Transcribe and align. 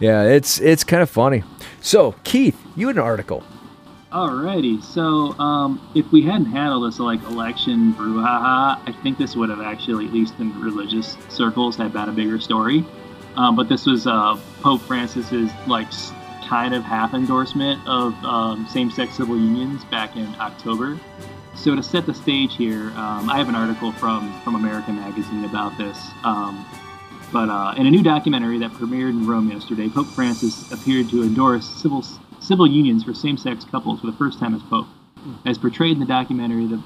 Yeah, 0.00 0.24
it's 0.24 0.60
it's 0.60 0.84
kind 0.84 1.02
of 1.02 1.10
funny. 1.10 1.42
So, 1.80 2.14
Keith, 2.24 2.60
you 2.76 2.88
had 2.88 2.96
an 2.96 3.02
article. 3.02 3.42
Alrighty, 4.12 4.82
so 4.82 5.38
um, 5.38 5.80
if 5.94 6.10
we 6.12 6.22
hadn't 6.22 6.46
had 6.46 6.68
all 6.68 6.80
this 6.80 6.98
like 6.98 7.22
election 7.24 7.92
brouhaha, 7.94 8.80
I 8.86 8.94
think 9.02 9.18
this 9.18 9.36
would 9.36 9.50
have 9.50 9.60
actually, 9.60 10.06
at 10.06 10.12
least 10.12 10.34
in 10.38 10.58
religious 10.60 11.16
circles, 11.28 11.76
had 11.76 11.92
been 11.92 12.08
a 12.08 12.12
bigger 12.12 12.40
story. 12.40 12.84
Um, 13.36 13.56
but 13.56 13.68
this 13.68 13.84
was 13.84 14.06
uh, 14.06 14.38
Pope 14.62 14.80
Francis's 14.82 15.50
like 15.66 15.88
kind 16.46 16.74
of 16.74 16.82
half 16.82 17.12
endorsement 17.12 17.86
of 17.86 18.14
um, 18.24 18.66
same-sex 18.68 19.16
civil 19.16 19.36
unions 19.36 19.84
back 19.86 20.16
in 20.16 20.26
October. 20.40 20.98
So 21.54 21.74
to 21.74 21.82
set 21.82 22.06
the 22.06 22.14
stage 22.14 22.56
here, 22.56 22.92
um, 22.96 23.28
I 23.28 23.36
have 23.38 23.48
an 23.48 23.54
article 23.54 23.92
from 23.92 24.32
from 24.42 24.54
American 24.54 24.96
Magazine 24.96 25.44
about 25.44 25.76
this. 25.76 25.98
But 27.32 27.48
uh, 27.48 27.74
in 27.76 27.86
a 27.86 27.90
new 27.90 28.02
documentary 28.02 28.58
that 28.60 28.70
premiered 28.72 29.10
in 29.10 29.26
Rome 29.26 29.50
yesterday, 29.50 29.88
Pope 29.88 30.06
Francis 30.08 30.70
appeared 30.72 31.10
to 31.10 31.22
endorse 31.22 31.66
civil 31.66 32.04
civil 32.40 32.66
unions 32.66 33.02
for 33.02 33.12
same-sex 33.12 33.64
couples 33.64 34.00
for 34.00 34.06
the 34.06 34.16
first 34.16 34.38
time 34.38 34.54
as 34.54 34.62
Pope. 34.62 34.86
As 35.44 35.58
portrayed 35.58 35.94
in 35.94 36.00
the 36.00 36.06
documentary, 36.06 36.66
the, 36.66 36.80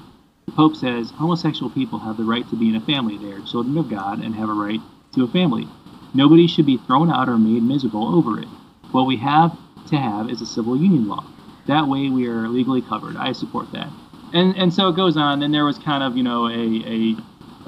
the 0.47 0.51
Pope 0.53 0.75
says 0.75 1.11
homosexual 1.11 1.69
people 1.69 1.99
have 1.99 2.17
the 2.17 2.23
right 2.23 2.49
to 2.49 2.55
be 2.55 2.69
in 2.69 2.75
a 2.75 2.81
family. 2.81 3.17
They 3.17 3.31
are 3.31 3.41
children 3.41 3.77
of 3.77 3.89
God 3.89 4.23
and 4.23 4.33
have 4.33 4.49
a 4.49 4.53
right 4.53 4.79
to 5.13 5.23
a 5.23 5.27
family. 5.27 5.67
Nobody 6.13 6.47
should 6.47 6.65
be 6.65 6.77
thrown 6.77 7.11
out 7.11 7.29
or 7.29 7.37
made 7.37 7.61
miserable 7.61 8.15
over 8.15 8.39
it. 8.39 8.47
What 8.91 9.05
we 9.05 9.17
have 9.17 9.55
to 9.87 9.97
have 9.97 10.29
is 10.29 10.41
a 10.41 10.45
civil 10.45 10.75
union 10.75 11.07
law. 11.07 11.23
That 11.67 11.87
way 11.87 12.09
we 12.09 12.27
are 12.27 12.47
legally 12.47 12.81
covered. 12.81 13.15
I 13.15 13.33
support 13.33 13.71
that. 13.73 13.89
And 14.33 14.57
and 14.57 14.73
so 14.73 14.87
it 14.89 14.95
goes 14.95 15.15
on. 15.15 15.43
And 15.43 15.53
there 15.53 15.65
was 15.65 15.77
kind 15.77 16.03
of 16.03 16.17
you 16.17 16.23
know 16.23 16.47
a, 16.47 16.51
a 16.51 17.15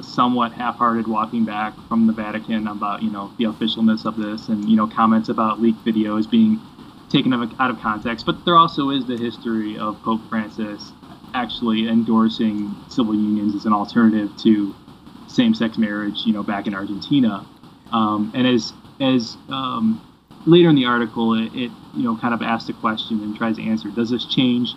somewhat 0.01 0.53
half-hearted 0.53 1.07
walking 1.07 1.45
back 1.45 1.73
from 1.87 2.07
the 2.07 2.13
Vatican 2.13 2.67
about 2.67 3.03
you 3.03 3.11
know 3.11 3.31
the 3.37 3.45
officialness 3.45 4.05
of 4.05 4.17
this, 4.17 4.49
and 4.49 4.67
you 4.69 4.75
know 4.75 4.87
comments 4.87 5.29
about 5.29 5.61
leaked 5.61 5.83
videos 5.85 6.29
being 6.29 6.59
taken 7.09 7.33
out 7.33 7.69
of 7.69 7.79
context. 7.79 8.25
But 8.25 8.43
there 8.45 8.55
also 8.55 8.89
is 8.89 9.05
the 9.05 9.17
history 9.17 9.77
of 9.77 10.01
Pope 10.01 10.21
Francis 10.29 10.91
actually 11.33 11.87
endorsing 11.87 12.75
civil 12.89 13.15
unions 13.15 13.55
as 13.55 13.65
an 13.65 13.73
alternative 13.73 14.35
to 14.37 14.73
same-sex 15.27 15.77
marriage. 15.77 16.21
You 16.25 16.33
know, 16.33 16.43
back 16.43 16.67
in 16.67 16.73
Argentina, 16.73 17.45
um, 17.91 18.31
and 18.33 18.47
as 18.47 18.73
as 18.99 19.37
um, 19.49 20.01
later 20.45 20.69
in 20.69 20.75
the 20.75 20.85
article, 20.85 21.33
it, 21.33 21.53
it, 21.53 21.71
you 21.95 22.03
know 22.03 22.17
kind 22.17 22.33
of 22.33 22.41
asks 22.41 22.69
a 22.69 22.73
question 22.73 23.21
and 23.21 23.35
tries 23.35 23.57
to 23.57 23.63
answer: 23.63 23.89
Does 23.89 24.09
this 24.09 24.25
change 24.25 24.73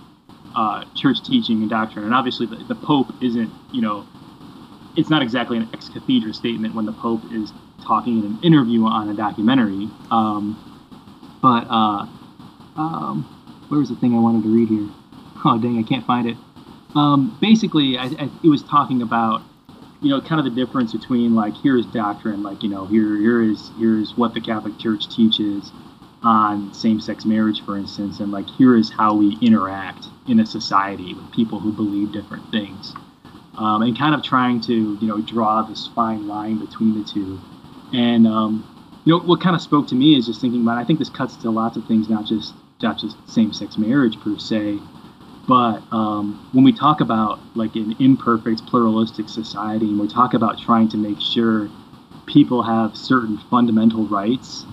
uh, 0.54 0.84
church 0.94 1.22
teaching 1.24 1.60
and 1.62 1.70
doctrine? 1.70 2.04
And 2.04 2.14
obviously, 2.14 2.46
the, 2.46 2.56
the 2.56 2.74
Pope 2.74 3.12
isn't 3.22 3.50
you 3.72 3.82
know 3.82 4.06
it's 4.96 5.10
not 5.10 5.22
exactly 5.22 5.58
an 5.58 5.68
ex 5.72 5.88
cathedra 5.88 6.32
statement 6.32 6.74
when 6.74 6.86
the 6.86 6.92
Pope 6.92 7.22
is 7.32 7.52
talking 7.82 8.18
in 8.18 8.24
an 8.24 8.38
interview 8.42 8.84
on 8.84 9.08
a 9.08 9.14
documentary. 9.14 9.88
Um, 10.10 10.56
but 11.42 11.66
uh, 11.68 12.06
um, 12.76 13.64
where 13.68 13.80
was 13.80 13.88
the 13.88 13.96
thing 13.96 14.14
I 14.14 14.18
wanted 14.18 14.42
to 14.44 14.54
read 14.54 14.68
here? 14.68 14.88
Oh 15.44 15.58
dang, 15.58 15.78
I 15.78 15.82
can't 15.82 16.04
find 16.06 16.28
it. 16.28 16.36
Um, 16.94 17.36
basically, 17.40 17.98
I, 17.98 18.04
I, 18.04 18.30
it 18.42 18.48
was 18.48 18.62
talking 18.62 19.02
about 19.02 19.42
you 20.00 20.10
know 20.10 20.20
kind 20.20 20.38
of 20.38 20.44
the 20.44 20.64
difference 20.64 20.92
between 20.92 21.34
like 21.34 21.54
here 21.54 21.76
is 21.76 21.86
doctrine, 21.86 22.42
like 22.42 22.62
you 22.62 22.68
know 22.68 22.86
here 22.86 23.16
here 23.16 23.42
is 23.42 23.70
here 23.78 23.98
is 23.98 24.16
what 24.16 24.34
the 24.34 24.40
Catholic 24.40 24.78
Church 24.78 25.14
teaches 25.14 25.70
on 26.22 26.72
same-sex 26.74 27.24
marriage, 27.24 27.64
for 27.64 27.76
instance, 27.76 28.18
and 28.20 28.32
like 28.32 28.48
here 28.48 28.76
is 28.76 28.90
how 28.90 29.14
we 29.14 29.36
interact 29.40 30.06
in 30.26 30.40
a 30.40 30.46
society 30.46 31.14
with 31.14 31.30
people 31.32 31.60
who 31.60 31.70
believe 31.70 32.12
different 32.12 32.50
things, 32.50 32.94
um, 33.58 33.82
and 33.82 33.98
kind 33.98 34.14
of 34.14 34.22
trying 34.22 34.60
to 34.62 34.98
you 35.00 35.08
know 35.08 35.20
draw 35.20 35.62
this 35.62 35.88
fine 35.94 36.28
line 36.28 36.58
between 36.58 36.98
the 36.98 37.08
two, 37.08 37.40
and 37.92 38.26
um, 38.26 38.64
you 39.04 39.12
know 39.12 39.24
what 39.24 39.40
kind 39.40 39.54
of 39.56 39.62
spoke 39.62 39.88
to 39.88 39.94
me 39.94 40.16
is 40.16 40.26
just 40.26 40.40
thinking 40.40 40.62
about. 40.62 40.78
I 40.78 40.84
think 40.84 40.98
this 40.98 41.10
cuts 41.10 41.36
to 41.36 41.50
lots 41.50 41.76
of 41.76 41.86
things, 41.86 42.08
not 42.08 42.26
just 42.26 42.54
not 42.82 42.98
just 42.98 43.16
same-sex 43.26 43.78
marriage 43.78 44.20
per 44.20 44.38
se, 44.38 44.78
but 45.48 45.82
um, 45.92 46.48
when 46.52 46.64
we 46.64 46.72
talk 46.72 47.00
about 47.00 47.38
like 47.54 47.74
an 47.76 47.96
imperfect 47.98 48.66
pluralistic 48.66 49.28
society, 49.28 49.86
and 49.86 49.98
we 49.98 50.08
talk 50.08 50.34
about 50.34 50.58
trying 50.58 50.88
to 50.90 50.96
make 50.96 51.20
sure 51.20 51.70
people 52.26 52.62
have 52.62 52.96
certain 52.96 53.38
fundamental 53.50 54.04
rights, 54.06 54.64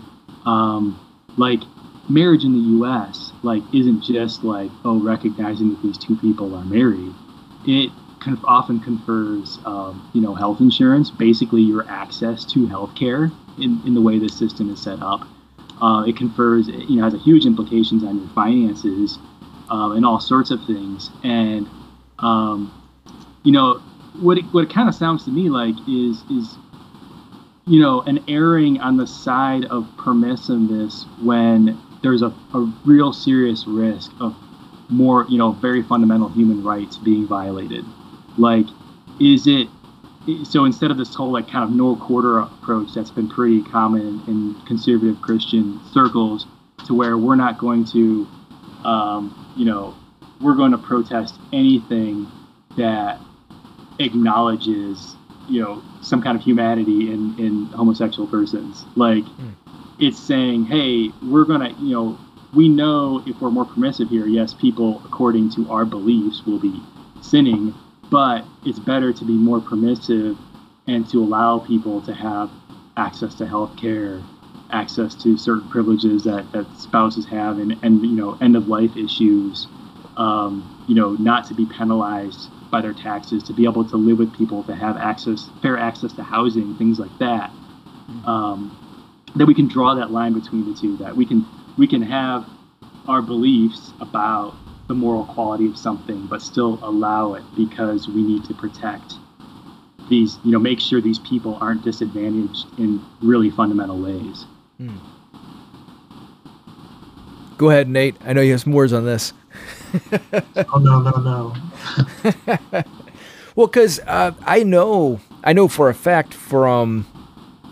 um, 0.45 0.99
like 1.38 1.61
marriage 2.09 2.43
in 2.43 2.51
the 2.51 2.59
U.S. 2.77 3.31
like 3.43 3.63
isn't 3.73 4.01
just 4.03 4.43
like 4.43 4.69
oh 4.83 4.99
recognizing 4.99 5.69
that 5.69 5.81
these 5.81 5.97
two 5.97 6.17
people 6.17 6.53
are 6.55 6.66
married. 6.66 7.13
It 7.66 7.91
often 8.44 8.79
confers 8.79 9.59
um, 9.66 10.09
you 10.13 10.22
know 10.22 10.34
health 10.34 10.59
insurance, 10.61 11.09
basically 11.11 11.61
your 11.61 11.88
access 11.89 12.45
to 12.45 12.67
health 12.67 12.95
care 12.95 13.31
in, 13.57 13.81
in 13.85 13.94
the 13.94 14.01
way 14.01 14.19
this 14.19 14.38
system 14.38 14.72
is 14.72 14.81
set 14.81 15.01
up. 15.01 15.28
Uh, 15.81 16.03
it 16.06 16.16
confers, 16.16 16.67
you 16.67 16.97
know, 16.97 17.03
has 17.03 17.13
a 17.13 17.17
huge 17.17 17.45
implications 17.45 18.03
on 18.03 18.19
your 18.19 18.29
finances 18.29 19.17
um, 19.69 19.94
and 19.94 20.06
all 20.06 20.19
sorts 20.19 20.51
of 20.51 20.63
things. 20.66 21.09
And 21.23 21.67
um, 22.19 22.72
you 23.44 23.51
know, 23.51 23.81
what 24.19 24.38
it, 24.38 24.45
what 24.45 24.63
it 24.63 24.73
kind 24.73 24.88
of 24.88 24.95
sounds 24.95 25.25
to 25.25 25.31
me 25.31 25.50
like 25.50 25.75
is 25.88 26.23
is 26.31 26.57
you 27.66 27.81
know 27.81 28.01
an 28.01 28.23
erring 28.28 28.79
on 28.79 28.97
the 28.97 29.07
side 29.07 29.66
of 29.66 29.85
permissiveness 29.97 31.05
when 31.23 31.79
there's 32.01 32.22
a, 32.22 32.34
a 32.53 32.73
real 32.85 33.13
serious 33.13 33.66
risk 33.67 34.11
of 34.19 34.35
more 34.90 35.25
you 35.29 35.38
know 35.38 35.51
very 35.53 35.81
fundamental 35.81 36.29
human 36.29 36.63
rights 36.63 36.97
being 36.97 37.28
violated. 37.28 37.84
Like, 38.38 38.66
is 39.19 39.47
it 39.47 39.67
so 40.45 40.63
instead 40.63 40.89
of 40.89 40.97
this 40.97 41.13
whole 41.13 41.31
like 41.31 41.49
kind 41.49 41.63
of 41.63 41.71
no 41.75 41.95
quarter 41.95 42.39
approach 42.39 42.94
that's 42.94 43.11
been 43.11 43.29
pretty 43.29 43.61
common 43.63 44.21
in 44.27 44.55
conservative 44.66 45.21
Christian 45.21 45.79
circles, 45.91 46.47
to 46.85 46.93
where 46.93 47.17
we're 47.17 47.35
not 47.35 47.57
going 47.57 47.85
to, 47.85 48.27
um, 48.83 49.53
you 49.55 49.66
know, 49.66 49.95
we're 50.41 50.55
going 50.55 50.72
to 50.72 50.77
protest 50.77 51.35
anything 51.51 52.27
that 52.77 53.19
acknowledges, 53.99 55.16
you 55.47 55.61
know, 55.61 55.81
some 56.01 56.22
kind 56.22 56.38
of 56.38 56.43
humanity 56.43 57.11
in 57.11 57.38
in 57.38 57.66
homosexual 57.67 58.27
persons. 58.27 58.85
Like, 58.95 59.23
mm. 59.23 59.53
it's 59.99 60.19
saying, 60.19 60.66
hey, 60.66 61.09
we're 61.22 61.45
gonna, 61.45 61.75
you 61.79 61.93
know, 61.93 62.17
we 62.53 62.69
know 62.69 63.23
if 63.25 63.39
we're 63.41 63.51
more 63.51 63.66
permissive 63.66 64.09
here, 64.09 64.27
yes, 64.27 64.53
people 64.53 65.01
according 65.05 65.51
to 65.51 65.69
our 65.72 65.85
beliefs 65.85 66.45
will 66.45 66.59
be 66.59 66.81
sinning 67.22 67.73
but 68.13 68.46
it's 68.63 68.78
better 68.78 69.12
to 69.12 69.25
be 69.25 69.34
more 69.34 69.59
permissive 69.59 70.38
and 70.85 71.09
to 71.09 71.18
allow 71.18 71.57
people 71.57 72.00
to 72.00 72.13
have 72.13 72.51
access 72.96 73.34
to 73.34 73.47
health 73.47 73.75
care, 73.75 74.22
access 74.69 75.16
to 75.16 75.35
certain 75.35 75.68
privileges 75.68 76.23
that, 76.23 76.46
that 76.52 76.68
spouses 76.78 77.25
have, 77.25 77.57
and, 77.57 77.75
and 77.81 78.03
you 78.03 78.16
know 78.16 78.38
end 78.40 78.56
of 78.56 78.68
life 78.68 78.96
issues. 78.96 79.66
Um, 80.16 80.69
you 80.88 80.94
know, 80.94 81.13
not 81.13 81.47
to 81.47 81.56
be 81.56 81.66
penalized 81.66 82.50
by 82.69 82.81
their 82.81 82.94
taxes, 82.94 83.41
to 83.46 83.53
be 83.53 83.63
able 83.63 83.84
to 83.90 83.97
live 83.97 84.19
with 84.19 84.31
people, 84.31 84.62
to 84.66 84.75
have 84.75 84.96
access, 84.97 85.50
fair 85.63 85.75
access 85.75 86.13
to 86.13 86.22
housing, 86.22 86.75
things 86.75 87.00
like 87.00 87.18
that. 87.18 87.50
Um, 88.25 88.78
that 89.35 89.47
we 89.47 89.56
can 89.56 89.68
draw 89.68 89.96
that 89.96 90.12
line 90.12 90.34
between 90.34 90.72
the 90.72 90.79
two. 90.79 90.97
That 90.97 91.16
we 91.16 91.25
can 91.25 91.47
we 91.79 91.88
can 91.88 92.03
have 92.03 92.46
our 93.07 93.23
beliefs 93.23 93.91
about 94.00 94.53
the 94.88 94.94
moral 94.94 95.25
quality 95.25 95.67
of 95.67 95.77
something, 95.77 96.25
but 96.27 96.41
still 96.41 96.79
allow 96.81 97.33
it 97.33 97.44
because 97.55 98.07
we 98.07 98.21
need 98.21 98.44
to 98.45 98.53
protect 98.53 99.16
these, 100.09 100.38
you 100.44 100.51
know, 100.51 100.59
make 100.59 100.79
sure 100.79 101.01
these 101.01 101.19
people 101.19 101.57
aren't 101.61 101.83
disadvantaged 101.83 102.66
in 102.77 103.03
really 103.22 103.49
fundamental 103.49 104.01
ways. 104.01 104.45
Hmm. 104.77 104.97
Go 107.57 107.69
ahead, 107.69 107.88
Nate. 107.88 108.16
I 108.25 108.33
know 108.33 108.41
you 108.41 108.51
have 108.51 108.61
some 108.61 108.73
words 108.73 108.93
on 108.93 109.05
this. 109.05 109.33
oh 110.73 110.79
no, 110.79 111.01
no, 111.01 111.11
no. 111.22 111.55
well, 113.55 113.67
because 113.67 113.99
uh, 114.01 114.31
I 114.41 114.63
know, 114.63 115.19
I 115.43 115.53
know 115.53 115.67
for 115.67 115.89
a 115.89 115.93
fact 115.93 116.33
from 116.33 117.05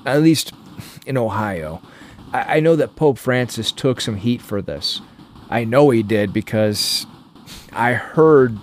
at 0.05 0.21
least 0.21 0.53
in 1.05 1.17
Ohio, 1.17 1.81
I, 2.31 2.57
I 2.57 2.59
know 2.59 2.75
that 2.75 2.95
Pope 2.95 3.17
Francis 3.17 3.71
took 3.71 3.99
some 3.99 4.17
heat 4.17 4.41
for 4.41 4.61
this. 4.61 5.01
I 5.51 5.65
know 5.65 5.89
he 5.89 6.01
did 6.01 6.31
because 6.31 7.05
I 7.73 7.93
heard 7.93 8.57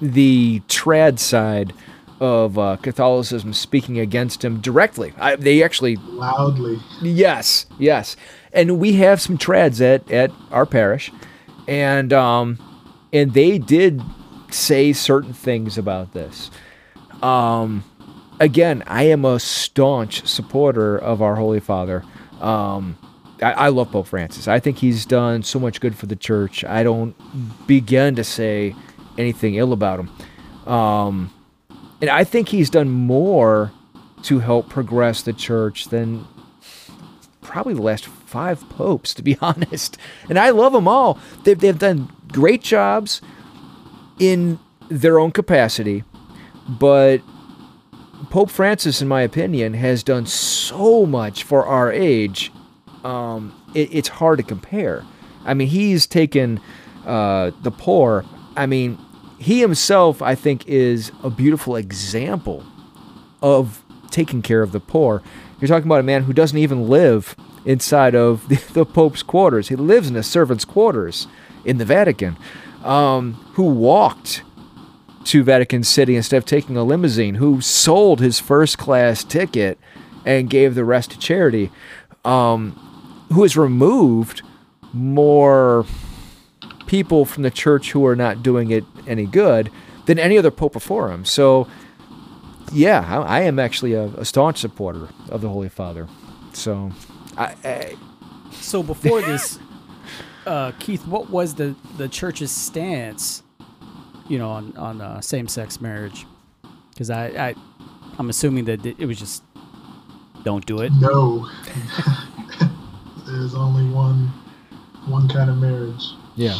the 0.00 0.60
trad 0.68 1.18
side 1.18 1.74
of 2.20 2.58
uh, 2.58 2.76
Catholicism 2.76 3.52
speaking 3.52 3.98
against 3.98 4.44
him 4.44 4.60
directly. 4.60 5.12
I, 5.18 5.36
they 5.36 5.62
actually 5.62 5.96
loudly. 5.96 6.80
Yes, 7.02 7.66
yes, 7.78 8.16
and 8.52 8.80
we 8.80 8.94
have 8.94 9.20
some 9.20 9.38
trads 9.38 9.80
at 9.80 10.10
at 10.10 10.32
our 10.50 10.66
parish, 10.66 11.12
and 11.68 12.12
um, 12.12 12.58
and 13.12 13.34
they 13.34 13.58
did 13.58 14.02
say 14.50 14.92
certain 14.92 15.32
things 15.32 15.78
about 15.78 16.12
this. 16.12 16.50
Um, 17.22 17.84
again, 18.40 18.82
I 18.86 19.04
am 19.04 19.24
a 19.24 19.38
staunch 19.38 20.26
supporter 20.26 20.96
of 20.96 21.20
our 21.22 21.36
Holy 21.36 21.60
Father. 21.60 22.04
Um, 22.40 22.96
I, 23.42 23.52
I, 23.52 23.68
love 23.68 23.90
Pope 23.92 24.06
Francis. 24.06 24.48
I 24.48 24.58
think 24.58 24.78
he's 24.78 25.06
done 25.06 25.42
so 25.42 25.58
much 25.58 25.80
good 25.80 25.96
for 25.96 26.06
the 26.06 26.16
church. 26.16 26.64
I 26.64 26.82
don't 26.82 27.14
begin 27.66 28.14
to 28.16 28.24
say 28.24 28.74
anything 29.16 29.54
ill 29.54 29.72
about 29.72 30.00
him. 30.00 30.10
Um, 30.72 31.32
and 32.00 32.10
I 32.10 32.24
think 32.24 32.48
he's 32.48 32.70
done 32.70 32.88
more 32.88 33.72
to 34.24 34.40
help 34.40 34.68
progress 34.68 35.22
the 35.22 35.32
church 35.32 35.86
than 35.86 36.26
probably 37.42 37.74
the 37.74 37.82
last 37.82 38.06
five 38.06 38.68
popes, 38.68 39.14
to 39.14 39.22
be 39.22 39.36
honest. 39.42 39.96
And 40.28 40.38
I 40.38 40.50
love 40.50 40.72
them 40.72 40.86
all. 40.86 41.18
They've, 41.44 41.58
they've 41.58 41.78
done 41.78 42.10
great 42.32 42.62
jobs 42.62 43.22
in 44.18 44.58
their 44.88 45.18
own 45.18 45.30
capacity, 45.32 46.02
but 46.68 47.20
Pope 48.30 48.50
Francis, 48.50 49.00
in 49.00 49.08
my 49.08 49.22
opinion, 49.22 49.74
has 49.74 50.02
done 50.02 50.26
so 50.26 51.06
much 51.06 51.44
for 51.44 51.66
our 51.66 51.92
age. 51.92 52.52
Um, 53.04 53.54
it, 53.74 53.88
it's 53.92 54.08
hard 54.08 54.38
to 54.38 54.44
compare. 54.44 55.04
I 55.44 55.54
mean, 55.54 55.68
he's 55.68 56.06
taken 56.06 56.60
uh, 57.06 57.52
the 57.62 57.70
poor. 57.70 58.24
I 58.56 58.66
mean, 58.66 58.98
he 59.38 59.60
himself, 59.60 60.20
I 60.20 60.34
think, 60.34 60.66
is 60.66 61.12
a 61.22 61.30
beautiful 61.30 61.76
example 61.76 62.64
of 63.40 63.84
taking 64.10 64.42
care 64.42 64.62
of 64.62 64.72
the 64.72 64.80
poor. 64.80 65.22
You're 65.60 65.68
talking 65.68 65.86
about 65.86 66.00
a 66.00 66.04
man 66.04 66.24
who 66.24 66.32
doesn't 66.32 66.58
even 66.58 66.88
live 66.88 67.36
inside 67.64 68.14
of 68.14 68.48
the, 68.48 68.56
the 68.72 68.84
Pope's 68.84 69.22
quarters. 69.22 69.68
He 69.68 69.76
lives 69.76 70.08
in 70.08 70.16
a 70.16 70.22
servant's 70.22 70.64
quarters 70.64 71.28
in 71.64 71.78
the 71.78 71.84
Vatican, 71.84 72.36
um, 72.84 73.34
who 73.54 73.64
walked 73.64 74.42
to 75.24 75.42
Vatican 75.42 75.84
City 75.84 76.16
instead 76.16 76.38
of 76.38 76.46
taking 76.46 76.76
a 76.76 76.84
limousine, 76.84 77.36
who 77.36 77.60
sold 77.60 78.20
his 78.20 78.40
first 78.40 78.78
class 78.78 79.24
ticket 79.24 79.78
and 80.24 80.48
gave 80.48 80.74
the 80.74 80.84
rest 80.84 81.10
to 81.10 81.18
charity, 81.18 81.70
um, 82.24 82.87
who 83.32 83.42
has 83.42 83.56
removed 83.56 84.42
more 84.92 85.84
people 86.86 87.24
from 87.24 87.42
the 87.42 87.50
church 87.50 87.92
who 87.92 88.04
are 88.06 88.16
not 88.16 88.42
doing 88.42 88.70
it 88.70 88.84
any 89.06 89.26
good 89.26 89.70
than 90.06 90.18
any 90.18 90.38
other 90.38 90.50
pope 90.50 90.72
before 90.72 91.10
him. 91.10 91.24
So, 91.24 91.68
yeah, 92.72 93.04
I, 93.06 93.38
I 93.38 93.40
am 93.42 93.58
actually 93.58 93.92
a, 93.92 94.04
a, 94.04 94.24
staunch 94.24 94.58
supporter 94.58 95.08
of 95.28 95.42
the 95.42 95.48
Holy 95.48 95.68
Father. 95.68 96.08
So, 96.54 96.90
I, 97.36 97.54
I 97.62 97.96
so 98.52 98.82
before 98.82 99.20
this, 99.20 99.58
uh, 100.46 100.72
Keith, 100.78 101.06
what 101.06 101.30
was 101.30 101.54
the 101.54 101.76
the 101.98 102.08
church's 102.08 102.50
stance, 102.50 103.42
you 104.28 104.38
know, 104.38 104.50
on 104.50 104.76
on 104.76 105.00
uh, 105.00 105.20
same 105.20 105.46
sex 105.46 105.80
marriage? 105.80 106.26
Because 106.90 107.10
I, 107.10 107.26
I 107.26 107.54
I'm 108.18 108.30
assuming 108.30 108.64
that 108.64 108.84
it 108.84 109.06
was 109.06 109.18
just 109.18 109.42
don't 110.42 110.64
do 110.64 110.80
it. 110.80 110.92
No, 111.00 111.48
there's 113.38 113.54
only 113.54 113.88
one 113.90 114.32
one 115.06 115.28
kind 115.28 115.48
of 115.48 115.58
marriage. 115.58 116.12
Yeah. 116.36 116.58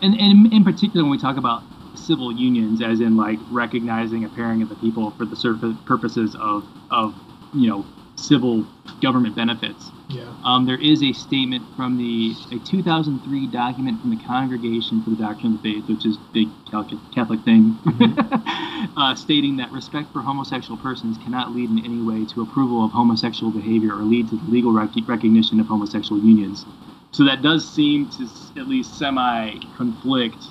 And, 0.00 0.14
and 0.20 0.52
in 0.52 0.64
particular, 0.64 1.02
when 1.02 1.10
we 1.10 1.18
talk 1.18 1.36
about 1.36 1.62
civil 1.94 2.32
unions, 2.32 2.82
as 2.82 3.00
in 3.00 3.16
like 3.16 3.38
recognizing 3.50 4.24
a 4.24 4.28
pairing 4.28 4.62
of 4.62 4.68
the 4.68 4.76
people 4.76 5.10
for 5.12 5.24
the 5.24 5.78
purposes 5.86 6.36
of, 6.38 6.64
of 6.90 7.14
you 7.54 7.68
know, 7.68 7.84
civil 8.16 8.66
government 9.00 9.34
benefits. 9.34 9.90
Yeah. 10.08 10.32
Um, 10.42 10.64
there 10.64 10.80
is 10.80 11.02
a 11.02 11.12
statement 11.12 11.64
from 11.76 11.98
the 11.98 12.34
a 12.50 12.58
2003 12.64 13.46
document 13.48 14.00
from 14.00 14.10
the 14.10 14.24
Congregation 14.24 15.02
for 15.02 15.10
the 15.10 15.16
Doctrine 15.16 15.54
of 15.54 15.62
the 15.62 15.74
Faith, 15.74 15.88
which 15.88 16.06
is 16.06 16.16
a 16.16 16.32
big 16.32 16.48
Catholic 16.70 17.44
thing, 17.44 17.76
mm-hmm. 17.84 18.98
uh, 18.98 19.14
stating 19.14 19.56
that 19.58 19.70
respect 19.70 20.10
for 20.12 20.22
homosexual 20.22 20.78
persons 20.78 21.18
cannot 21.18 21.54
lead 21.54 21.68
in 21.68 21.84
any 21.84 22.00
way 22.00 22.24
to 22.32 22.40
approval 22.40 22.84
of 22.84 22.90
homosexual 22.90 23.52
behavior 23.52 23.92
or 23.92 24.02
lead 24.02 24.30
to 24.30 24.36
the 24.36 24.50
legal 24.50 24.72
rec- 24.72 24.90
recognition 25.06 25.60
of 25.60 25.66
homosexual 25.66 26.20
unions. 26.20 26.64
So 27.10 27.24
that 27.24 27.42
does 27.42 27.68
seem 27.68 28.08
to 28.10 28.28
at 28.58 28.66
least 28.66 28.98
semi 28.98 29.58
conflict 29.76 30.42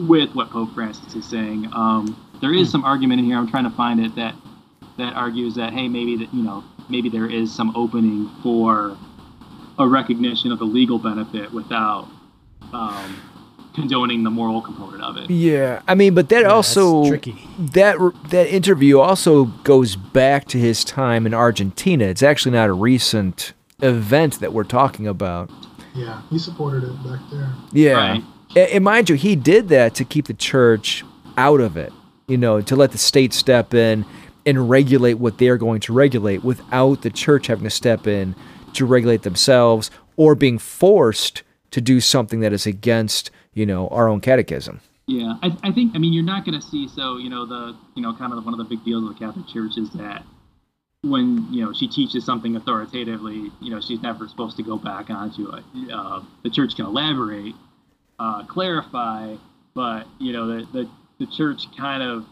with 0.00 0.34
what 0.34 0.50
Pope 0.50 0.72
Francis 0.72 1.14
is 1.14 1.28
saying. 1.28 1.68
Um, 1.74 2.16
there 2.40 2.54
is 2.54 2.68
hmm. 2.68 2.72
some 2.72 2.84
argument 2.84 3.20
in 3.20 3.26
here. 3.26 3.36
I'm 3.36 3.48
trying 3.48 3.64
to 3.64 3.76
find 3.76 4.00
it 4.00 4.14
that 4.16 4.34
that 4.98 5.14
argues 5.14 5.54
that 5.56 5.72
hey, 5.72 5.88
maybe 5.88 6.16
that 6.16 6.32
you 6.32 6.42
know 6.42 6.64
maybe 6.92 7.08
there 7.08 7.28
is 7.28 7.52
some 7.52 7.74
opening 7.74 8.30
for 8.42 8.96
a 9.78 9.88
recognition 9.88 10.52
of 10.52 10.58
the 10.58 10.64
legal 10.64 10.98
benefit 10.98 11.52
without 11.52 12.06
um, 12.72 13.20
condoning 13.74 14.22
the 14.22 14.30
moral 14.30 14.60
component 14.60 15.02
of 15.02 15.16
it. 15.16 15.30
Yeah, 15.30 15.82
I 15.88 15.94
mean, 15.94 16.14
but 16.14 16.28
that 16.28 16.42
yeah, 16.42 16.48
also 16.48 17.04
that 17.58 17.96
that 18.28 18.46
interview 18.54 19.00
also 19.00 19.46
goes 19.64 19.96
back 19.96 20.46
to 20.48 20.58
his 20.58 20.84
time 20.84 21.26
in 21.26 21.34
Argentina. 21.34 22.04
It's 22.04 22.22
actually 22.22 22.52
not 22.52 22.68
a 22.68 22.74
recent 22.74 23.54
event 23.80 24.38
that 24.40 24.52
we're 24.52 24.64
talking 24.64 25.08
about. 25.08 25.50
Yeah, 25.94 26.22
he 26.30 26.38
supported 26.38 26.84
it 26.84 26.94
back 27.02 27.20
there. 27.30 27.52
Yeah. 27.72 27.92
Right. 27.92 28.22
And 28.54 28.84
mind 28.84 29.08
you, 29.08 29.16
he 29.16 29.34
did 29.34 29.68
that 29.68 29.94
to 29.96 30.04
keep 30.04 30.26
the 30.26 30.34
church 30.34 31.04
out 31.38 31.60
of 31.60 31.76
it, 31.78 31.92
you 32.26 32.36
know, 32.36 32.60
to 32.60 32.76
let 32.76 32.92
the 32.92 32.98
state 32.98 33.32
step 33.32 33.72
in 33.72 34.04
and 34.44 34.68
regulate 34.68 35.14
what 35.14 35.38
they're 35.38 35.56
going 35.56 35.80
to 35.80 35.92
regulate 35.92 36.44
without 36.44 37.02
the 37.02 37.10
church 37.10 37.46
having 37.46 37.64
to 37.64 37.70
step 37.70 38.06
in 38.06 38.34
to 38.74 38.86
regulate 38.86 39.22
themselves 39.22 39.90
or 40.16 40.34
being 40.34 40.58
forced 40.58 41.42
to 41.70 41.80
do 41.80 42.00
something 42.00 42.40
that 42.40 42.52
is 42.52 42.66
against, 42.66 43.30
you 43.54 43.64
know, 43.64 43.88
our 43.88 44.08
own 44.08 44.20
catechism. 44.20 44.80
Yeah, 45.06 45.34
I, 45.42 45.56
I 45.62 45.72
think, 45.72 45.94
I 45.94 45.98
mean, 45.98 46.12
you're 46.12 46.24
not 46.24 46.44
going 46.44 46.58
to 46.60 46.66
see, 46.66 46.88
so, 46.88 47.18
you 47.18 47.28
know, 47.28 47.44
the, 47.44 47.76
you 47.94 48.02
know, 48.02 48.14
kind 48.14 48.32
of 48.32 48.44
one 48.44 48.54
of 48.54 48.58
the 48.58 48.64
big 48.64 48.84
deals 48.84 49.02
of 49.04 49.18
the 49.18 49.24
Catholic 49.24 49.46
Church 49.48 49.76
is 49.76 49.90
that 49.90 50.24
when 51.02 51.52
you 51.52 51.64
know 51.64 51.72
she 51.72 51.88
teaches 51.88 52.24
something 52.24 52.56
authoritatively, 52.56 53.50
you 53.60 53.70
know 53.70 53.80
she's 53.80 54.00
never 54.02 54.28
supposed 54.28 54.56
to 54.56 54.62
go 54.62 54.78
back 54.78 55.10
onto 55.10 55.52
it. 55.54 55.64
Uh, 55.92 56.22
the 56.44 56.50
church 56.50 56.76
can 56.76 56.86
elaborate, 56.86 57.54
uh, 58.18 58.44
clarify, 58.44 59.34
but 59.74 60.06
you 60.20 60.32
know 60.32 60.46
the, 60.46 60.66
the 60.72 60.90
the 61.18 61.26
church 61.26 61.66
kind 61.76 62.02
of 62.02 62.24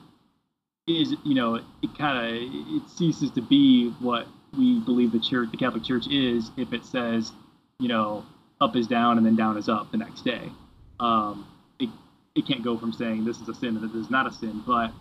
is 0.87 1.15
you 1.25 1.35
know 1.35 1.57
it 1.57 1.99
kind 1.99 2.27
of 2.27 2.35
it 2.35 2.91
ceases 2.91 3.31
to 3.33 3.43
be 3.43 3.91
what 4.01 4.27
we 4.57 4.81
believe 4.81 5.13
the 5.13 5.21
church, 5.21 5.51
the 5.51 5.57
Catholic 5.57 5.85
Church 5.85 6.07
is, 6.11 6.51
if 6.57 6.73
it 6.73 6.85
says 6.85 7.33
you 7.79 7.89
know 7.89 8.25
up 8.61 8.77
is 8.77 8.87
down 8.87 9.17
and 9.17 9.27
then 9.27 9.37
down 9.37 9.57
is 9.57 9.69
up 9.69 9.91
the 9.91 9.99
next 9.99 10.25
day. 10.25 10.51
Um, 10.99 11.47
it 11.79 11.89
it 12.35 12.47
can't 12.47 12.63
go 12.63 12.79
from 12.79 12.93
saying 12.93 13.25
this 13.25 13.41
is 13.41 13.49
a 13.49 13.55
sin 13.55 13.77
and 13.77 13.83
this 13.83 13.95
is 13.95 14.11
not 14.11 14.27
a 14.27 14.33
sin, 14.33 14.63
but 14.67 14.93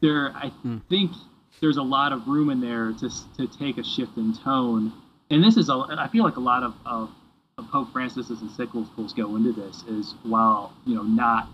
there 0.00 0.32
I 0.34 0.48
hmm. 0.48 0.78
think 0.88 1.12
there's 1.60 1.76
a 1.76 1.82
lot 1.82 2.12
of 2.12 2.26
room 2.26 2.50
in 2.50 2.60
there 2.60 2.92
to, 2.92 3.10
to 3.36 3.46
take 3.58 3.78
a 3.78 3.84
shift 3.84 4.16
in 4.16 4.34
tone. 4.34 4.92
And 5.30 5.42
this 5.44 5.56
is, 5.56 5.68
a, 5.68 5.72
I 5.72 6.08
feel 6.08 6.24
like 6.24 6.36
a 6.36 6.40
lot 6.40 6.62
of, 6.62 6.74
of, 6.86 7.10
of 7.58 7.68
Pope 7.70 7.92
Francis's 7.92 8.40
encyclicals 8.40 9.14
go 9.14 9.36
into 9.36 9.52
this 9.52 9.84
is 9.88 10.14
while, 10.22 10.72
you 10.86 10.94
know, 10.94 11.02
not 11.02 11.48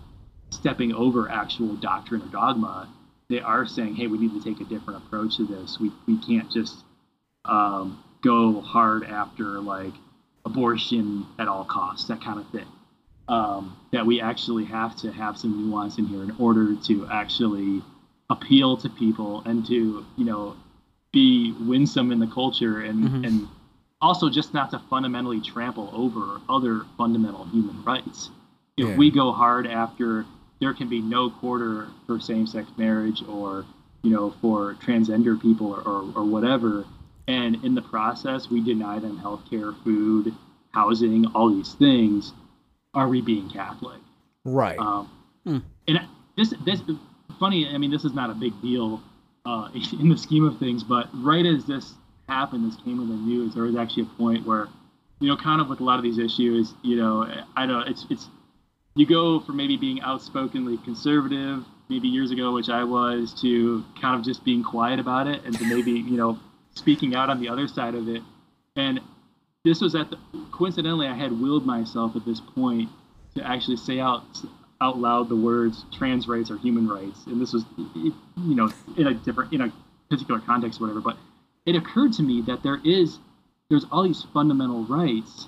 stepping 0.49 0.93
over 0.93 1.29
actual 1.29 1.75
doctrine 1.75 2.21
or 2.21 2.27
dogma, 2.27 2.89
they 3.29 3.41
are 3.41 3.65
saying, 3.65 3.95
hey, 3.95 4.07
we 4.07 4.17
need 4.17 4.31
to 4.31 4.43
take 4.43 4.61
a 4.61 4.69
different 4.69 5.03
approach 5.03 5.37
to 5.37 5.45
this. 5.45 5.77
We, 5.79 5.91
we 6.07 6.17
can't 6.25 6.49
just 6.51 6.75
um, 7.45 8.03
go 8.21 8.61
hard 8.61 9.03
after 9.03 9.59
like 9.59 9.93
abortion 10.45 11.25
at 11.37 11.47
all 11.47 11.65
costs, 11.65 12.07
that 12.07 12.21
kind 12.21 12.39
of 12.39 12.49
thing. 12.49 12.67
Um, 13.29 13.77
that 13.91 14.05
we 14.05 14.21
actually 14.21 14.63
have 14.65 14.95
to 14.97 15.11
have 15.11 15.37
some 15.37 15.69
nuance 15.69 15.97
in 15.97 16.05
here 16.05 16.23
in 16.23 16.33
order 16.39 16.75
to 16.85 17.07
actually 17.11 17.81
appeal 18.29 18.77
to 18.77 18.89
people 18.89 19.41
and 19.45 19.65
to 19.67 20.05
you 20.15 20.25
know 20.25 20.55
be 21.11 21.53
winsome 21.59 22.11
in 22.11 22.19
the 22.19 22.27
culture 22.27 22.81
and 22.81 23.03
mm-hmm. 23.03 23.25
and 23.25 23.47
also 24.01 24.29
just 24.29 24.53
not 24.53 24.71
to 24.71 24.79
fundamentally 24.89 25.41
trample 25.41 25.89
over 25.93 26.39
other 26.47 26.83
fundamental 26.97 27.43
human 27.45 27.83
rights. 27.83 28.29
If 28.77 28.87
yeah. 28.87 28.95
we 28.95 29.11
go 29.11 29.33
hard 29.33 29.67
after 29.67 30.25
there 30.59 30.73
can 30.73 30.89
be 30.89 31.01
no 31.01 31.29
quarter 31.29 31.87
for 32.05 32.19
same-sex 32.19 32.69
marriage 32.77 33.21
or 33.27 33.65
you 34.03 34.11
know 34.11 34.33
for 34.41 34.75
transgender 34.75 35.39
people 35.41 35.67
or, 35.67 35.81
or, 35.81 36.13
or 36.15 36.23
whatever 36.23 36.85
and 37.27 37.63
in 37.63 37.75
the 37.75 37.81
process 37.81 38.49
we 38.49 38.63
deny 38.63 38.99
them 38.99 39.17
health 39.17 39.41
care 39.49 39.73
food 39.83 40.33
housing 40.73 41.25
all 41.35 41.49
these 41.49 41.73
things 41.73 42.33
are 42.93 43.07
we 43.07 43.21
being 43.21 43.49
catholic 43.49 43.99
right 44.45 44.77
um, 44.79 45.09
hmm. 45.45 45.57
and 45.87 45.99
this 46.37 46.53
this 46.65 46.81
funny. 47.39 47.67
I 47.67 47.77
mean, 47.77 47.91
this 47.91 48.05
is 48.05 48.13
not 48.13 48.29
a 48.29 48.33
big 48.33 48.59
deal 48.61 49.01
uh, 49.45 49.69
in 49.99 50.09
the 50.09 50.17
scheme 50.17 50.45
of 50.45 50.57
things, 50.59 50.83
but 50.83 51.09
right 51.13 51.45
as 51.45 51.65
this 51.65 51.93
happened, 52.29 52.69
this 52.69 52.79
came 52.83 52.99
in 52.99 53.09
the 53.09 53.15
news. 53.15 53.53
There 53.53 53.63
was 53.63 53.75
actually 53.75 54.03
a 54.03 54.17
point 54.17 54.45
where, 54.45 54.67
you 55.19 55.27
know, 55.27 55.37
kind 55.37 55.61
of 55.61 55.69
with 55.69 55.79
a 55.79 55.83
lot 55.83 55.97
of 55.97 56.03
these 56.03 56.17
issues, 56.17 56.73
you 56.83 56.97
know, 56.97 57.27
I 57.55 57.65
don't. 57.65 57.87
It's 57.87 58.05
it's 58.09 58.27
you 58.97 59.05
go 59.05 59.39
from 59.39 59.57
maybe 59.57 59.77
being 59.77 60.01
outspokenly 60.01 60.77
conservative 60.83 61.63
maybe 61.89 62.07
years 62.07 62.31
ago, 62.31 62.53
which 62.53 62.69
I 62.69 62.83
was, 62.83 63.33
to 63.41 63.83
kind 64.01 64.19
of 64.19 64.25
just 64.25 64.43
being 64.43 64.63
quiet 64.63 64.99
about 64.99 65.27
it, 65.27 65.43
and 65.45 65.57
to 65.57 65.65
maybe 65.65 65.91
you 65.91 66.17
know 66.17 66.39
speaking 66.75 67.15
out 67.15 67.29
on 67.29 67.39
the 67.39 67.49
other 67.49 67.67
side 67.67 67.95
of 67.95 68.07
it. 68.09 68.21
And 68.75 68.99
this 69.63 69.81
was 69.81 69.95
at 69.95 70.09
the 70.09 70.17
coincidentally, 70.51 71.07
I 71.07 71.15
had 71.15 71.31
willed 71.31 71.65
myself 71.65 72.15
at 72.15 72.25
this 72.25 72.39
point 72.39 72.89
to 73.35 73.45
actually 73.45 73.77
say 73.77 73.99
out 73.99 74.23
out 74.81 74.97
loud 74.97 75.29
the 75.29 75.35
words 75.35 75.85
trans 75.91 76.27
rights 76.27 76.51
or 76.51 76.57
human 76.57 76.87
rights, 76.87 77.25
and 77.25 77.41
this 77.41 77.53
was, 77.53 77.65
you 77.95 78.13
know, 78.35 78.69
in 78.97 79.07
a 79.07 79.13
different, 79.13 79.53
in 79.53 79.61
a 79.61 79.71
particular 80.09 80.39
context 80.39 80.79
or 80.79 80.83
whatever. 80.83 81.01
But 81.01 81.17
it 81.65 81.75
occurred 81.75 82.13
to 82.13 82.23
me 82.23 82.41
that 82.43 82.63
there 82.63 82.79
is, 82.85 83.17
there's 83.69 83.85
all 83.91 84.03
these 84.03 84.25
fundamental 84.33 84.85
rights 84.85 85.47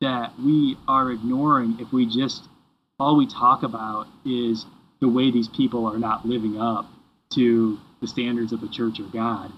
that 0.00 0.38
we 0.38 0.76
are 0.86 1.10
ignoring 1.10 1.78
if 1.80 1.92
we 1.92 2.06
just, 2.06 2.44
all 2.98 3.16
we 3.16 3.26
talk 3.26 3.62
about 3.62 4.06
is 4.24 4.64
the 5.00 5.08
way 5.08 5.30
these 5.30 5.48
people 5.48 5.86
are 5.86 5.98
not 5.98 6.26
living 6.26 6.60
up 6.60 6.86
to 7.34 7.78
the 8.00 8.06
standards 8.06 8.52
of 8.52 8.60
the 8.60 8.68
church 8.68 8.98
or 9.00 9.04
God. 9.12 9.52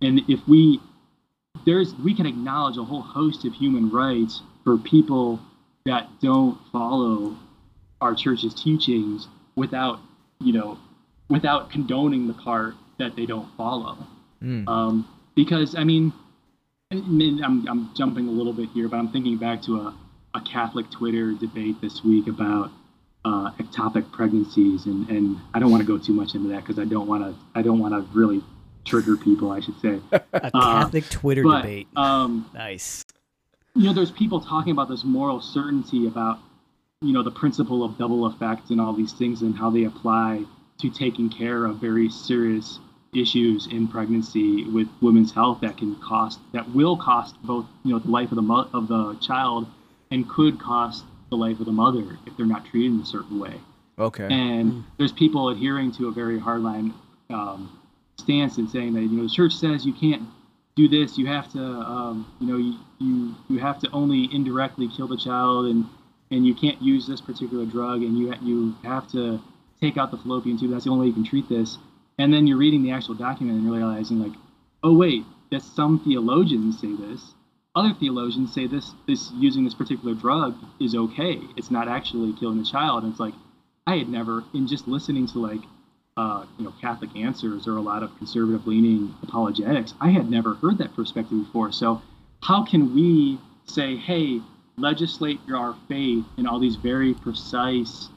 And 0.00 0.20
if 0.28 0.40
we 0.48 0.80
there's 1.66 1.94
we 1.94 2.14
can 2.14 2.26
acknowledge 2.26 2.76
a 2.76 2.84
whole 2.84 3.02
host 3.02 3.44
of 3.44 3.54
human 3.54 3.90
rights 3.90 4.42
for 4.64 4.76
people 4.76 5.40
that 5.86 6.08
don't 6.20 6.58
follow 6.72 7.36
our 8.00 8.14
church's 8.14 8.54
teachings 8.54 9.28
without 9.56 10.00
you 10.40 10.52
know 10.52 10.78
without 11.28 11.70
condoning 11.70 12.26
the 12.26 12.34
part 12.34 12.74
that 12.98 13.16
they 13.16 13.26
don't 13.26 13.48
follow 13.56 13.96
Mm. 14.42 14.68
um, 14.68 15.08
because 15.34 15.74
I 15.74 15.84
mean, 15.84 16.12
I 16.90 16.96
mean, 16.96 17.42
I'm, 17.42 17.66
I'm 17.66 17.94
jumping 17.96 18.28
a 18.28 18.30
little 18.30 18.52
bit 18.52 18.68
here, 18.74 18.88
but 18.88 18.98
I'm 18.98 19.08
thinking 19.10 19.38
back 19.38 19.62
to 19.62 19.76
a, 19.76 19.94
a 20.34 20.40
Catholic 20.42 20.90
Twitter 20.90 21.32
debate 21.32 21.80
this 21.80 22.04
week 22.04 22.26
about 22.26 22.70
uh, 23.24 23.50
ectopic 23.52 24.10
pregnancies, 24.12 24.86
and, 24.86 25.08
and 25.08 25.38
I 25.54 25.58
don't 25.58 25.70
want 25.70 25.80
to 25.82 25.86
go 25.86 25.98
too 25.98 26.12
much 26.12 26.34
into 26.34 26.48
that 26.50 26.60
because 26.62 26.78
I 26.78 26.84
don't 26.84 27.06
want 27.06 27.22
to 27.24 27.34
I 27.54 27.62
don't 27.62 27.78
want 27.78 27.94
to 27.94 28.00
really 28.18 28.42
trigger 28.84 29.16
people, 29.16 29.50
I 29.50 29.60
should 29.60 29.80
say. 29.80 29.98
A 30.32 30.50
Catholic 30.50 31.08
Twitter 31.08 31.42
But 31.42 31.62
debate. 31.62 31.88
um, 31.96 32.50
Nice. 32.54 33.02
you 33.74 33.84
know, 33.84 33.94
there's 33.94 34.10
people 34.10 34.40
talking 34.40 34.72
about 34.72 34.88
this 34.90 35.04
moral 35.04 35.40
certainty 35.40 36.06
about, 36.06 36.38
you 37.00 37.12
know, 37.14 37.22
the 37.22 37.30
principle 37.30 37.82
of 37.82 37.96
double 37.96 38.26
effect 38.26 38.68
and 38.70 38.78
all 38.80 38.92
these 38.92 39.12
things 39.14 39.40
and 39.40 39.56
how 39.56 39.70
they 39.70 39.84
apply 39.84 40.44
to 40.80 40.90
taking 40.90 41.30
care 41.30 41.64
of 41.64 41.76
very 41.76 42.10
serious 42.10 42.78
issues 43.14 43.68
in 43.68 43.88
pregnancy 43.88 44.64
with 44.64 44.88
women's 45.00 45.32
health 45.32 45.60
that 45.62 45.78
can 45.78 45.94
cost, 45.96 46.40
that 46.52 46.68
will 46.74 46.96
cost 46.96 47.36
both, 47.42 47.64
you 47.84 47.92
know, 47.92 47.98
the 48.00 48.10
life 48.10 48.30
of 48.32 48.36
the 48.36 48.42
mo- 48.42 48.68
of 48.74 48.88
the 48.88 49.14
child 49.22 49.66
and 50.10 50.28
could 50.28 50.60
cost 50.60 51.04
the 51.36 51.40
life 51.40 51.58
of 51.60 51.66
the 51.66 51.72
mother 51.72 52.18
if 52.26 52.36
they're 52.36 52.46
not 52.46 52.64
treated 52.66 52.92
in 52.92 53.00
a 53.00 53.06
certain 53.06 53.38
way. 53.38 53.54
Okay. 53.96 54.26
and 54.28 54.82
there's 54.98 55.12
people 55.12 55.50
adhering 55.50 55.92
to 55.92 56.08
a 56.08 56.12
very 56.12 56.40
hardline 56.40 56.92
um, 57.30 57.78
stance 58.18 58.58
and 58.58 58.68
saying 58.68 58.92
that 58.94 59.02
you 59.02 59.16
know 59.16 59.22
the 59.22 59.28
church 59.28 59.54
says 59.54 59.86
you 59.86 59.92
can't 59.92 60.22
do 60.74 60.88
this 60.88 61.16
you 61.16 61.26
have 61.26 61.50
to 61.52 61.60
um, 61.60 62.26
you 62.40 62.46
know 62.46 62.56
you, 62.56 62.74
you 62.98 63.34
you 63.48 63.58
have 63.58 63.78
to 63.80 63.88
only 63.92 64.28
indirectly 64.32 64.88
kill 64.96 65.06
the 65.06 65.16
child 65.16 65.66
and 65.66 65.84
and 66.30 66.46
you 66.46 66.54
can't 66.54 66.80
use 66.82 67.06
this 67.06 67.20
particular 67.20 67.64
drug 67.64 68.02
and 68.02 68.18
you 68.18 68.34
you 68.42 68.74
have 68.82 69.08
to 69.12 69.40
take 69.80 69.96
out 69.96 70.10
the 70.10 70.16
fallopian 70.16 70.58
tube 70.58 70.70
that's 70.70 70.84
the 70.84 70.90
only 70.90 71.02
way 71.02 71.08
you 71.08 71.14
can 71.14 71.24
treat 71.24 71.48
this. 71.48 71.78
And 72.18 72.32
then 72.32 72.46
you're 72.46 72.58
reading 72.58 72.82
the 72.82 72.92
actual 72.92 73.14
document 73.14 73.58
and 73.58 73.64
you're 73.64 73.76
realizing 73.76 74.20
like 74.20 74.32
oh 74.82 74.94
wait 74.94 75.24
that 75.50 75.62
some 75.62 76.00
theologians 76.00 76.80
say 76.80 76.94
this 76.96 77.34
other 77.74 77.92
theologians 77.94 78.52
say 78.52 78.66
this 78.66 78.92
this 79.06 79.30
using 79.34 79.64
this 79.64 79.74
particular 79.74 80.14
drug 80.14 80.56
is 80.80 80.94
okay 80.94 81.40
it's 81.56 81.70
not 81.70 81.88
actually 81.88 82.32
killing 82.38 82.58
the 82.58 82.64
child 82.64 83.02
and 83.02 83.12
it's 83.12 83.20
like 83.20 83.34
I 83.86 83.98
had 83.98 84.08
never, 84.08 84.44
in 84.54 84.66
just 84.66 84.88
listening 84.88 85.26
to 85.28 85.38
like, 85.38 85.60
uh, 86.16 86.46
you 86.58 86.64
know, 86.64 86.72
Catholic 86.80 87.14
answers 87.16 87.66
or 87.66 87.76
a 87.76 87.82
lot 87.82 88.02
of 88.02 88.16
conservative 88.16 88.66
leaning 88.66 89.14
apologetics, 89.22 89.94
I 90.00 90.10
had 90.10 90.30
never 90.30 90.54
heard 90.54 90.78
that 90.78 90.94
perspective 90.94 91.44
before. 91.44 91.72
So, 91.72 92.00
how 92.42 92.64
can 92.64 92.94
we 92.94 93.38
say, 93.66 93.96
hey, 93.96 94.40
legislate 94.76 95.40
our 95.52 95.76
faith 95.88 96.24
in 96.36 96.46
all 96.46 96.58
these 96.58 96.76
very 96.76 97.14
precise 97.14 98.08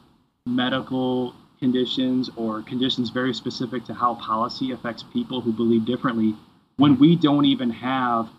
medical 0.46 1.34
conditions 1.60 2.30
or 2.36 2.62
conditions 2.62 3.10
very 3.10 3.34
specific 3.34 3.84
to 3.86 3.94
how 3.94 4.16
policy 4.16 4.72
affects 4.72 5.04
people 5.04 5.42
who 5.42 5.52
believe 5.52 5.86
differently 5.86 6.36
when 6.78 6.98
we 7.00 7.16
don't 7.16 7.46
even 7.46 7.70
have 7.72 8.30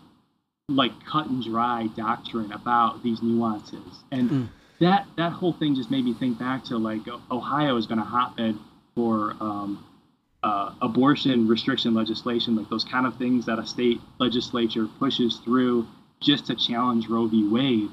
like 0.69 0.91
cut 1.05 1.27
and 1.27 1.43
dry 1.43 1.87
doctrine 1.95 2.51
about 2.51 3.03
these 3.03 3.21
nuances. 3.21 4.03
And 4.11 4.29
Mm. 4.29 4.47
that 4.79 5.07
that 5.17 5.31
whole 5.33 5.53
thing 5.53 5.75
just 5.75 5.91
made 5.91 6.05
me 6.05 6.13
think 6.13 6.37
back 6.39 6.63
to 6.65 6.77
like 6.77 7.01
ohio 7.31 7.75
has 7.75 7.87
been 7.87 7.99
a 7.99 8.03
hotbed 8.05 8.55
for 8.95 9.35
um, 9.41 9.83
uh, 10.43 10.71
abortion 10.81 11.47
restriction 11.47 11.93
legislation 11.93 12.55
like 12.55 12.69
those 12.69 12.85
kind 12.85 13.05
of 13.05 13.15
things 13.17 13.45
that 13.45 13.59
a 13.59 13.65
state 13.65 13.99
legislature 14.19 14.87
pushes 14.97 15.37
through 15.43 15.85
just 16.21 16.45
to 16.47 16.55
challenge 16.55 17.07
roe 17.09 17.27
v. 17.27 17.47
Wade. 17.47 17.89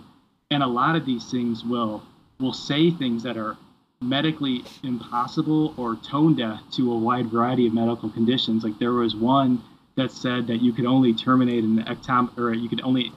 And 0.50 0.62
a 0.62 0.66
lot 0.66 0.94
of 0.94 1.04
these 1.04 1.28
things 1.30 1.64
will 1.64 2.02
will 2.38 2.52
say 2.52 2.90
things 2.90 3.22
that 3.24 3.36
are 3.36 3.56
medically 4.02 4.62
impossible 4.84 5.72
or 5.76 5.96
tone 5.96 6.36
deaf 6.36 6.60
to 6.70 6.92
a 6.92 6.98
wide 6.98 7.26
variety 7.26 7.66
of 7.66 7.72
medical 7.72 8.10
conditions. 8.10 8.62
Like 8.62 8.78
there 8.78 8.92
was 8.92 9.16
one 9.16 9.62
that 9.96 10.12
said 10.12 10.46
that 10.46 10.58
you 10.62 10.72
could 10.72 10.86
only 10.86 11.14
terminate 11.14 11.64
an 11.64 11.82
ectom 11.84 12.36
or 12.38 12.52
you 12.52 12.68
could 12.68 12.82
only 12.82 13.12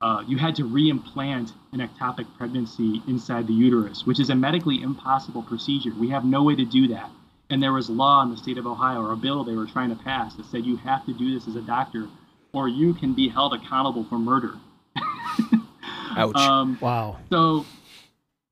uh, 0.00 0.24
you 0.26 0.38
had 0.38 0.54
to 0.56 0.62
reimplant 0.62 1.52
an 1.72 1.80
ectopic 1.80 2.26
pregnancy 2.38 3.02
inside 3.06 3.46
the 3.46 3.52
uterus, 3.52 4.06
which 4.06 4.18
is 4.18 4.30
a 4.30 4.34
medically 4.34 4.80
impossible 4.80 5.42
procedure. 5.42 5.90
We 5.98 6.08
have 6.08 6.24
no 6.24 6.42
way 6.42 6.54
to 6.56 6.64
do 6.64 6.88
that. 6.88 7.10
And 7.50 7.62
there 7.62 7.72
was 7.74 7.90
law 7.90 8.22
in 8.22 8.30
the 8.30 8.36
state 8.36 8.56
of 8.56 8.66
Ohio, 8.66 9.02
or 9.02 9.12
a 9.12 9.16
bill 9.16 9.44
they 9.44 9.54
were 9.54 9.66
trying 9.66 9.90
to 9.90 10.02
pass, 10.02 10.36
that 10.36 10.46
said 10.46 10.64
you 10.64 10.76
have 10.78 11.04
to 11.04 11.12
do 11.12 11.34
this 11.34 11.46
as 11.48 11.56
a 11.56 11.60
doctor, 11.60 12.08
or 12.54 12.66
you 12.66 12.94
can 12.94 13.12
be 13.12 13.28
held 13.28 13.52
accountable 13.52 14.04
for 14.04 14.18
murder. 14.18 14.54
Ouch. 16.16 16.34
Um, 16.34 16.78
Wow. 16.80 17.18
so 17.30 17.66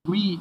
we, 0.04 0.40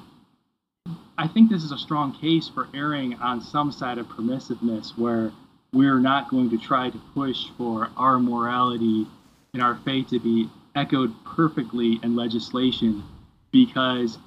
I 1.17 1.27
think 1.29 1.49
this 1.49 1.63
is 1.63 1.71
a 1.71 1.77
strong 1.77 2.19
case 2.19 2.49
for 2.49 2.67
erring 2.73 3.13
on 3.15 3.39
some 3.39 3.71
side 3.71 3.97
of 3.97 4.07
permissiveness, 4.07 4.97
where 4.97 5.31
we're 5.73 5.99
not 5.99 6.29
going 6.29 6.49
to 6.49 6.57
try 6.57 6.89
to 6.89 6.97
push 7.13 7.45
for 7.57 7.89
our 7.97 8.19
morality 8.19 9.05
and 9.53 9.61
our 9.61 9.75
faith 9.85 10.09
to 10.09 10.19
be 10.19 10.49
echoed 10.75 11.13
perfectly 11.25 11.99
in 12.03 12.15
legislation, 12.15 13.03
because 13.51 14.17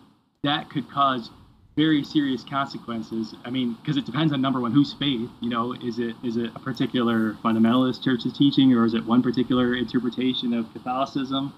that 0.43 0.69
could 0.71 0.91
cause 0.91 1.31
very 1.77 2.03
serious 2.03 2.43
consequences. 2.45 3.35
I 3.45 3.51
mean, 3.51 3.77
because 3.81 3.97
it 3.97 4.05
depends 4.05 4.33
on 4.33 4.41
number 4.43 4.61
one, 4.61 4.73
whose 4.73 4.93
faith. 4.95 5.31
You 5.41 5.51
know, 5.51 5.73
is 5.75 5.99
it 5.99 6.17
is 6.25 6.37
it 6.37 6.51
a 6.55 6.59
particular 6.59 7.35
fundamentalist 7.45 8.03
church's 8.03 8.37
teaching, 8.37 8.73
or 8.75 8.85
is 8.85 8.95
it 8.95 9.05
one 9.05 9.23
particular 9.23 9.75
interpretation 9.75 10.53
of 10.55 10.73
Catholicism? 10.73 11.53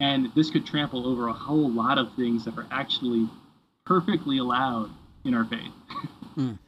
and 0.00 0.30
this 0.34 0.50
could 0.50 0.66
trample 0.66 1.06
over 1.06 1.28
a 1.28 1.32
whole 1.32 1.70
lot 1.70 1.96
of 1.96 2.12
things 2.16 2.44
that 2.44 2.56
are 2.58 2.66
actually 2.70 3.26
perfectly 3.86 4.36
allowed 4.36 4.90
in 5.24 5.32
our 5.32 5.46
faith. 5.46 5.72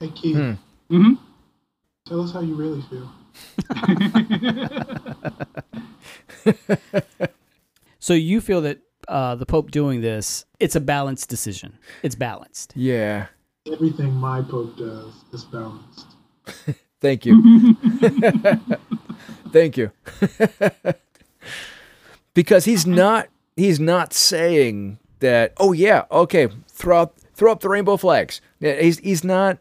Hey, 0.01 0.09
Keith, 0.15 0.37
Hmm. 0.37 0.53
hmm 0.89 1.13
tell 2.09 2.21
us 2.23 2.33
how 2.33 2.41
you 2.41 2.55
really 2.55 2.83
feel. 2.83 3.11
So 8.01 8.15
you 8.15 8.41
feel 8.41 8.63
that 8.63 8.79
uh, 9.07 9.35
the 9.35 9.45
Pope 9.45 9.71
doing 9.71 10.01
this, 10.01 10.47
it's 10.61 10.77
a 10.77 10.81
balanced 10.81 11.29
decision. 11.29 11.79
It's 12.03 12.15
balanced. 12.15 12.73
yeah. 12.75 13.27
Everything 13.71 14.15
my 14.15 14.41
Pope 14.41 14.79
does 14.79 15.13
is 15.31 15.45
balanced. 15.45 16.07
Thank 17.03 17.27
you. 17.27 17.77
Thank 19.53 19.77
you. 19.77 19.91
because 22.33 22.65
he's 22.65 22.87
not 22.87 23.29
he's 23.57 23.79
not 23.79 24.15
saying 24.15 24.99
that, 25.19 25.53
oh 25.59 25.73
yeah, 25.73 26.05
okay, 26.11 26.49
throw 26.69 27.03
up 27.03 27.19
throw 27.35 27.53
up 27.53 27.61
the 27.61 27.69
rainbow 27.69 27.99
flags. 27.99 28.41
He's 28.59 29.01
he's 29.01 29.23
not 29.23 29.59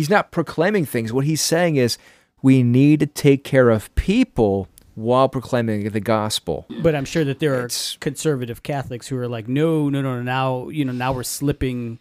he's 0.00 0.08
not 0.08 0.30
proclaiming 0.30 0.86
things. 0.86 1.12
What 1.12 1.26
he's 1.26 1.42
saying 1.42 1.76
is 1.76 1.98
we 2.40 2.62
need 2.62 3.00
to 3.00 3.06
take 3.06 3.44
care 3.44 3.68
of 3.68 3.94
people 3.96 4.66
while 4.94 5.28
proclaiming 5.28 5.86
the 5.90 6.00
gospel. 6.00 6.64
But 6.82 6.94
I'm 6.94 7.04
sure 7.04 7.22
that 7.24 7.38
there 7.38 7.52
are 7.54 7.66
It's- 7.66 7.98
conservative 8.00 8.62
Catholics 8.62 9.08
who 9.08 9.18
are 9.18 9.28
like, 9.28 9.46
no, 9.46 9.90
no, 9.90 10.00
no, 10.00 10.16
no. 10.16 10.22
Now, 10.22 10.68
you 10.70 10.86
know, 10.86 10.92
now 10.92 11.12
we're 11.12 11.22
slipping 11.22 11.98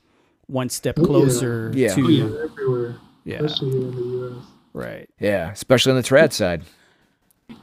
one 0.47 0.69
step 0.69 0.97
yeah. 0.97 1.03
closer 1.03 1.71
Yeah. 1.75 1.93
to 1.95 2.05
Oh, 2.05 2.07
yeah. 2.07 2.23
Everywhere, 2.45 2.95
yeah, 3.25 3.43
especially 3.43 3.71
here 3.71 3.81
in 3.89 3.95
the 3.95 4.01
U.S. 4.01 4.45
right. 4.71 5.09
Yeah, 5.19 5.51
especially 5.51 5.91
on 5.91 5.97
the 5.97 6.03
trad 6.03 6.31
side. 6.31 6.63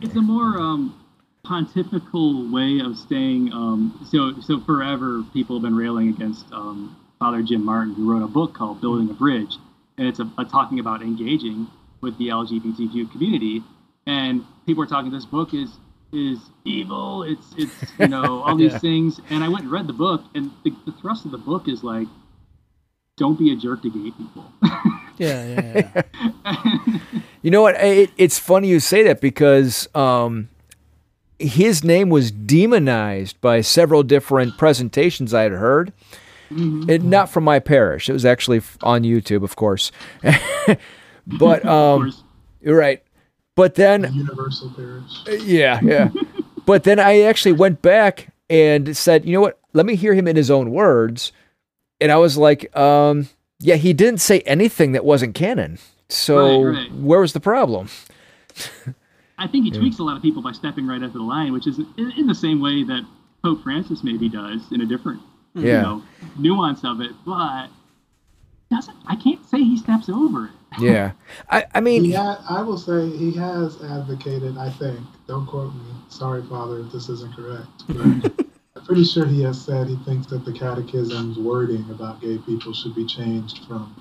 It's 0.02 0.14
a 0.16 0.20
more 0.20 0.58
um, 0.60 1.02
pontifical 1.44 2.52
way 2.52 2.80
of 2.84 2.98
staying. 2.98 3.52
Um, 3.54 4.06
so, 4.10 4.38
so 4.42 4.60
forever, 4.60 5.24
people 5.32 5.56
have 5.56 5.62
been 5.62 5.76
railing 5.76 6.10
against 6.10 6.44
um, 6.52 6.94
Father 7.18 7.42
Jim 7.42 7.64
Martin, 7.64 7.94
who 7.94 8.12
wrote 8.12 8.22
a 8.22 8.28
book 8.28 8.52
called 8.54 8.80
"Building 8.82 9.08
a 9.10 9.14
Bridge," 9.14 9.56
and 9.98 10.06
it's 10.08 10.18
a, 10.20 10.30
a 10.38 10.44
talking 10.44 10.78
about 10.80 11.02
engaging 11.02 11.66
with 12.00 12.16
the 12.18 12.28
LGBTQ 12.28 13.10
community. 13.12 13.62
And 14.06 14.44
people 14.66 14.82
are 14.82 14.86
talking. 14.86 15.10
This 15.10 15.24
book 15.26 15.52
is 15.54 15.70
is 16.12 16.38
evil. 16.64 17.22
It's 17.24 17.46
it's 17.58 17.74
you 17.98 18.08
know 18.08 18.42
all 18.44 18.56
these 18.56 18.72
Yeah. 18.72 18.78
things. 18.78 19.20
And 19.30 19.42
I 19.42 19.48
went 19.48 19.62
and 19.64 19.72
read 19.72 19.86
the 19.86 19.92
book, 19.92 20.22
and 20.34 20.50
the, 20.64 20.72
the 20.86 20.92
thrust 20.92 21.24
of 21.24 21.30
the 21.32 21.38
book 21.38 21.66
is 21.68 21.82
like, 21.82 22.06
don't 23.16 23.38
be 23.38 23.52
a 23.52 23.56
jerk 23.56 23.82
to 23.82 23.90
gay 23.90 24.10
people. 24.12 24.52
Yeah, 25.18 25.46
yeah, 25.46 26.02
yeah. 26.44 26.62
You 27.42 27.50
know 27.50 27.62
what? 27.62 27.74
It, 27.82 28.10
it's 28.18 28.38
funny 28.38 28.68
you 28.68 28.80
say 28.80 29.02
that 29.04 29.20
because 29.22 29.88
um, 29.94 30.50
his 31.38 31.82
name 31.82 32.10
was 32.10 32.30
demonized 32.30 33.40
by 33.40 33.62
several 33.62 34.02
different 34.02 34.58
presentations 34.58 35.32
I 35.32 35.44
had 35.44 35.52
heard. 35.52 35.92
It, 36.50 37.02
not 37.02 37.30
from 37.30 37.44
my 37.44 37.58
parish. 37.58 38.08
It 38.08 38.12
was 38.12 38.24
actually 38.24 38.60
on 38.82 39.02
YouTube, 39.02 39.42
of 39.42 39.56
course. 39.56 39.92
but 41.26 41.64
um, 41.64 42.02
course. 42.02 42.22
you're 42.60 42.76
right. 42.76 43.02
But 43.54 43.74
then 43.74 44.12
Universal 44.12 44.70
Parish. 44.70 45.42
yeah, 45.44 45.80
yeah. 45.82 46.10
but 46.66 46.84
then 46.84 47.00
I 47.00 47.22
actually 47.22 47.52
went 47.52 47.80
back 47.82 48.28
and 48.50 48.96
said, 48.96 49.24
you 49.24 49.32
know 49.32 49.40
what? 49.40 49.58
Let 49.72 49.86
me 49.86 49.96
hear 49.96 50.14
him 50.14 50.28
in 50.28 50.36
his 50.36 50.50
own 50.50 50.70
words. 50.70 51.32
And 52.00 52.12
I 52.12 52.16
was 52.16 52.36
like, 52.36 52.74
um, 52.76 53.28
yeah, 53.58 53.76
he 53.76 53.92
didn't 53.92 54.20
say 54.20 54.40
anything 54.40 54.92
that 54.92 55.04
wasn't 55.04 55.34
canon. 55.34 55.78
So 56.08 56.62
Right, 56.62 56.76
right. 56.76 56.92
where 56.92 57.20
was 57.20 57.32
the 57.32 57.40
problem? 57.40 57.88
I 59.38 59.46
think 59.46 59.64
he 59.64 59.70
tweaks 59.70 59.98
a 59.98 60.02
lot 60.02 60.16
of 60.16 60.22
people 60.22 60.42
by 60.42 60.52
stepping 60.52 60.86
right 60.86 61.02
over 61.02 61.18
the 61.18 61.24
line, 61.24 61.52
which 61.52 61.66
is 61.66 61.78
in 61.98 62.26
the 62.26 62.34
same 62.34 62.60
way 62.60 62.84
that 62.84 63.02
Pope 63.42 63.62
Francis 63.62 64.02
maybe 64.02 64.28
does 64.28 64.62
in 64.72 64.80
a 64.80 64.86
different 64.86 65.20
Yeah. 65.56 65.76
you 65.76 65.82
know, 65.82 66.02
nuance 66.38 66.84
of 66.84 67.00
it, 67.00 67.12
but 67.24 67.68
doesn't 68.70 68.96
I 69.06 69.16
can't 69.16 69.44
say 69.48 69.58
he 69.58 69.76
steps 69.78 70.08
over 70.08 70.46
it. 70.46 70.50
Yeah. 70.78 71.12
I, 71.48 71.64
I 71.74 71.80
mean, 71.80 72.04
He 72.04 72.12
ha- 72.12 72.44
I 72.50 72.60
will 72.62 72.76
say 72.76 73.08
he 73.08 73.32
has 73.32 73.82
advocated. 73.82 74.58
I 74.58 74.68
think. 74.70 74.98
Don't 75.26 75.46
quote 75.46 75.72
me. 75.74 75.80
Sorry, 76.10 76.42
Father, 76.42 76.80
if 76.80 76.92
this 76.92 77.08
isn't 77.08 77.34
correct. 77.34 77.66
But 77.88 78.46
I'm 78.76 78.84
pretty 78.84 79.04
sure 79.04 79.24
he 79.24 79.42
has 79.44 79.58
said 79.64 79.86
he 79.88 79.96
thinks 80.04 80.26
that 80.26 80.44
the 80.44 80.52
Catechism's 80.52 81.38
wording 81.38 81.88
about 81.90 82.20
gay 82.20 82.36
people 82.38 82.74
should 82.74 82.94
be 82.94 83.06
changed 83.06 83.64
from 83.66 83.96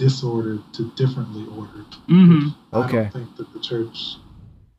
disordered 0.00 0.60
to 0.72 0.90
differently 0.96 1.46
ordered. 1.56 1.86
Mm-hmm. 2.08 2.48
I 2.72 2.78
Okay. 2.86 2.96
don't 3.02 3.12
think 3.12 3.36
that 3.36 3.52
the 3.52 3.60
church 3.60 4.16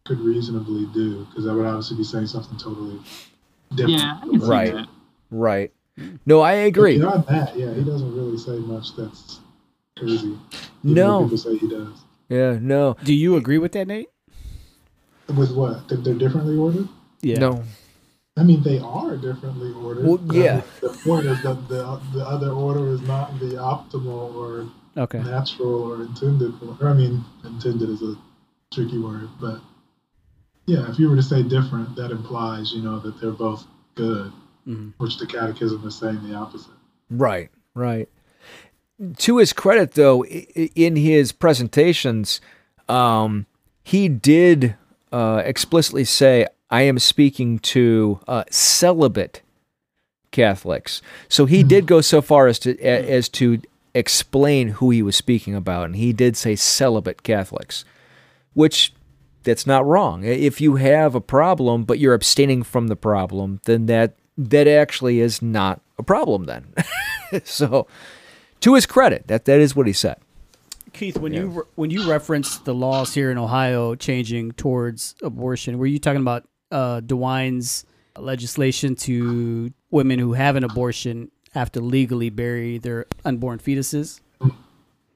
could 0.03 0.19
reasonably 0.19 0.85
do 0.93 1.25
because 1.25 1.45
that 1.45 1.53
would 1.53 1.65
obviously 1.65 1.97
be 1.97 2.03
saying 2.03 2.27
something 2.27 2.57
totally 2.57 2.99
different. 3.73 3.99
Yeah, 4.01 4.19
I 4.21 4.27
can 4.27 4.41
see 4.41 4.47
Right. 4.47 4.73
that. 4.73 4.87
Right. 5.31 5.71
No, 6.25 6.41
I 6.41 6.63
But 6.63 6.67
agree. 6.67 6.97
Beyond 6.97 7.25
that, 7.27 7.57
yeah, 7.57 7.73
he 7.73 7.83
doesn't 7.83 8.15
really 8.15 8.37
say 8.37 8.57
much 8.59 8.95
that's 8.95 9.39
crazy. 9.97 10.37
even 10.83 10.93
No. 10.95 11.23
People 11.23 11.37
say 11.37 11.57
he 11.57 11.67
does. 11.69 12.03
Yeah, 12.27 12.57
no. 12.61 12.97
Do 13.03 13.13
you 13.13 13.35
agree 13.35 13.57
with 13.57 13.71
that, 13.73 13.87
Nate? 13.87 14.09
With 15.27 15.55
what? 15.55 15.87
That 15.87 16.03
they're 16.03 16.13
differently 16.15 16.57
ordered? 16.57 16.87
Yeah. 17.21 17.39
No. 17.39 17.63
I 18.37 18.43
mean, 18.43 18.61
they 18.63 18.79
are 18.79 19.15
differently 19.15 19.71
ordered. 19.71 20.05
Well, 20.05 20.19
yeah. 20.25 20.61
think 20.61 20.81
The 20.81 20.99
point 21.09 21.25
is 21.25 21.41
that 21.43 21.69
the, 21.69 22.01
the 22.13 22.25
other 22.25 22.49
order 22.49 22.87
is 22.89 23.01
not 23.01 23.39
the 23.39 23.55
optimal 23.55 24.35
or 24.35 24.67
Okay. 24.97 25.19
natural 25.19 25.83
or 25.83 26.01
intended. 26.03 26.53
Or, 26.81 26.87
I 26.89 26.93
mean, 26.93 27.23
intended 27.45 27.89
is 27.89 28.01
a 28.01 28.15
tricky 28.73 28.97
word, 28.99 29.29
but 29.39 29.61
yeah, 30.65 30.89
if 30.89 30.99
you 30.99 31.09
were 31.09 31.15
to 31.15 31.23
say 31.23 31.43
different, 31.43 31.95
that 31.95 32.11
implies, 32.11 32.73
you 32.73 32.81
know, 32.81 32.99
that 32.99 33.21
they're 33.21 33.31
both 33.31 33.65
good, 33.95 34.33
Mhm. 34.67 34.93
which 34.97 35.17
the 35.17 35.27
catechism 35.27 35.85
is 35.87 35.95
saying 35.95 36.27
the 36.27 36.35
opposite. 36.35 36.73
Right, 37.09 37.49
right. 37.73 38.09
To 39.17 39.37
his 39.37 39.53
credit, 39.53 39.91
though, 39.93 40.25
in 40.25 40.95
his 40.95 41.31
presentations, 41.31 42.41
um, 42.87 43.45
he 43.83 44.07
did 44.07 44.75
uh, 45.11 45.41
explicitly 45.45 46.03
say, 46.03 46.47
"I 46.69 46.81
am 46.83 46.97
speaking 46.99 47.59
to 47.59 48.19
uh, 48.27 48.43
celibate 48.49 49.41
Catholics." 50.31 51.01
So 51.29 51.45
he 51.45 51.61
did 51.61 51.85
go 51.85 52.01
so 52.01 52.21
far 52.21 52.47
as 52.47 52.57
to 52.59 52.79
as 52.81 53.29
to 53.29 53.61
explain 53.93 54.69
who 54.69 54.89
he 54.89 55.01
was 55.01 55.15
speaking 55.15 55.55
about, 55.55 55.85
and 55.85 55.95
he 55.95 56.11
did 56.11 56.35
say 56.35 56.55
celibate 56.55 57.23
Catholics, 57.23 57.85
which 58.53 58.93
that's 59.43 59.67
not 59.67 59.85
wrong. 59.85 60.23
If 60.23 60.59
you 60.59 60.75
have 60.75 61.15
a 61.15 61.21
problem 61.21 61.83
but 61.83 61.99
you're 61.99 62.13
abstaining 62.13 62.63
from 62.63 62.87
the 62.87 62.95
problem, 62.95 63.59
then 63.65 63.85
that 63.85 64.15
that 64.37 64.67
actually 64.67 65.19
is 65.19 65.41
not 65.41 65.81
a 65.97 66.03
problem 66.03 66.45
then. 66.45 66.73
so 67.43 67.87
to 68.61 68.73
his 68.73 68.85
credit, 68.85 69.27
that 69.27 69.45
that 69.45 69.59
is 69.59 69.75
what 69.75 69.87
he 69.87 69.93
said. 69.93 70.17
Keith, 70.93 71.17
when 71.17 71.33
you 71.33 71.47
re- 71.47 71.63
when 71.75 71.89
you 71.91 72.09
referenced 72.09 72.65
the 72.65 72.73
laws 72.73 73.13
here 73.13 73.29
in 73.29 73.37
Ohio 73.37 73.95
changing 73.95 74.53
towards 74.53 75.15
abortion, 75.21 75.77
were 75.77 75.85
you 75.85 75.99
talking 75.99 76.21
about 76.21 76.47
uh, 76.71 77.01
DeWine's 77.01 77.85
legislation 78.17 78.95
to 78.95 79.73
women 79.91 80.19
who 80.19 80.33
have 80.33 80.55
an 80.55 80.63
abortion 80.63 81.31
have 81.53 81.71
to 81.73 81.81
legally 81.81 82.29
bury 82.29 82.77
their 82.77 83.05
unborn 83.25 83.59
fetuses? 83.59 84.21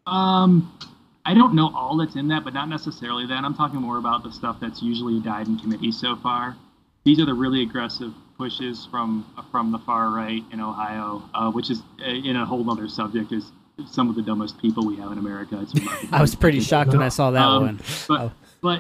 Um, 0.06 0.78
I 1.26 1.34
don't 1.34 1.54
know 1.54 1.72
all 1.76 1.98
that's 1.98 2.16
in 2.16 2.28
that, 2.30 2.44
but 2.44 2.54
not 2.54 2.68
necessarily 2.68 3.26
that. 3.28 3.44
I'm 3.44 3.54
talking 3.54 3.80
more 3.80 3.98
about 3.98 4.24
the 4.24 4.32
stuff 4.32 4.58
that's 4.60 4.82
usually 4.82 5.20
died 5.22 5.48
in 5.48 5.58
committee 5.60 5.92
so 5.92 6.16
far. 6.18 6.58
These 7.06 7.20
are 7.20 7.26
the 7.26 7.34
really 7.34 7.62
aggressive 7.62 8.14
pushes 8.44 8.88
from 8.90 9.26
from 9.52 9.72
the 9.72 9.78
far 9.80 10.10
right 10.10 10.44
in 10.52 10.60
Ohio, 10.62 11.22
uh, 11.36 11.52
which 11.52 11.70
is 11.70 11.84
uh, 12.02 12.06
in 12.06 12.36
a 12.38 12.46
whole 12.46 12.68
other 12.72 12.88
subject. 12.88 13.32
Is 13.32 13.52
some 13.88 14.10
of 14.10 14.16
the 14.16 14.22
dumbest 14.22 14.58
people 14.60 14.86
we 14.88 14.96
have 14.98 15.12
in 15.12 15.18
America. 15.20 15.60
It's 15.62 15.74
I 16.12 16.22
was 16.22 16.34
pretty 16.36 16.60
shocked 16.62 16.92
when 16.92 17.02
I 17.02 17.10
saw 17.10 17.32
that 17.32 17.42
Um, 17.46 17.64
one. 17.64 17.80
But 18.08 18.22
Oh. 18.22 18.32
but 18.62 18.80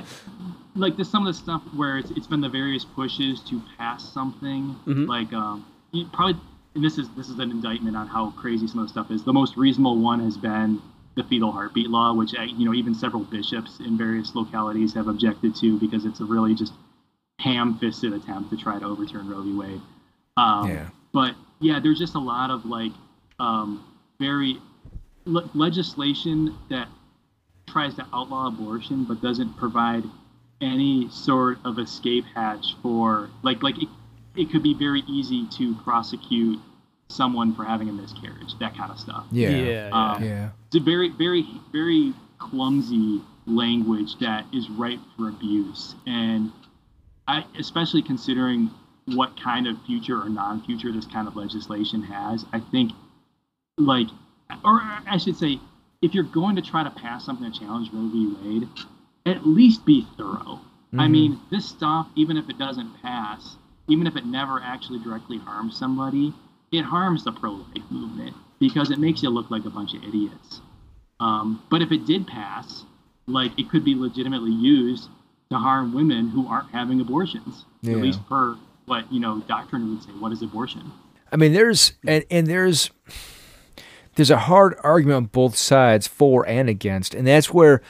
like 0.76 0.96
there's 0.96 1.10
some 1.10 1.26
of 1.28 1.34
the 1.34 1.40
stuff 1.40 1.62
where 1.76 1.98
it's, 1.98 2.12
it's 2.12 2.28
been 2.28 2.42
the 2.42 2.50
various 2.50 2.84
pushes 2.86 3.42
to 3.50 3.62
pass 3.78 4.04
something 4.14 4.76
Mhm. 4.88 5.08
like 5.08 5.32
um 5.34 5.66
probably 6.14 6.40
and 6.76 6.84
this 6.84 6.98
is 6.98 7.08
this 7.18 7.30
is 7.30 7.38
an 7.40 7.52
indictment 7.52 7.96
on 7.98 8.08
how 8.08 8.32
crazy 8.32 8.66
some 8.68 8.80
of 8.80 8.86
the 8.88 8.92
stuff 8.92 9.12
is. 9.12 9.24
The 9.24 9.34
most 9.34 9.58
reasonable 9.58 9.98
one 9.98 10.20
has 10.22 10.38
been 10.38 10.82
the 11.16 11.24
fetal 11.24 11.52
heartbeat 11.52 11.90
law, 11.90 12.14
which 12.14 12.34
uh, 12.38 12.44
you 12.44 12.66
know 12.66 12.74
even 12.74 12.94
several 12.94 13.24
bishops 13.24 13.80
in 13.80 13.98
various 13.98 14.36
localities 14.36 14.94
have 14.94 15.08
objected 15.10 15.54
to 15.58 15.78
because 15.80 16.06
it's 16.06 16.20
a 16.22 16.26
really 16.26 16.56
just 16.56 16.74
ham-fisted 17.40 18.14
attempt 18.14 18.50
to 18.52 18.58
try 18.58 18.78
to 18.80 18.86
overturn 18.86 19.28
Roe 19.30 19.42
v. 19.42 19.54
Wade. 19.56 19.82
Um, 20.38 20.70
Yeah. 20.70 20.90
But 21.12 21.36
yeah, 21.60 21.80
there's 21.82 21.98
just 21.98 22.16
a 22.16 22.20
lot 22.20 22.52
of 22.52 22.66
like 22.66 22.92
um, 23.40 23.84
very 24.20 24.58
le- 25.26 25.50
legislation 25.56 26.56
that 26.70 26.88
tries 27.68 27.96
to 27.96 28.06
outlaw 28.14 28.48
abortion 28.48 29.06
but 29.06 29.22
doesn't 29.22 29.56
provide 29.58 30.04
any 30.62 31.08
sort 31.10 31.58
of 31.66 31.80
escape 31.80 32.26
hatch 32.36 32.76
for 32.82 33.30
like 33.44 33.64
like 33.64 33.82
it, 33.82 33.88
it 34.36 34.52
could 34.52 34.62
be 34.64 34.74
very 34.74 35.02
easy 35.08 35.48
to 35.58 35.74
prosecute 35.84 36.60
someone 37.10 37.56
for 37.56 37.64
having 37.64 37.88
a 37.90 37.94
miscarriage 37.94 38.58
that 38.60 38.76
kind 38.76 38.92
of 38.92 39.00
stuff 39.00 39.26
Yeah. 39.32 39.50
yeah. 39.50 39.90
Um, 39.94 40.24
Yeah. 40.24 40.50
it's 40.68 40.76
a 40.76 40.80
very 40.80 41.10
very 41.10 41.46
very 41.72 42.14
clumsy 42.40 43.22
language 43.46 44.18
that 44.20 44.46
is 44.54 44.70
ripe 44.72 45.00
for 45.16 45.30
abuse 45.30 45.96
and 46.06 46.52
i 47.30 47.46
especially 47.58 48.02
considering 48.02 48.70
what 49.06 49.40
kind 49.40 49.68
of 49.68 49.76
future 49.86 50.20
or 50.22 50.30
non-future 50.30 50.92
this 50.92 51.06
kind 51.06 51.28
of 51.28 51.36
legislation 51.36 52.02
has 52.04 52.46
i 52.54 52.60
think 52.60 52.92
like 53.78 54.08
or 54.66 54.82
i 55.08 55.18
should 55.18 55.38
say 55.38 55.60
if 56.02 56.14
you're 56.14 56.24
going 56.24 56.56
to 56.56 56.62
try 56.62 56.84
to 56.84 56.90
pass 56.92 57.26
something 57.26 57.52
to 57.52 57.60
challenge 57.60 57.90
roe 57.94 58.10
v. 58.10 58.34
Wade 58.42 58.68
at 59.26 59.46
least 59.46 59.86
be 59.86 60.08
thorough. 60.18 60.60
I 60.94 61.06
Mhm. 61.06 61.12
mean 61.12 61.40
this 61.52 61.66
stuff 61.66 62.08
even 62.16 62.36
if 62.38 62.50
it 62.50 62.58
doesn't 62.58 62.92
pass 63.02 63.58
even 63.88 64.08
if 64.08 64.16
it 64.16 64.26
never 64.26 64.60
actually 64.62 65.00
directly 65.00 65.38
harms 65.38 65.76
somebody 65.76 66.34
it 66.72 66.84
harms 66.84 67.24
the 67.24 67.32
pro-life 67.32 67.90
movement 67.90 68.36
because 68.60 68.92
it 68.92 69.00
makes 69.00 69.22
you 69.24 69.30
look 69.30 69.50
like 69.52 69.66
a 69.66 69.70
bunch 69.70 69.94
of 69.94 70.04
idiots. 70.04 70.62
Um, 71.20 71.62
but 71.70 71.82
if 71.82 71.92
it 71.92 72.06
did 72.06 72.28
pass, 72.28 72.86
like 73.28 73.58
it 73.60 73.70
could 73.70 73.84
be 73.84 73.96
legitimately 73.96 74.52
used 74.52 75.10
to 75.50 75.58
harm 75.58 75.94
women 75.94 76.30
who 76.30 76.48
aren't 76.48 76.72
having 76.72 77.02
abortions. 77.02 77.66
Yeah. 77.82 77.94
At 77.94 78.02
least 78.02 78.28
per 78.28 78.56
what 78.86 79.12
you 79.12 79.20
know 79.20 79.42
doctrine 79.48 79.90
would 79.90 80.04
say. 80.04 80.12
What 80.12 80.32
is 80.32 80.42
abortion? 80.42 80.92
I 81.32 81.38
mean, 81.38 81.54
there's 81.54 81.94
and, 82.06 82.26
and 82.30 82.48
there's 82.48 82.92
there's 84.16 84.32
a 84.32 84.38
hard 84.38 84.76
argument 84.84 85.18
on 85.18 85.26
both 85.26 85.56
sides 85.56 86.08
for 86.08 86.48
and 86.48 86.70
against, 86.70 87.14
and 87.14 87.26
that's 87.26 87.54
where 87.54 87.82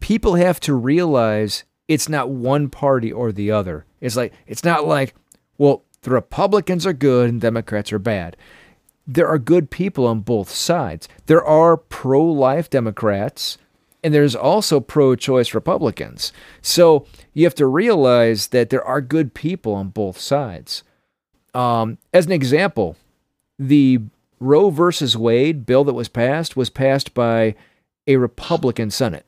people 0.00 0.34
have 0.34 0.60
to 0.60 0.74
realize 0.74 1.64
it's 1.86 2.08
not 2.08 2.30
one 2.30 2.68
party 2.68 3.12
or 3.12 3.32
the 3.32 3.50
other. 3.50 3.84
It's 4.00 4.16
like 4.16 4.32
it's 4.46 4.64
not 4.64 4.86
like, 4.86 5.14
well, 5.56 5.84
the 6.02 6.10
Republicans 6.10 6.86
are 6.86 6.92
good 6.92 7.30
and 7.30 7.40
Democrats 7.40 7.92
are 7.92 7.98
bad. 7.98 8.36
There 9.06 9.28
are 9.28 9.38
good 9.38 9.70
people 9.70 10.06
on 10.06 10.20
both 10.20 10.50
sides. 10.50 11.08
There 11.26 11.42
are 11.42 11.78
pro-life 11.78 12.68
Democrats 12.68 13.56
and 14.08 14.14
there's 14.14 14.34
also 14.34 14.80
pro-choice 14.80 15.52
Republicans. 15.52 16.32
So 16.62 17.04
you 17.34 17.44
have 17.44 17.54
to 17.56 17.66
realize 17.66 18.46
that 18.46 18.70
there 18.70 18.82
are 18.82 19.02
good 19.02 19.34
people 19.34 19.74
on 19.74 19.90
both 19.90 20.18
sides. 20.18 20.82
Um, 21.52 21.98
as 22.14 22.24
an 22.24 22.32
example, 22.32 22.96
the 23.58 24.00
Roe 24.40 24.70
versus 24.70 25.14
Wade 25.14 25.66
bill 25.66 25.84
that 25.84 25.92
was 25.92 26.08
passed 26.08 26.56
was 26.56 26.70
passed 26.70 27.12
by 27.12 27.54
a 28.06 28.16
Republican 28.16 28.90
Senate. 28.90 29.26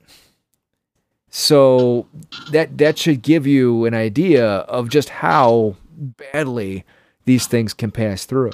So 1.29 2.07
that 2.51 2.79
that 2.79 2.97
should 2.97 3.21
give 3.21 3.47
you 3.47 3.85
an 3.85 3.93
idea 3.93 4.47
of 4.61 4.89
just 4.89 5.11
how 5.11 5.77
badly 6.33 6.87
these 7.27 7.47
things 7.47 7.75
can 7.75 7.91
pass 7.91 8.25
through. 8.25 8.53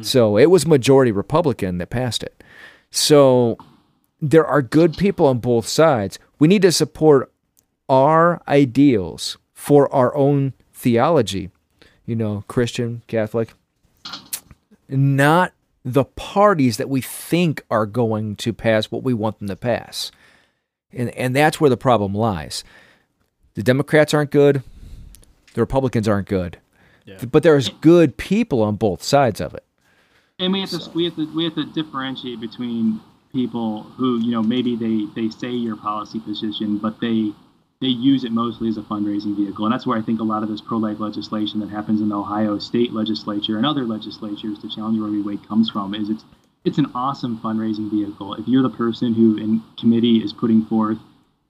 So 0.00 0.36
it 0.36 0.46
was 0.46 0.64
majority 0.64 1.10
Republican 1.10 1.78
that 1.78 1.90
passed 1.90 2.22
it. 2.22 2.44
So 2.92 3.58
there 4.20 4.46
are 4.46 4.62
good 4.62 4.96
people 4.96 5.26
on 5.26 5.38
both 5.38 5.66
sides. 5.66 6.18
We 6.38 6.48
need 6.48 6.62
to 6.62 6.72
support 6.72 7.32
our 7.88 8.42
ideals 8.48 9.36
for 9.52 9.92
our 9.94 10.14
own 10.14 10.52
theology, 10.72 11.50
you 12.06 12.16
know, 12.16 12.44
Christian, 12.48 13.02
Catholic, 13.06 13.54
not 14.88 15.52
the 15.84 16.04
parties 16.04 16.76
that 16.78 16.88
we 16.88 17.00
think 17.00 17.64
are 17.70 17.86
going 17.86 18.36
to 18.36 18.52
pass 18.52 18.86
what 18.86 19.02
we 19.02 19.12
want 19.12 19.38
them 19.38 19.48
to 19.48 19.56
pass. 19.56 20.10
And, 20.92 21.10
and 21.10 21.36
that's 21.36 21.60
where 21.60 21.70
the 21.70 21.76
problem 21.76 22.14
lies. 22.14 22.64
The 23.54 23.62
Democrats 23.62 24.14
aren't 24.14 24.30
good, 24.30 24.62
the 25.54 25.60
Republicans 25.60 26.08
aren't 26.08 26.28
good. 26.28 26.58
But 27.30 27.42
there's 27.42 27.68
good 27.68 28.16
people 28.16 28.62
on 28.62 28.76
both 28.76 29.02
sides 29.02 29.40
of 29.40 29.54
it. 29.54 29.64
And 30.38 30.52
we 30.52 30.60
have 30.60 30.70
to 30.70 30.90
we 30.90 31.04
have 31.04 31.16
to 31.16 31.32
we 31.34 31.44
have 31.44 31.54
to 31.54 31.66
differentiate 31.66 32.40
between 32.40 33.00
people 33.34 33.82
who 33.82 34.18
you 34.20 34.30
know 34.30 34.42
maybe 34.42 34.76
they 34.76 35.04
they 35.20 35.28
say 35.28 35.50
your 35.50 35.76
policy 35.76 36.20
position, 36.20 36.78
but 36.78 37.00
they 37.00 37.32
they 37.82 37.88
use 37.88 38.24
it 38.24 38.32
mostly 38.32 38.68
as 38.68 38.78
a 38.78 38.82
fundraising 38.82 39.36
vehicle. 39.36 39.66
And 39.66 39.74
that's 39.74 39.86
where 39.86 39.98
I 39.98 40.02
think 40.02 40.20
a 40.20 40.24
lot 40.24 40.42
of 40.42 40.48
this 40.48 40.62
pro 40.62 40.78
life 40.78 41.00
legislation 41.00 41.60
that 41.60 41.68
happens 41.68 42.00
in 42.00 42.08
the 42.08 42.16
Ohio 42.16 42.58
state 42.58 42.94
legislature 42.94 43.58
and 43.58 43.66
other 43.66 43.84
legislatures 43.84 44.58
to 44.60 44.70
challenge 44.70 44.98
Roe 44.98 45.10
v. 45.10 45.20
Wade 45.20 45.46
comes 45.46 45.68
from 45.68 45.94
is 45.94 46.08
it's 46.08 46.24
it's 46.64 46.78
an 46.78 46.90
awesome 46.94 47.38
fundraising 47.40 47.90
vehicle. 47.90 48.34
If 48.34 48.48
you're 48.48 48.62
the 48.62 48.70
person 48.70 49.12
who 49.12 49.36
in 49.36 49.62
committee 49.78 50.18
is 50.24 50.32
putting 50.32 50.64
forth 50.64 50.98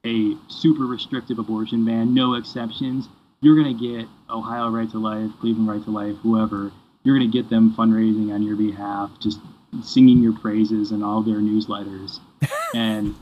a 0.05 0.35
super 0.49 0.85
restrictive 0.85 1.39
abortion 1.39 1.85
ban, 1.85 2.13
no 2.13 2.33
exceptions, 2.33 3.07
you're 3.41 3.55
going 3.55 3.77
to 3.77 3.97
get 3.97 4.07
Ohio 4.29 4.69
Right 4.69 4.89
to 4.91 4.99
Life, 4.99 5.31
Cleveland 5.39 5.69
Right 5.69 5.83
to 5.83 5.91
Life, 5.91 6.17
whoever, 6.21 6.71
you're 7.03 7.17
going 7.17 7.31
to 7.31 7.37
get 7.37 7.49
them 7.49 7.73
fundraising 7.77 8.33
on 8.33 8.43
your 8.43 8.55
behalf, 8.55 9.09
just 9.21 9.39
singing 9.83 10.21
your 10.21 10.33
praises 10.37 10.91
in 10.91 11.03
all 11.03 11.21
their 11.21 11.37
newsletters. 11.37 12.19
and 12.75 13.15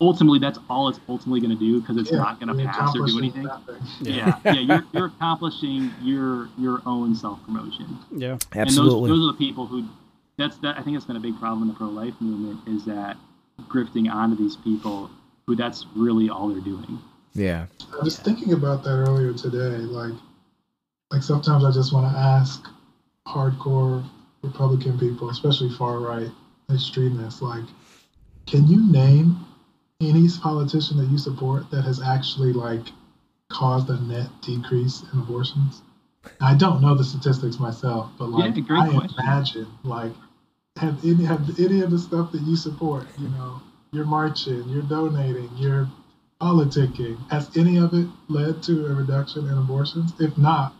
ultimately, 0.00 0.38
that's 0.38 0.58
all 0.70 0.88
it's 0.88 1.00
ultimately 1.08 1.40
going 1.40 1.56
to 1.56 1.58
do 1.58 1.80
because 1.80 1.96
it's 1.96 2.10
Yeah, 2.10 2.18
not 2.18 2.40
going 2.40 2.56
to 2.56 2.64
pass 2.64 2.94
or 2.96 3.06
do 3.06 3.18
anything. 3.18 3.42
nothing. 3.44 3.76
Yeah, 4.00 4.38
yeah, 4.44 4.52
you're, 4.52 4.84
you're 4.92 5.06
accomplishing 5.06 5.92
your 6.02 6.48
your 6.58 6.80
own 6.86 7.14
self 7.14 7.42
promotion. 7.44 7.98
Yeah. 8.10 8.38
Absolutely. 8.54 8.60
And 8.60 8.68
those, 8.76 9.08
those 9.08 9.28
are 9.28 9.32
the 9.32 9.38
people 9.38 9.66
who. 9.66 9.86
That's 10.38 10.56
that. 10.58 10.78
I 10.78 10.82
think 10.82 10.96
that's 10.96 11.04
been 11.06 11.16
a 11.16 11.20
big 11.20 11.38
problem 11.38 11.62
in 11.62 11.68
the 11.68 11.74
pro 11.74 11.88
life 11.88 12.14
movement 12.20 12.66
is 12.66 12.84
that 12.86 13.16
grifting 13.68 14.10
onto 14.10 14.34
these 14.36 14.56
people 14.56 15.10
who 15.46 15.54
that's 15.54 15.86
really 15.94 16.30
all 16.30 16.48
they're 16.48 16.60
doing. 16.60 16.98
yeah. 17.34 17.66
I 18.00 18.02
was 18.04 18.16
thinking 18.18 18.52
about 18.54 18.82
that 18.84 18.90
earlier 18.90 19.34
today. 19.34 19.76
Like, 19.84 20.12
like 21.12 21.22
sometimes 21.22 21.64
I 21.64 21.70
just 21.70 21.92
want 21.92 22.10
to 22.12 22.18
ask 22.18 22.66
hardcore 23.28 24.04
Republican 24.42 24.98
people, 24.98 25.30
especially 25.30 25.70
far 25.70 25.98
right 25.98 26.30
extremists, 26.70 27.42
like, 27.42 27.64
can 28.46 28.66
you 28.66 28.90
name 28.90 29.36
any 30.00 30.28
politician 30.28 30.96
that 30.98 31.08
you 31.10 31.18
support 31.18 31.70
that 31.70 31.82
has 31.82 32.00
actually 32.02 32.52
like 32.52 32.86
caused 33.48 33.88
a 33.88 34.00
net 34.02 34.28
decrease 34.40 35.04
in 35.12 35.20
abortions? 35.20 35.82
I 36.40 36.54
don't 36.54 36.80
know 36.80 36.94
the 36.94 37.04
statistics 37.04 37.58
myself, 37.58 38.10
but 38.18 38.30
like 38.30 38.56
Yeah, 38.56 38.62
I 38.70 38.88
question. 38.88 39.18
imagine 39.20 39.66
like 39.84 40.12
have 40.76 41.04
any 41.04 41.24
have 41.24 41.58
any 41.58 41.82
of 41.82 41.90
the 41.90 41.98
stuff 41.98 42.32
that 42.32 42.42
you 42.42 42.56
support, 42.56 43.06
you 43.18 43.28
know, 43.28 43.60
you're 43.92 44.04
marching, 44.06 44.68
you're 44.68 44.82
donating, 44.82 45.50
you're 45.56 45.88
politicking, 46.40 47.18
has 47.30 47.56
any 47.56 47.76
of 47.76 47.94
it 47.94 48.08
led 48.28 48.62
to 48.64 48.86
a 48.86 48.94
reduction 48.94 49.46
in 49.46 49.56
abortions? 49.56 50.12
If 50.18 50.36
not, 50.38 50.74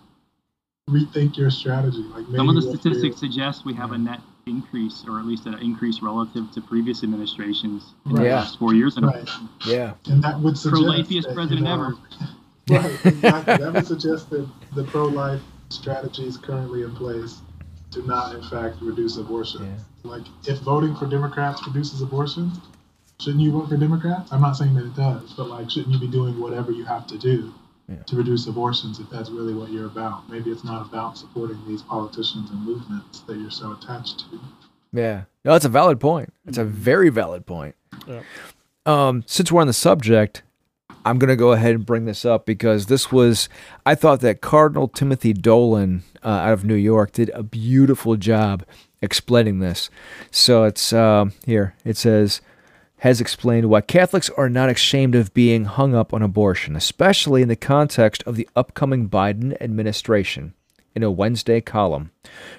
rethink 0.93 1.37
your 1.37 1.51
strategy. 1.51 2.03
Like 2.15 2.27
maybe 2.29 2.37
Some 2.37 2.49
of 2.49 2.55
the 2.55 2.63
statistics 2.63 3.03
you're- 3.03 3.17
suggest 3.33 3.65
we 3.65 3.75
have 3.75 3.93
a 3.93 3.99
net 3.99 4.21
increase, 4.47 5.05
or 5.09 5.19
at 5.21 5.25
least 5.27 5.47
an 5.47 5.55
increase 5.61 6.03
relative 6.03 6.51
to 6.53 6.61
previous 6.61 7.03
administrations 7.05 7.95
in 8.07 8.15
the 8.17 8.23
last 8.23 8.59
four 8.59 8.75
years. 8.75 8.97
in 8.97 9.07
Right. 9.07 9.29
Yeah. 9.67 9.95
and 10.09 10.23
that 10.25 10.41
would 10.41 10.59
suggest 10.59 10.83
Pro-lifeiest 10.83 11.23
that, 11.25 11.31
you 11.31 11.35
president 11.35 11.63
know, 11.67 11.75
ever. 11.75 11.97
Right, 12.71 13.07
exactly. 13.07 13.57
that 13.57 13.73
would 13.75 13.87
suggest 13.87 14.31
that 14.31 14.49
the 14.75 14.85
pro-life 14.85 15.41
strategies 15.71 16.37
currently 16.37 16.83
in 16.83 16.93
place 16.95 17.41
do 17.91 18.03
not, 18.03 18.35
in 18.37 18.43
fact, 18.45 18.77
reduce 18.81 19.17
abortion. 19.17 19.75
Like, 20.05 20.23
if 20.47 20.59
voting 20.61 20.95
for 20.97 21.07
Democrats 21.07 21.61
reduces 21.67 22.03
abortion, 22.03 22.53
shouldn't 23.21 23.43
you 23.43 23.51
vote 23.53 23.69
for 23.69 23.77
Democrats? 23.77 24.33
I'm 24.33 24.41
not 24.41 24.57
saying 24.57 24.75
that 24.75 24.85
it 24.87 24.95
does, 24.97 25.33
but 25.37 25.49
like, 25.49 25.71
shouldn't 25.71 25.93
you 25.93 26.01
be 26.01 26.07
doing 26.09 26.41
whatever 26.41 26.71
you 26.73 26.85
have 26.85 27.07
to 27.09 27.19
do 27.19 27.53
Yeah. 27.93 28.03
to 28.05 28.17
reduce 28.17 28.47
abortions 28.47 28.99
if 28.99 29.11
that's 29.11 29.31
really 29.31 29.55
what 29.55 29.71
you're 29.71 29.87
about? 29.87 30.29
Maybe 30.29 30.51
it's 30.51 30.65
not 30.65 30.87
about 30.87 31.19
supporting 31.19 31.61
these 31.67 31.83
politicians 31.83 32.51
and 32.51 32.65
movements 32.65 33.21
that 33.21 33.37
you're 33.37 33.51
so 33.51 33.73
attached 33.73 34.21
to. 34.31 34.41
Yeah. 34.93 35.25
No, 35.45 35.53
that's 35.53 35.65
a 35.65 35.71
valid 35.71 36.01
point. 36.01 36.33
It's 36.47 36.59
a 36.59 36.65
very 36.65 37.09
valid 37.09 37.47
point. 37.47 37.75
Yeah. 38.07 38.23
Um, 38.87 39.25
since 39.27 39.51
we're 39.51 39.61
on 39.61 39.67
the 39.67 39.73
subject, 39.73 40.43
I'm 41.05 41.19
going 41.19 41.29
to 41.29 41.37
go 41.37 41.53
ahead 41.53 41.75
and 41.75 41.85
bring 41.85 42.05
this 42.05 42.25
up 42.25 42.47
because 42.47 42.87
this 42.87 43.11
was, 43.11 43.49
I 43.85 43.95
thought 43.95 44.21
that 44.21 44.41
Cardinal 44.41 44.89
Timothy 44.89 45.33
Dolan 45.33 46.05
uh, 46.25 46.29
out 46.29 46.53
of 46.53 46.65
New 46.65 46.75
York 46.77 47.13
did 47.13 47.31
a 47.31 47.43
beautiful 47.43 48.17
job 48.17 48.65
explaining 49.01 49.59
this. 49.59 49.91
So 50.31 50.63
it's 50.65 50.93
um 50.93 51.33
here, 51.45 51.75
it 51.85 51.97
says, 51.97 52.41
has 53.03 53.21
explained 53.21 53.69
why 53.69 53.81
Catholics 53.81 54.31
are 54.37 54.49
not 54.49 54.69
ashamed 54.69 55.17
of 55.17 55.35
being 55.35 55.65
hung 55.65 55.93
up 55.93 56.15
on 56.15 56.23
abortion, 56.23 56.77
especially 56.77 57.43
in 57.43 57.49
the 57.49 57.57
context 57.57 58.23
of 58.27 58.37
the 58.37 58.49
upcoming 58.55 59.09
Biden 59.09 59.61
administration, 59.61 60.55
in 60.95 61.03
a 61.03 61.11
Wednesday 61.11 61.61
column, 61.61 62.13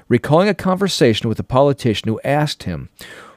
recalling 0.10 0.50
a 0.50 0.54
conversation 0.54 1.30
with 1.30 1.40
a 1.40 1.44
politician 1.44 2.10
who 2.10 2.20
asked 2.26 2.64
him, 2.64 2.90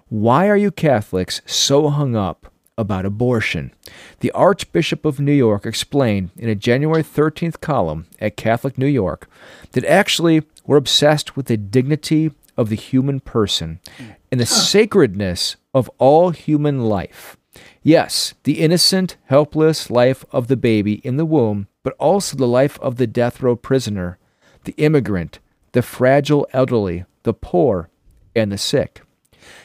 Why 0.08 0.48
are 0.48 0.56
you 0.56 0.72
Catholics 0.72 1.42
so 1.46 1.90
hung 1.90 2.16
up 2.16 2.50
about 2.76 3.06
abortion? 3.06 3.72
The 4.18 4.32
Archbishop 4.32 5.04
of 5.04 5.20
New 5.20 5.30
York 5.30 5.64
explained 5.64 6.30
in 6.36 6.48
a 6.48 6.56
January 6.56 7.04
13th 7.04 7.60
column 7.60 8.08
at 8.20 8.36
Catholic 8.36 8.76
New 8.76 8.84
York 8.84 9.30
that 9.72 9.84
actually 9.84 10.42
we're 10.66 10.76
obsessed 10.76 11.36
with 11.36 11.46
the 11.46 11.56
dignity 11.56 12.32
of 12.56 12.68
the 12.68 12.76
human 12.76 13.20
person 13.20 13.80
hmm. 13.98 14.04
and 14.30 14.40
the 14.40 14.46
sacredness 14.46 15.56
of 15.74 15.90
all 15.98 16.30
human 16.30 16.80
life. 16.80 17.36
Yes, 17.82 18.34
the 18.44 18.60
innocent, 18.60 19.16
helpless 19.26 19.90
life 19.90 20.24
of 20.30 20.48
the 20.48 20.56
baby 20.56 20.94
in 21.06 21.16
the 21.16 21.24
womb, 21.24 21.68
but 21.82 21.94
also 21.98 22.36
the 22.36 22.46
life 22.46 22.78
of 22.80 22.96
the 22.96 23.06
death 23.06 23.40
row 23.40 23.56
prisoner, 23.56 24.18
the 24.64 24.74
immigrant, 24.76 25.38
the 25.72 25.82
fragile 25.82 26.46
elderly, 26.52 27.04
the 27.22 27.34
poor, 27.34 27.88
and 28.34 28.50
the 28.50 28.58
sick. 28.58 29.02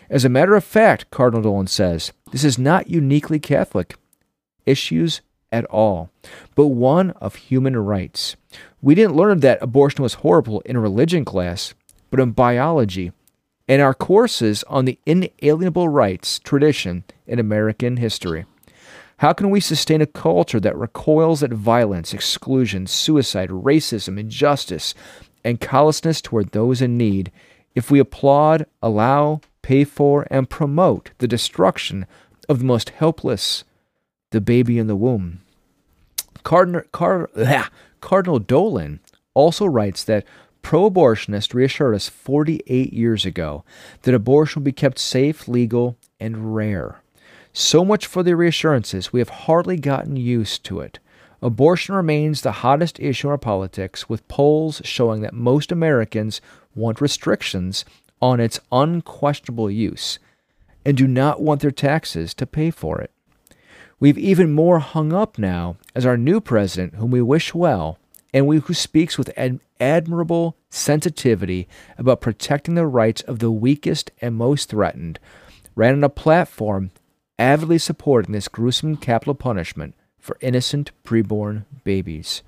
As 0.09 0.25
a 0.25 0.29
matter 0.29 0.55
of 0.55 0.63
fact, 0.63 1.09
Cardinal 1.09 1.43
Dolan 1.43 1.67
says, 1.67 2.11
this 2.31 2.43
is 2.43 2.57
not 2.57 2.89
uniquely 2.89 3.39
Catholic 3.39 3.95
issues 4.65 5.21
at 5.51 5.65
all, 5.65 6.09
but 6.55 6.67
one 6.67 7.11
of 7.11 7.35
human 7.35 7.77
rights. 7.77 8.35
We 8.81 8.95
didn't 8.95 9.15
learn 9.15 9.39
that 9.39 9.61
abortion 9.61 10.03
was 10.03 10.15
horrible 10.15 10.61
in 10.61 10.75
a 10.75 10.81
religion 10.81 11.25
class, 11.25 11.73
but 12.11 12.19
in 12.19 12.31
biology, 12.31 13.11
and 13.67 13.81
our 13.81 13.95
courses 13.95 14.63
on 14.67 14.85
the 14.85 14.99
inalienable 15.07 15.89
rights 15.89 16.37
tradition 16.37 17.03
in 17.25 17.39
American 17.39 17.97
history. 17.97 18.45
How 19.17 19.33
can 19.33 19.49
we 19.49 19.59
sustain 19.59 20.01
a 20.01 20.07
culture 20.07 20.59
that 20.59 20.77
recoils 20.77 21.41
at 21.41 21.53
violence, 21.53 22.13
exclusion, 22.13 22.85
suicide, 22.87 23.49
racism, 23.49 24.19
injustice, 24.19 24.93
and 25.43 25.61
callousness 25.61 26.21
toward 26.21 26.51
those 26.51 26.81
in 26.81 26.97
need 26.97 27.31
if 27.73 27.89
we 27.89 27.99
applaud, 27.99 28.65
allow, 28.81 29.39
pay 29.61 29.83
for, 29.83 30.27
and 30.29 30.49
promote 30.49 31.11
the 31.19 31.27
destruction 31.27 32.05
of 32.49 32.59
the 32.59 32.65
most 32.65 32.89
helpless, 32.89 33.63
the 34.31 34.41
baby 34.41 34.77
in 34.77 34.87
the 34.87 34.95
womb? 34.95 35.41
Cardinal, 36.43 36.81
Car, 36.91 37.29
Cardinal 38.01 38.39
Dolan 38.39 38.99
also 39.33 39.65
writes 39.65 40.03
that 40.03 40.25
pro 40.61 40.89
abortionists 40.89 41.53
reassured 41.53 41.95
us 41.95 42.09
48 42.09 42.93
years 42.93 43.25
ago 43.25 43.63
that 44.03 44.13
abortion 44.13 44.61
will 44.61 44.65
be 44.65 44.71
kept 44.71 44.99
safe, 44.99 45.47
legal, 45.47 45.97
and 46.19 46.55
rare. 46.55 47.01
So 47.53 47.83
much 47.83 48.05
for 48.05 48.23
the 48.23 48.35
reassurances, 48.35 49.11
we 49.11 49.19
have 49.19 49.29
hardly 49.29 49.77
gotten 49.77 50.15
used 50.15 50.63
to 50.65 50.79
it. 50.79 50.99
Abortion 51.41 51.95
remains 51.95 52.41
the 52.41 52.51
hottest 52.51 52.99
issue 52.99 53.27
in 53.27 53.31
our 53.31 53.37
politics, 53.37 54.07
with 54.07 54.27
polls 54.27 54.81
showing 54.85 55.21
that 55.21 55.33
most 55.33 55.71
Americans 55.71 56.39
want 56.75 57.01
restrictions 57.01 57.83
on 58.21 58.39
its 58.39 58.59
unquestionable 58.71 59.69
use 59.69 60.19
and 60.85 60.95
do 60.95 61.07
not 61.07 61.41
want 61.41 61.61
their 61.61 61.71
taxes 61.71 62.33
to 62.35 62.45
pay 62.45 62.71
for 62.71 63.01
it. 63.01 63.11
We've 63.99 64.17
even 64.17 64.51
more 64.51 64.79
hung 64.79 65.13
up 65.13 65.37
now 65.37 65.77
as 65.93 66.05
our 66.05 66.17
new 66.17 66.41
president, 66.41 66.95
whom 66.95 67.11
we 67.11 67.21
wish 67.21 67.53
well, 67.53 67.99
and 68.33 68.47
we 68.47 68.59
who 68.59 68.73
speaks 68.73 69.17
with 69.17 69.31
ad- 69.37 69.59
admirable 69.79 70.57
sensitivity 70.69 71.67
about 71.97 72.21
protecting 72.21 72.75
the 72.75 72.87
rights 72.87 73.21
of 73.23 73.39
the 73.39 73.51
weakest 73.51 74.11
and 74.21 74.35
most 74.35 74.69
threatened, 74.69 75.19
ran 75.75 75.95
on 75.95 76.03
a 76.03 76.09
platform 76.09 76.91
avidly 77.37 77.77
supporting 77.77 78.33
this 78.33 78.47
gruesome 78.47 78.95
capital 78.95 79.33
punishment 79.33 79.95
for 80.19 80.37
innocent 80.39 80.91
preborn 81.03 81.65
babies. 81.83 82.43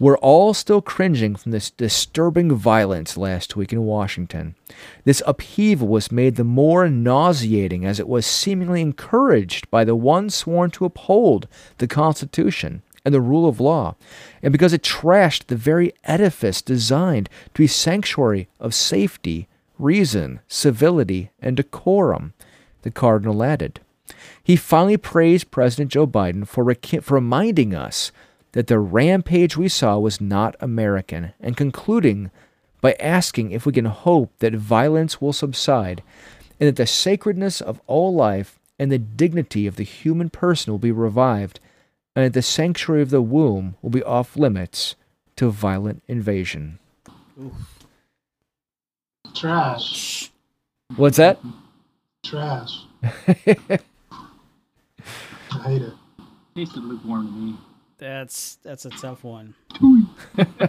We're 0.00 0.18
all 0.18 0.54
still 0.54 0.80
cringing 0.80 1.36
from 1.36 1.52
this 1.52 1.70
disturbing 1.70 2.52
violence 2.56 3.16
last 3.16 3.54
week 3.54 3.72
in 3.72 3.84
Washington. 3.84 4.56
This 5.04 5.22
upheaval 5.26 5.86
was 5.86 6.10
made 6.10 6.36
the 6.36 6.44
more 6.44 6.88
nauseating 6.88 7.84
as 7.84 8.00
it 8.00 8.08
was 8.08 8.26
seemingly 8.26 8.80
encouraged 8.80 9.70
by 9.70 9.84
the 9.84 9.94
one 9.94 10.30
sworn 10.30 10.70
to 10.72 10.86
uphold 10.86 11.46
the 11.78 11.86
Constitution 11.86 12.82
and 13.06 13.14
the 13.14 13.20
rule 13.20 13.48
of 13.48 13.60
law, 13.60 13.94
and 14.42 14.50
because 14.50 14.72
it 14.72 14.82
trashed 14.82 15.46
the 15.46 15.54
very 15.54 15.94
edifice 16.02 16.60
designed 16.60 17.30
to 17.54 17.62
be 17.62 17.68
sanctuary 17.68 18.48
of 18.58 18.74
safety, 18.74 19.46
reason, 19.78 20.40
civility, 20.48 21.30
and 21.40 21.56
decorum, 21.56 22.34
the 22.82 22.90
cardinal 22.90 23.44
added. 23.44 23.78
He 24.42 24.56
finally 24.56 24.96
praised 24.96 25.52
President 25.52 25.92
Joe 25.92 26.08
Biden 26.08 26.48
for, 26.48 26.64
rec- 26.64 27.02
for 27.02 27.14
reminding 27.14 27.76
us 27.76 28.10
that 28.52 28.66
the 28.66 28.80
rampage 28.80 29.56
we 29.56 29.68
saw 29.68 29.98
was 29.98 30.20
not 30.20 30.56
American, 30.58 31.32
and 31.38 31.56
concluding 31.56 32.32
by 32.80 32.96
asking 32.98 33.52
if 33.52 33.64
we 33.64 33.72
can 33.72 33.84
hope 33.84 34.32
that 34.40 34.54
violence 34.54 35.20
will 35.20 35.32
subside 35.32 36.02
and 36.58 36.66
that 36.66 36.76
the 36.76 36.86
sacredness 36.86 37.60
of 37.60 37.80
all 37.86 38.12
life 38.12 38.58
and 38.80 38.90
the 38.90 38.98
dignity 38.98 39.68
of 39.68 39.76
the 39.76 39.84
human 39.84 40.28
person 40.28 40.72
will 40.72 40.78
be 40.78 40.90
revived 40.90 41.60
and 42.16 42.32
the 42.32 42.42
sanctuary 42.42 43.02
of 43.02 43.10
the 43.10 43.20
womb 43.20 43.76
will 43.82 43.90
be 43.90 44.02
off 44.02 44.36
limits 44.36 44.96
to 45.36 45.50
violent 45.50 46.02
invasion. 46.08 46.78
Oof. 47.40 47.52
Trash. 49.34 50.30
What's 50.96 51.18
that? 51.18 51.38
Trash. 52.24 52.84
I 53.02 53.78
hate 55.62 55.82
it. 55.82 55.92
Tasted 56.54 56.82
lukewarm 56.82 57.26
to 57.26 57.32
me. 57.32 57.58
That's 57.98 58.56
that's 58.62 58.84
a 58.86 58.90
tough 58.90 59.22
one. 59.24 59.54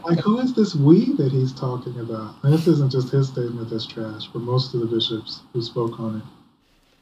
Like, 0.04 0.20
who 0.20 0.40
is 0.40 0.54
this 0.54 0.76
we 0.76 1.14
that 1.16 1.32
he's 1.32 1.54
talking 1.54 2.00
about? 2.00 2.36
And 2.44 2.54
this 2.54 2.68
isn't 2.68 2.92
just 2.92 3.10
his 3.10 3.28
statement 3.30 3.70
that's 3.70 3.86
trash, 3.86 4.28
but 4.28 4.40
most 4.40 4.74
of 4.74 4.80
the 4.82 4.86
bishops 4.86 5.42
who 5.54 5.62
spoke 5.62 6.00
on 6.00 6.18
it. 6.18 6.24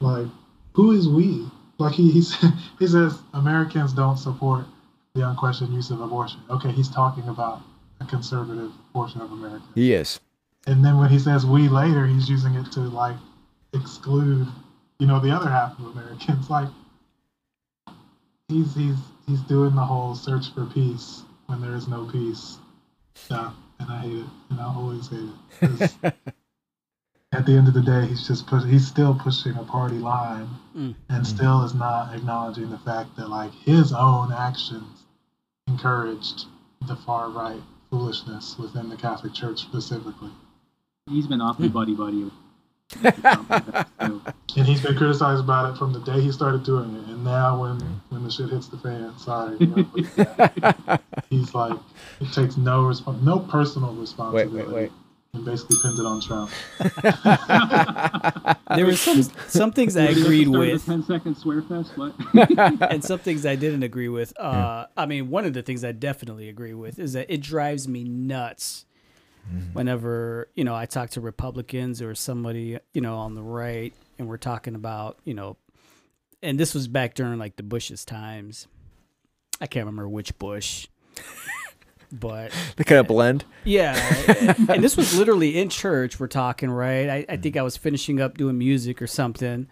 Like, 0.03 0.27
who 0.73 0.91
is 0.91 1.07
we? 1.07 1.47
Like, 1.77 1.93
he, 1.93 2.11
he's, 2.11 2.35
he 2.79 2.87
says 2.87 3.19
Americans 3.33 3.93
don't 3.93 4.17
support 4.17 4.65
the 5.13 5.27
unquestioned 5.27 5.73
use 5.73 5.91
of 5.91 6.01
abortion. 6.01 6.41
Okay, 6.49 6.71
he's 6.71 6.89
talking 6.89 7.27
about 7.27 7.61
a 8.01 8.05
conservative 8.05 8.71
portion 8.93 9.21
of 9.21 9.31
America. 9.31 9.63
He 9.73 9.93
is. 9.93 10.19
And 10.67 10.83
then 10.83 10.97
when 10.97 11.09
he 11.09 11.19
says 11.19 11.45
we 11.45 11.69
later, 11.69 12.05
he's 12.05 12.29
using 12.29 12.55
it 12.55 12.71
to, 12.73 12.81
like, 12.81 13.15
exclude, 13.73 14.47
you 14.99 15.07
know, 15.07 15.19
the 15.19 15.31
other 15.31 15.49
half 15.49 15.77
of 15.79 15.85
Americans. 15.85 16.49
Like, 16.49 16.69
he's, 18.47 18.75
he's, 18.75 18.97
he's 19.27 19.41
doing 19.41 19.75
the 19.75 19.83
whole 19.83 20.15
search 20.15 20.53
for 20.53 20.65
peace 20.65 21.23
when 21.47 21.61
there 21.61 21.75
is 21.75 21.87
no 21.87 22.05
peace 22.05 22.57
stuff, 23.15 23.53
and 23.79 23.89
I 23.89 23.99
hate 23.99 24.17
it, 24.17 24.25
and 24.49 24.59
I 24.59 24.65
always 24.65 25.09
hate 25.09 25.29
it. 26.03 26.13
'Cause 27.35 27.41
at 27.41 27.45
the 27.47 27.57
end 27.57 27.67
of 27.67 27.73
the 27.73 27.81
day, 27.81 28.05
he's 28.07 28.25
just 28.25 28.47
push, 28.47 28.63
he's 28.63 28.87
still 28.87 29.13
pushing 29.13 29.55
a 29.57 29.63
party 29.63 29.97
line, 29.97 30.47
Mm. 30.75 30.95
and 31.09 31.27
still 31.27 31.63
is 31.63 31.73
not 31.73 32.13
acknowledging 32.15 32.69
the 32.69 32.77
fact 32.77 33.15
that 33.17 33.29
like 33.29 33.51
his 33.53 33.91
own 33.93 34.31
actions 34.31 35.03
encouraged 35.67 36.45
the 36.87 36.95
far 36.95 37.29
right 37.29 37.61
foolishness 37.89 38.57
within 38.57 38.87
the 38.89 38.95
Catholic 38.95 39.33
Church 39.33 39.59
specifically. 39.59 40.29
He's 41.09 41.27
been 41.27 41.41
awfully 41.41 41.67
buddy 41.69 41.93
buddy. 41.93 42.23
with- 42.25 42.33
And 44.57 44.65
he's 44.65 44.81
been 44.81 44.95
criticized 44.95 45.43
about 45.43 45.73
it 45.73 45.77
from 45.77 45.91
the 45.91 45.99
day 45.99 46.21
he 46.21 46.31
started 46.31 46.63
doing 46.63 46.95
it, 46.95 47.05
and 47.09 47.23
now 47.25 47.59
when 47.59 47.79
when 48.09 48.23
the 48.23 48.31
shit 48.31 48.49
hits 48.49 48.67
the 48.67 48.77
fan, 48.77 49.11
sorry, 49.17 49.57
you 49.59 49.67
know, 49.67 50.97
he's 51.29 51.53
like 51.53 51.77
it 52.21 52.31
takes 52.31 52.55
no 52.55 52.83
respons- 52.83 53.21
no 53.23 53.39
personal 53.39 53.93
responsibility. 53.93 54.55
Wait, 54.55 54.65
responsibility, 54.67 54.73
wait, 54.73 54.81
wait. 54.83 54.91
And 55.35 55.45
basically 55.45 55.77
pinned 55.81 55.99
it 55.99 56.05
on 56.05 56.21
Trump. 56.21 56.51
There 58.75 58.85
were 58.85 58.95
some 58.95 59.21
some 59.47 59.71
things 59.71 59.95
I 59.95 60.05
agreed 60.05 60.47
with. 60.47 60.85
The 60.85 60.93
10 60.93 61.03
second 61.03 61.35
swear 61.35 61.61
fest. 61.61 61.97
What? 61.97 62.15
and 62.91 63.03
some 63.03 63.19
things 63.19 63.45
I 63.45 63.55
didn't 63.55 63.83
agree 63.83 64.09
with. 64.09 64.37
Uh, 64.39 64.87
I 64.97 65.05
mean, 65.05 65.29
one 65.29 65.45
of 65.45 65.53
the 65.53 65.61
things 65.61 65.83
I 65.83 65.91
definitely 65.91 66.49
agree 66.49 66.73
with 66.73 66.99
is 66.99 67.13
that 67.13 67.27
it 67.29 67.41
drives 67.41 67.87
me 67.87 68.03
nuts 68.03 68.85
whenever 69.73 70.49
you 70.55 70.63
know 70.63 70.75
I 70.75 70.87
talk 70.87 71.11
to 71.11 71.21
Republicans 71.21 72.01
or 72.01 72.15
somebody 72.15 72.79
you 72.93 73.01
know 73.01 73.17
on 73.17 73.35
the 73.35 73.43
right, 73.43 73.93
and 74.17 74.27
we're 74.27 74.37
talking 74.37 74.75
about 74.75 75.19
you 75.23 75.33
know, 75.33 75.57
and 76.41 76.59
this 76.59 76.73
was 76.73 76.87
back 76.87 77.13
during 77.13 77.37
like 77.37 77.55
the 77.55 77.63
Bush's 77.63 78.03
times. 78.03 78.67
I 79.61 79.67
can't 79.67 79.85
remember 79.85 80.09
which 80.09 80.37
Bush, 80.37 80.87
but 82.19 82.51
They 82.75 82.83
kind 82.83 82.99
of 82.99 83.07
blend. 83.07 83.45
yeah, 83.63 83.95
and 84.69 84.83
this 84.83 84.97
was 84.97 85.17
literally 85.17 85.57
in 85.57 85.69
church. 85.69 86.19
We're 86.19 86.27
talking, 86.27 86.69
right? 86.69 87.09
I, 87.09 87.25
I 87.29 87.37
think 87.37 87.55
mm. 87.55 87.59
I 87.59 87.63
was 87.63 87.77
finishing 87.77 88.19
up 88.19 88.37
doing 88.37 88.57
music 88.57 89.01
or 89.01 89.07
something, 89.07 89.67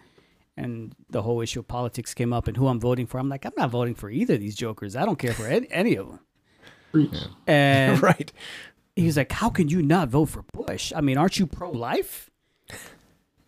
and 0.56 0.94
the 1.10 1.22
whole 1.22 1.40
issue 1.40 1.60
of 1.60 1.68
politics 1.68 2.14
came 2.14 2.32
up 2.32 2.46
and 2.46 2.56
who 2.56 2.68
I'm 2.68 2.80
voting 2.80 3.06
for. 3.06 3.18
I'm 3.18 3.28
like, 3.28 3.44
I'm 3.44 3.52
not 3.56 3.70
voting 3.70 3.94
for 3.94 4.10
either 4.10 4.34
of 4.34 4.40
these 4.40 4.56
jokers. 4.56 4.96
I 4.96 5.04
don't 5.04 5.18
care 5.18 5.32
for 5.32 5.46
any, 5.46 5.66
any 5.70 5.96
of 5.96 6.08
them. 6.08 6.20
Preach. 6.92 7.16
And 7.46 8.00
right. 8.02 8.32
he 8.94 9.06
was 9.06 9.16
like, 9.16 9.32
How 9.32 9.50
can 9.50 9.68
you 9.68 9.82
not 9.82 10.08
vote 10.08 10.26
for 10.26 10.44
Bush? 10.52 10.92
I 10.94 11.00
mean, 11.00 11.18
aren't 11.18 11.38
you 11.38 11.46
pro 11.46 11.70
life? 11.70 12.30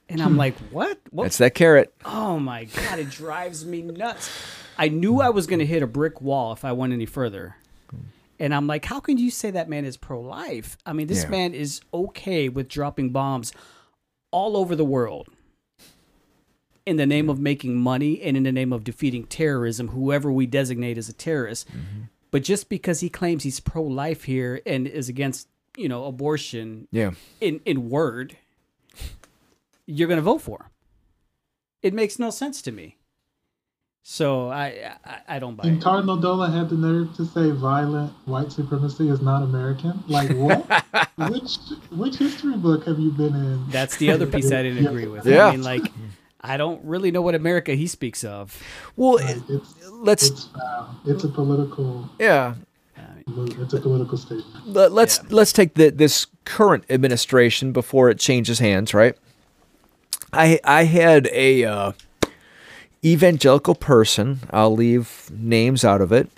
And 0.09 0.21
I'm 0.21 0.33
hmm. 0.33 0.39
like, 0.39 0.59
What? 0.71 0.99
What? 1.11 1.25
That's 1.25 1.39
that 1.39 1.55
carrot. 1.55 1.95
Oh 2.05 2.39
my 2.41 2.65
God, 2.65 2.99
it 2.99 3.11
drives 3.11 3.65
me 3.65 3.83
nuts. 3.83 4.31
I 4.77 4.89
knew 4.89 5.21
I 5.21 5.31
was 5.31 5.47
going 5.47 5.61
to 5.61 5.67
hit 5.67 5.83
a 5.83 5.87
brick 5.87 6.21
wall 6.21 6.53
if 6.53 6.65
I 6.65 6.73
went 6.73 6.93
any 6.93 7.07
further. 7.07 7.57
Hmm. 7.91 7.99
And 8.39 8.55
I'm 8.55 8.67
like, 8.67 8.85
how 8.85 9.01
can 9.01 9.17
you 9.19 9.31
say 9.31 9.51
that 9.51 9.69
man 9.69 9.85
is 9.85 9.97
pro 9.97 10.21
life? 10.21 10.77
I 10.85 10.93
mean, 10.93 11.07
this 11.07 11.25
Yeah. 11.25 11.31
man 11.31 11.55
is 11.55 11.81
okay 11.95 12.49
with 12.49 12.69
dropping 12.69 13.11
bombs 13.11 13.53
all 14.31 14.57
over 14.57 14.77
the 14.77 14.85
world 14.85 15.29
in 16.85 16.97
the 16.97 17.07
name 17.07 17.29
of 17.31 17.39
making 17.41 17.81
money 17.81 18.21
and 18.23 18.37
in 18.37 18.43
the 18.43 18.53
name 18.53 18.73
of 18.73 18.85
defeating 18.85 19.25
terrorism, 19.25 19.89
whoever 19.89 20.31
we 20.31 20.47
designate 20.47 20.99
as 20.99 21.09
a 21.09 21.13
terrorist. 21.13 21.67
Mm-hmm. 21.69 22.03
But 22.31 22.43
just 22.45 22.69
because 22.69 23.01
he 23.01 23.09
claims 23.09 23.43
he's 23.45 23.61
pro 23.61 23.83
life 23.83 24.25
here 24.25 24.61
and 24.67 24.87
is 24.87 25.09
against, 25.09 25.49
you 25.77 25.89
know, 25.89 26.05
abortion 26.05 26.87
Yeah. 26.93 27.13
in, 27.41 27.61
in 27.65 27.89
word, 27.89 28.37
you're 29.87 30.09
going 30.09 30.19
to 30.19 30.23
vote 30.23 30.43
for 30.43 30.59
him. 30.65 30.71
It 31.83 31.95
makes 31.95 32.19
no 32.19 32.31
sense 32.31 32.61
to 32.63 32.73
me. 32.73 32.96
So 34.09 34.49
I 34.51 34.93
I, 35.05 35.19
I 35.37 35.39
don't 35.41 35.57
buy 35.57 35.65
And 35.67 35.79
it. 35.79 35.83
Cardinal 35.83 36.17
Dolan 36.17 36.53
had 36.53 36.71
the 36.71 36.77
nerve 36.77 37.13
to 37.17 37.27
say 37.27 37.51
violent 37.51 38.13
white 38.25 38.53
supremacy 38.53 39.09
is 39.09 39.21
not 39.21 39.43
American. 39.43 40.05
Like 40.07 40.31
what? 40.31 40.65
which 41.33 41.57
which 41.91 42.17
history 42.17 42.57
book 42.57 42.87
have 42.87 43.01
you 43.01 43.11
been 43.11 43.35
in? 43.35 43.69
That's 43.69 43.97
the 43.97 44.13
other 44.13 44.25
piece 44.27 44.53
I 44.53 44.63
didn't 44.63 44.87
agree 44.87 45.09
with. 45.09 45.27
Yeah. 45.27 45.47
I 45.47 45.51
mean, 45.51 45.65
like, 45.65 45.91
I 46.41 46.57
don't 46.57 46.85
really 46.85 47.11
know 47.11 47.21
what 47.21 47.35
America 47.35 47.73
he 47.75 47.89
speaks 47.89 48.23
of. 48.23 48.63
Well, 48.95 49.15
Like, 49.17 49.39
it's 49.49 49.75
let's 49.91 50.29
it's 50.31 50.45
foul. 50.45 50.95
It's 51.05 51.25
a 51.25 51.29
political 51.29 52.09
yeah. 52.21 52.55
It's 53.27 53.75
a 53.75 53.81
political 53.81 54.17
statement. 54.17 54.69
Let, 54.69 54.93
let's 54.93 55.19
Yeah. 55.19 55.29
let's 55.31 55.53
take 55.53 55.75
the, 55.75 55.91
this 55.91 56.27
current 56.45 56.85
administration 56.89 57.73
before 57.73 58.09
it 58.09 58.21
changes 58.21 58.61
hands, 58.61 58.95
right? 58.95 59.17
I 60.33 60.61
I 60.63 60.85
had 60.85 61.27
a 61.33 61.65
uh, 61.65 61.93
evangelical 63.07 63.75
person. 63.75 64.41
I'll 64.51 64.75
leave 64.75 65.31
names 65.31 65.85
out 65.85 66.01
of 66.01 66.13
it 66.13 66.29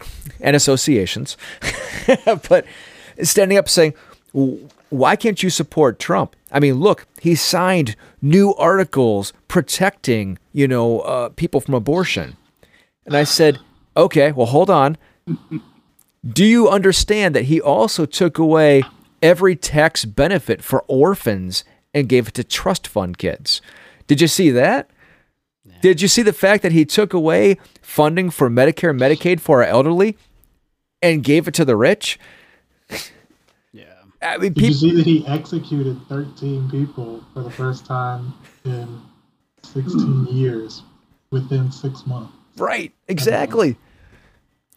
and 0.41 0.55
associations, 0.55 1.37
but 2.49 2.67
standing 3.23 3.59
up 3.59 3.69
saying, 3.69 3.95
"Why 4.91 5.17
can't 5.17 5.43
you 5.43 5.51
support 5.51 5.99
Trump?" 5.99 6.37
I 6.53 6.61
mean, 6.61 6.75
look, 6.75 7.07
he 7.21 7.35
signed 7.35 7.97
new 8.23 8.55
articles 8.55 9.33
protecting, 9.49 10.39
you 10.53 10.69
know, 10.69 11.01
uh, 11.01 11.31
people 11.31 11.61
from 11.61 11.75
abortion, 11.75 12.37
and 13.07 13.17
I 13.17 13.25
said, 13.25 13.59
"Okay, 13.97 14.33
well, 14.33 14.47
hold 14.47 14.71
on." 14.71 14.97
Do 16.27 16.45
you 16.45 16.69
understand 16.69 17.35
that 17.35 17.45
he 17.45 17.61
also 17.61 18.05
took 18.05 18.39
away 18.39 18.83
every 19.23 19.57
tax 19.57 20.05
benefit 20.05 20.63
for 20.63 20.85
orphans 20.89 21.65
and 21.95 22.09
gave 22.09 22.29
it 22.29 22.35
to 22.35 22.45
trust 22.45 22.87
fund 22.87 23.19
kids? 23.19 23.63
Did 24.07 24.21
you 24.21 24.29
see 24.29 24.51
that? 24.51 24.91
Did 25.81 26.03
you 26.03 26.09
see 26.09 26.23
the 26.23 26.33
fact 26.33 26.63
that 26.63 26.73
he 26.73 26.85
took 26.85 27.13
away 27.13 27.59
funding 27.83 28.31
for 28.31 28.49
Medicare 28.51 28.91
and 28.91 29.01
Medicaid 29.01 29.41
for 29.41 29.63
our 29.63 29.69
elderly 29.69 30.17
and 31.03 31.23
gave 31.23 31.49
it 31.49 31.55
to 31.55 31.65
the 31.65 31.77
rich? 31.77 32.19
Yeah. 33.73 33.85
I 34.21 34.39
mean, 34.39 34.53
Did 34.53 34.65
you 34.65 34.73
see 34.73 34.97
that 34.97 35.07
he 35.07 35.27
executed 35.27 36.01
13 36.09 36.71
people 36.71 37.25
for 37.33 37.43
the 37.43 37.51
first 37.51 37.87
time 37.87 38.35
in 38.65 39.01
16 39.63 40.01
hmm. 40.01 40.25
years 40.27 40.83
within 41.31 41.71
six 41.71 42.07
months? 42.07 42.33
right? 42.59 42.93
Exactly. 43.07 43.77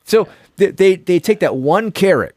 So 0.03 0.27
they, 0.57 0.71
they 0.71 0.95
they 0.95 1.19
take 1.19 1.39
that 1.39 1.55
one 1.55 1.91
carrot, 1.91 2.35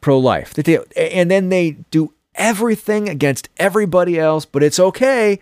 pro 0.00 0.18
life, 0.18 0.54
that 0.54 0.64
they 0.64 0.78
and 0.96 1.30
then 1.30 1.48
they 1.48 1.72
do 1.90 2.12
everything 2.34 3.08
against 3.08 3.48
everybody 3.56 4.18
else, 4.18 4.44
but 4.44 4.62
it's 4.62 4.78
okay 4.78 5.40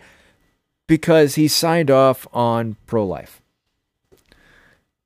because 0.87 1.35
he 1.35 1.47
signed 1.47 1.89
off 1.89 2.27
on 2.33 2.77
pro 2.85 3.05
life. 3.05 3.41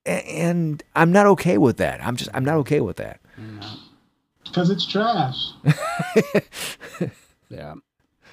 And 0.06 0.82
I'm 0.96 1.12
not 1.12 1.26
okay 1.28 1.58
with 1.58 1.78
that. 1.78 2.06
I'm 2.06 2.16
just 2.16 2.30
I'm 2.34 2.46
not 2.46 2.56
okay 2.58 2.80
with 2.80 2.98
that. 2.98 3.20
Because 4.44 4.70
it's 4.70 4.86
trash. 4.86 5.52
Yeah. 7.50 7.76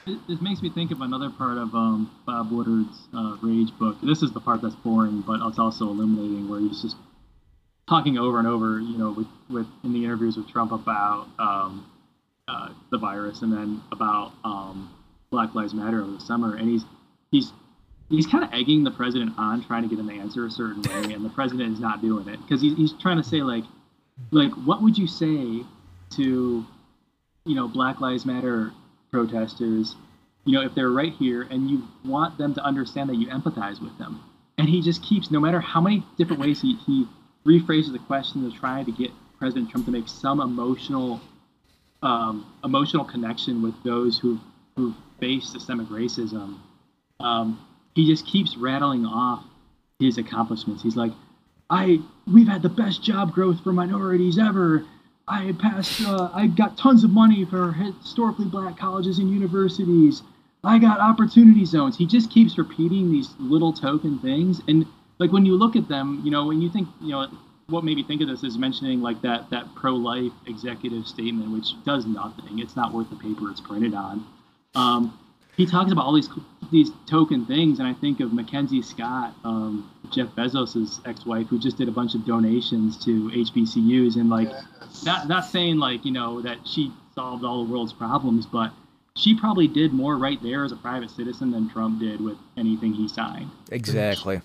It, 0.06 0.18
it 0.28 0.42
makes 0.42 0.60
me 0.60 0.70
think 0.70 0.90
of 0.90 1.00
another 1.00 1.30
part 1.30 1.56
of 1.56 1.74
um, 1.74 2.10
Bob 2.26 2.50
Woodward's 2.50 3.08
uh, 3.14 3.36
Rage 3.42 3.70
book. 3.78 3.96
This 4.02 4.22
is 4.22 4.32
the 4.32 4.40
part 4.40 4.60
that's 4.60 4.74
boring, 4.76 5.22
but 5.26 5.40
it's 5.46 5.58
also 5.58 5.86
illuminating, 5.86 6.48
where 6.48 6.60
he's 6.60 6.82
just 6.82 6.96
talking 7.88 8.18
over 8.18 8.38
and 8.38 8.46
over, 8.46 8.80
you 8.80 8.98
know, 8.98 9.12
with, 9.12 9.26
with 9.48 9.66
in 9.82 9.92
the 9.92 10.04
interviews 10.04 10.36
with 10.36 10.48
Trump 10.48 10.72
about 10.72 11.28
um, 11.38 11.90
uh, 12.48 12.70
the 12.90 12.98
virus 12.98 13.42
and 13.42 13.52
then 13.52 13.82
about 13.92 14.32
um, 14.44 14.90
Black 15.30 15.54
Lives 15.54 15.72
Matter 15.72 16.02
over 16.02 16.12
the 16.12 16.20
summer, 16.20 16.56
and 16.56 16.68
he's 16.68 16.84
he's 17.34 17.52
he's 18.10 18.26
kind 18.26 18.44
of 18.44 18.52
egging 18.52 18.84
the 18.84 18.90
president 18.90 19.32
on, 19.38 19.64
trying 19.64 19.82
to 19.82 19.88
get 19.88 19.98
him 19.98 20.08
to 20.08 20.14
answer 20.14 20.46
a 20.46 20.50
certain 20.50 20.82
way, 20.82 21.14
and 21.14 21.24
the 21.24 21.30
president 21.30 21.72
is 21.72 21.80
not 21.80 22.00
doing 22.00 22.28
it 22.28 22.40
because 22.42 22.60
he's, 22.60 22.76
he's 22.76 22.92
trying 22.94 23.16
to 23.16 23.24
say 23.24 23.42
like 23.42 23.64
like 24.30 24.52
what 24.52 24.82
would 24.82 24.96
you 24.96 25.06
say 25.06 25.64
to 26.10 26.64
you 27.44 27.54
know 27.54 27.68
Black 27.68 28.00
Lives 28.00 28.24
Matter 28.24 28.72
protesters, 29.10 29.94
you 30.44 30.52
know, 30.52 30.66
if 30.66 30.74
they're 30.74 30.90
right 30.90 31.12
here 31.12 31.42
and 31.42 31.70
you 31.70 31.84
want 32.04 32.36
them 32.36 32.52
to 32.54 32.60
understand 32.60 33.08
that 33.08 33.16
you 33.16 33.28
empathize 33.28 33.80
with 33.80 33.96
them. 33.98 34.20
And 34.58 34.68
he 34.68 34.82
just 34.82 35.02
keeps, 35.04 35.30
no 35.30 35.38
matter 35.38 35.60
how 35.60 35.80
many 35.80 36.04
different 36.18 36.42
ways 36.42 36.60
he, 36.60 36.76
he 36.84 37.06
rephrases 37.46 37.92
the 37.92 38.00
question 38.00 38.48
to 38.48 38.56
try 38.56 38.82
to 38.82 38.92
get 38.92 39.10
President 39.38 39.70
Trump 39.70 39.86
to 39.86 39.92
make 39.92 40.08
some 40.08 40.40
emotional 40.40 41.20
um, 42.02 42.44
emotional 42.62 43.04
connection 43.04 43.62
with 43.62 43.74
those 43.82 44.18
who 44.18 44.38
who 44.76 44.94
face 45.20 45.48
systemic 45.48 45.86
racism. 45.88 46.58
Um, 47.20 47.64
he 47.94 48.06
just 48.06 48.26
keeps 48.26 48.56
rattling 48.56 49.04
off 49.06 49.44
his 49.98 50.18
accomplishments. 50.18 50.82
He's 50.82 50.96
like, 50.96 51.12
"I 51.70 52.00
we've 52.32 52.48
had 52.48 52.62
the 52.62 52.68
best 52.68 53.02
job 53.02 53.32
growth 53.32 53.62
for 53.62 53.72
minorities 53.72 54.38
ever. 54.38 54.84
I 55.26 55.54
passed. 55.60 56.02
Uh, 56.02 56.30
I 56.34 56.48
got 56.48 56.76
tons 56.76 57.04
of 57.04 57.10
money 57.10 57.44
for 57.44 57.72
historically 57.72 58.46
black 58.46 58.76
colleges 58.78 59.18
and 59.18 59.30
universities. 59.30 60.22
I 60.62 60.78
got 60.78 61.00
opportunity 61.00 61.64
zones." 61.64 61.96
He 61.96 62.06
just 62.06 62.30
keeps 62.30 62.58
repeating 62.58 63.10
these 63.10 63.34
little 63.38 63.72
token 63.72 64.18
things, 64.18 64.60
and 64.68 64.86
like 65.18 65.32
when 65.32 65.46
you 65.46 65.56
look 65.56 65.76
at 65.76 65.88
them, 65.88 66.20
you 66.24 66.30
know, 66.30 66.46
when 66.46 66.60
you 66.60 66.68
think, 66.70 66.88
you 67.00 67.12
know, 67.12 67.28
what 67.68 67.84
made 67.84 67.96
me 67.96 68.02
think 68.02 68.20
of 68.20 68.28
this 68.28 68.42
is 68.42 68.58
mentioning 68.58 69.00
like 69.00 69.22
that 69.22 69.48
that 69.50 69.66
pro-life 69.74 70.32
executive 70.46 71.06
statement, 71.06 71.50
which 71.50 71.82
does 71.84 72.06
nothing. 72.06 72.58
It's 72.58 72.76
not 72.76 72.92
worth 72.92 73.08
the 73.10 73.16
paper 73.16 73.50
it's 73.50 73.60
printed 73.60 73.94
on. 73.94 74.26
Um, 74.74 75.18
he 75.56 75.66
talks 75.66 75.92
about 75.92 76.04
all 76.06 76.14
these 76.14 76.28
these 76.72 76.90
token 77.06 77.44
things, 77.46 77.78
and 77.78 77.86
I 77.86 77.92
think 77.94 78.20
of 78.20 78.32
Mackenzie 78.32 78.82
Scott, 78.82 79.34
um, 79.44 79.90
Jeff 80.10 80.28
Bezos's 80.28 81.00
ex-wife, 81.04 81.46
who 81.48 81.58
just 81.58 81.76
did 81.76 81.88
a 81.88 81.92
bunch 81.92 82.14
of 82.14 82.24
donations 82.26 83.02
to 83.04 83.30
HBCUs, 83.30 84.16
and 84.16 84.28
like, 84.30 84.48
Yes. 84.48 85.04
not 85.04 85.28
not 85.28 85.44
saying 85.44 85.76
like 85.78 86.04
you 86.04 86.12
know 86.12 86.40
that 86.42 86.58
she 86.66 86.92
solved 87.14 87.44
all 87.44 87.64
the 87.64 87.70
world's 87.70 87.92
problems, 87.92 88.46
but 88.46 88.72
she 89.16 89.38
probably 89.38 89.68
did 89.68 89.92
more 89.92 90.16
right 90.16 90.42
there 90.42 90.64
as 90.64 90.72
a 90.72 90.76
private 90.76 91.10
citizen 91.10 91.50
than 91.52 91.68
Trump 91.70 92.00
did 92.00 92.20
with 92.20 92.36
anything 92.56 92.92
he 92.92 93.06
signed. 93.08 93.50
Exactly. 93.70 94.40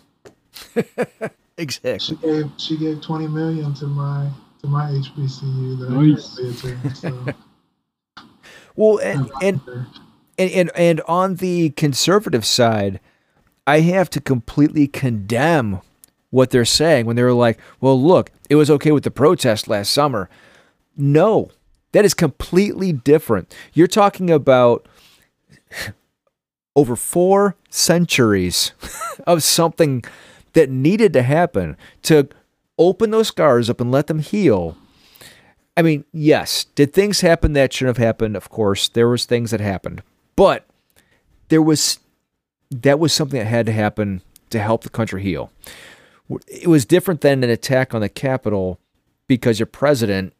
exactly. 0.75 1.25
She 1.57 2.13
exactly. 2.13 2.17
gave 2.21 2.51
she 2.57 2.77
gave 2.77 3.01
twenty 3.01 3.27
million 3.27 3.73
to 3.75 3.87
my 3.87 4.29
to 4.61 4.67
my 4.67 4.91
HBCU 4.91 5.79
that 5.79 5.89
Nice. 5.89 6.37
I 6.37 6.61
currently 6.61 6.91
attend. 6.91 6.95
So 6.95 8.23
Well, 8.75 8.97
and 8.99 9.29
and 9.41 9.61
I'm 9.67 9.87
and, 10.39 10.51
and 10.51 10.71
and 10.75 11.01
on 11.01 11.35
the 11.35 11.71
conservative 11.71 12.45
side, 12.45 12.99
I 13.67 13.81
have 13.81 14.09
to 14.11 14.21
completely 14.21 14.87
condemn 14.87 15.81
what 16.31 16.49
they're 16.49 16.65
saying 16.65 17.05
when 17.05 17.15
they're 17.15 17.33
like, 17.33 17.59
"Well, 17.79 18.01
look, 18.01 18.31
it 18.49 18.55
was 18.55 18.71
okay 18.71 18.91
with 18.91 19.03
the 19.03 19.11
protest 19.11 19.67
last 19.67 19.91
summer." 19.91 20.29
No, 20.95 21.51
that 21.91 22.05
is 22.05 22.13
completely 22.13 22.91
different. 22.93 23.53
You're 23.73 23.87
talking 23.87 24.31
about 24.31 24.87
over 26.75 26.95
four 26.95 27.55
centuries 27.69 28.71
of 29.27 29.43
something 29.43 30.03
that 30.53 30.69
needed 30.69 31.13
to 31.13 31.21
happen 31.21 31.77
to 32.03 32.29
open 32.77 33.11
those 33.11 33.27
scars 33.27 33.69
up 33.69 33.81
and 33.81 33.91
let 33.91 34.07
them 34.07 34.19
heal. 34.19 34.77
I 35.75 35.81
mean, 35.81 36.05
yes, 36.11 36.65
did 36.75 36.93
things 36.93 37.21
happen 37.21 37.53
that 37.53 37.73
shouldn't 37.73 37.97
have 37.97 38.05
happened? 38.05 38.35
Of 38.35 38.49
course, 38.49 38.89
there 38.89 39.07
was 39.07 39.25
things 39.25 39.51
that 39.51 39.61
happened. 39.61 40.01
But 40.39 40.65
there 41.49 41.61
was 41.61 41.99
that 42.71 42.97
was 42.97 43.11
something 43.11 43.37
that 43.37 43.45
had 43.45 43.65
to 43.65 43.73
happen 43.73 44.21
to 44.51 44.59
help 44.59 44.83
the 44.83 44.89
country 44.89 45.21
heal. 45.21 45.51
It 46.47 46.67
was 46.67 46.85
different 46.85 47.19
than 47.19 47.43
an 47.43 47.49
attack 47.49 47.93
on 47.93 47.99
the 47.99 48.07
Capitol 48.07 48.79
because 49.27 49.59
your 49.59 49.65
president 49.65 50.31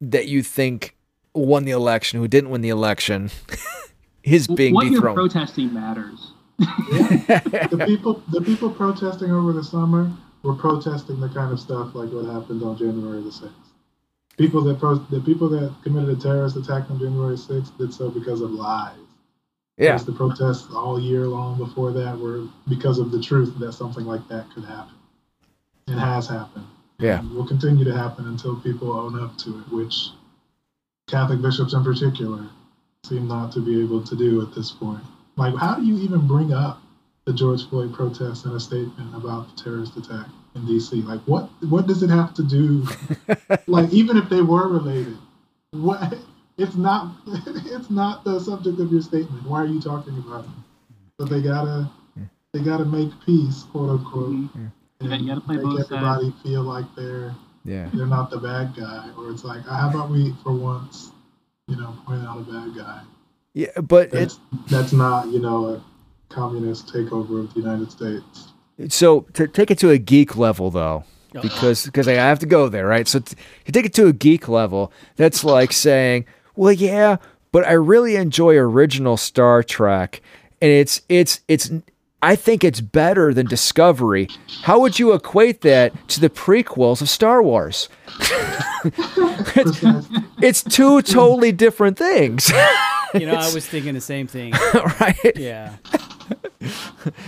that 0.00 0.28
you 0.28 0.44
think 0.44 0.94
won 1.34 1.64
the 1.64 1.72
election, 1.72 2.20
who 2.20 2.28
didn't 2.28 2.50
win 2.50 2.60
the 2.60 2.68
election, 2.68 3.32
is 4.22 4.46
being 4.46 4.74
what 4.74 4.86
you're 4.86 5.00
dethroned. 5.00 5.16
protesting 5.16 5.74
matters. 5.74 6.34
the 6.58 7.82
people 7.84 8.22
the 8.30 8.40
people 8.40 8.70
protesting 8.70 9.32
over 9.32 9.52
the 9.52 9.64
summer 9.64 10.08
were 10.44 10.54
protesting 10.54 11.18
the 11.18 11.28
kind 11.30 11.52
of 11.52 11.58
stuff 11.58 11.96
like 11.96 12.12
what 12.12 12.26
happened 12.26 12.62
on 12.62 12.78
January 12.78 13.20
the 13.22 13.32
sixth. 13.32 13.56
People 14.36 14.62
that 14.62 14.78
pro- 14.78 15.04
the 15.10 15.20
people 15.20 15.48
that 15.48 15.74
committed 15.82 16.16
a 16.16 16.20
terrorist 16.20 16.54
attack 16.54 16.88
on 16.92 17.00
January 17.00 17.36
sixth 17.36 17.76
did 17.76 17.92
so 17.92 18.08
because 18.08 18.40
of 18.40 18.52
lies. 18.52 19.07
Yeah, 19.78 19.96
the 19.98 20.12
protests 20.12 20.68
all 20.74 21.00
year 21.00 21.26
long 21.26 21.56
before 21.58 21.92
that 21.92 22.18
were 22.18 22.44
because 22.68 22.98
of 22.98 23.10
the 23.10 23.20
truth 23.20 23.58
that 23.58 23.72
something 23.72 24.04
like 24.04 24.26
that 24.28 24.46
could 24.54 24.64
happen. 24.64 24.94
It 25.86 25.98
has 25.98 26.28
happened. 26.28 26.66
Yeah. 26.98 27.20
And 27.20 27.30
will 27.30 27.46
continue 27.46 27.84
to 27.84 27.94
happen 27.94 28.26
until 28.26 28.60
people 28.60 28.92
own 28.92 29.18
up 29.18 29.38
to 29.38 29.50
it, 29.50 29.72
which 29.72 30.10
Catholic 31.08 31.40
bishops 31.40 31.72
in 31.72 31.84
particular 31.84 32.48
seem 33.04 33.28
not 33.28 33.52
to 33.52 33.60
be 33.60 33.80
able 33.80 34.02
to 34.02 34.16
do 34.16 34.42
at 34.42 34.54
this 34.54 34.72
point. 34.72 35.02
Like, 35.36 35.54
how 35.54 35.76
do 35.76 35.84
you 35.84 35.96
even 35.98 36.26
bring 36.26 36.52
up 36.52 36.82
the 37.24 37.32
George 37.32 37.68
Floyd 37.68 37.94
protests 37.94 38.44
in 38.44 38.52
a 38.52 38.60
statement 38.60 39.14
about 39.14 39.54
the 39.54 39.62
terrorist 39.62 39.96
attack 39.96 40.26
in 40.56 40.66
D.C.? 40.66 41.02
Like, 41.02 41.20
what 41.20 41.48
what 41.68 41.86
does 41.86 42.02
it 42.02 42.10
have 42.10 42.34
to 42.34 42.42
do? 42.42 42.86
like, 43.68 43.90
even 43.90 44.16
if 44.16 44.28
they 44.28 44.42
were 44.42 44.68
related, 44.68 45.16
what? 45.70 46.18
It's 46.58 46.74
not. 46.76 47.12
It's 47.70 47.90
not 47.90 48.24
the 48.24 48.40
subject 48.40 48.80
of 48.80 48.90
your 48.92 49.02
statement. 49.02 49.46
Why 49.46 49.62
are 49.62 49.66
you 49.66 49.80
talking 49.80 50.18
about 50.18 50.44
it? 50.44 50.50
But 51.16 51.30
they 51.30 51.40
gotta, 51.40 51.88
they 52.52 52.60
gotta 52.60 52.84
make 52.84 53.10
peace, 53.24 53.62
quote 53.72 53.90
unquote, 53.90 54.30
Mhm. 54.30 54.72
Yeah, 55.00 55.12
and 55.12 55.22
you 55.22 55.28
gotta 55.28 55.40
play 55.40 55.56
make 55.56 55.64
both 55.64 55.78
sides. 55.86 55.92
everybody 55.92 56.34
feel 56.42 56.62
like 56.62 56.84
they're 56.96 57.34
yeah. 57.64 57.88
they're 57.94 58.06
not 58.06 58.30
the 58.30 58.38
bad 58.38 58.74
guy, 58.76 59.08
or 59.16 59.30
it's 59.30 59.44
like, 59.44 59.64
how 59.64 59.90
about 59.90 60.10
we, 60.10 60.34
for 60.42 60.52
once, 60.52 61.12
you 61.68 61.76
know, 61.76 61.94
point 62.06 62.26
out 62.26 62.38
a 62.38 62.42
bad 62.42 62.74
guy? 62.76 63.00
Yeah, 63.54 63.80
but 63.80 64.12
it's 64.12 64.38
That's 64.52 64.70
that's 64.70 64.92
not, 64.92 65.28
you 65.28 65.40
know, 65.40 65.66
a 65.74 65.84
communist 66.34 66.88
takeover 66.92 67.40
of 67.40 67.54
the 67.54 67.60
United 67.60 67.90
States. 67.92 68.48
so 68.88 69.20
to 69.34 69.46
take 69.46 69.70
it 69.70 69.78
to 69.78 69.90
a 69.90 69.98
geek 69.98 70.36
level 70.36 70.70
though, 70.70 71.04
because 71.42 71.84
because 71.84 72.08
I 72.08 72.12
have 72.14 72.38
to 72.40 72.46
go 72.46 72.68
there, 72.68 72.86
right? 72.86 73.06
So 73.06 73.20
t- 73.20 73.36
you 73.66 73.72
take 73.72 73.86
it 73.86 73.94
to 73.94 74.06
a 74.08 74.12
geek 74.12 74.48
level, 74.48 74.92
that's 75.16 75.44
like 75.44 75.72
saying, 75.72 76.26
well, 76.58 76.72
yeah, 76.72 77.16
but 77.52 77.66
I 77.66 77.72
really 77.72 78.16
enjoy 78.16 78.56
original 78.56 79.16
Star 79.16 79.62
Trek, 79.62 80.20
and 80.60 80.70
it's 80.70 81.02
it's 81.08 81.40
it's. 81.48 81.70
I 82.20 82.34
think 82.34 82.64
it's 82.64 82.80
better 82.80 83.32
than 83.32 83.46
Discovery. 83.46 84.28
How 84.62 84.80
would 84.80 84.98
you 84.98 85.12
equate 85.12 85.60
that 85.60 85.92
to 86.08 86.20
the 86.20 86.28
prequels 86.28 87.00
of 87.00 87.08
Star 87.08 87.42
Wars? 87.42 87.88
Precisely. 88.08 90.18
It's 90.40 90.62
two 90.62 91.02
totally 91.02 91.50
different 91.52 91.98
things, 91.98 92.48
You 93.14 93.26
know, 93.26 93.34
I 93.34 93.50
was 93.54 93.66
thinking 93.66 93.94
the 93.94 94.00
same 94.00 94.26
thing. 94.28 94.52
right? 95.00 95.32
Yeah. 95.36 95.76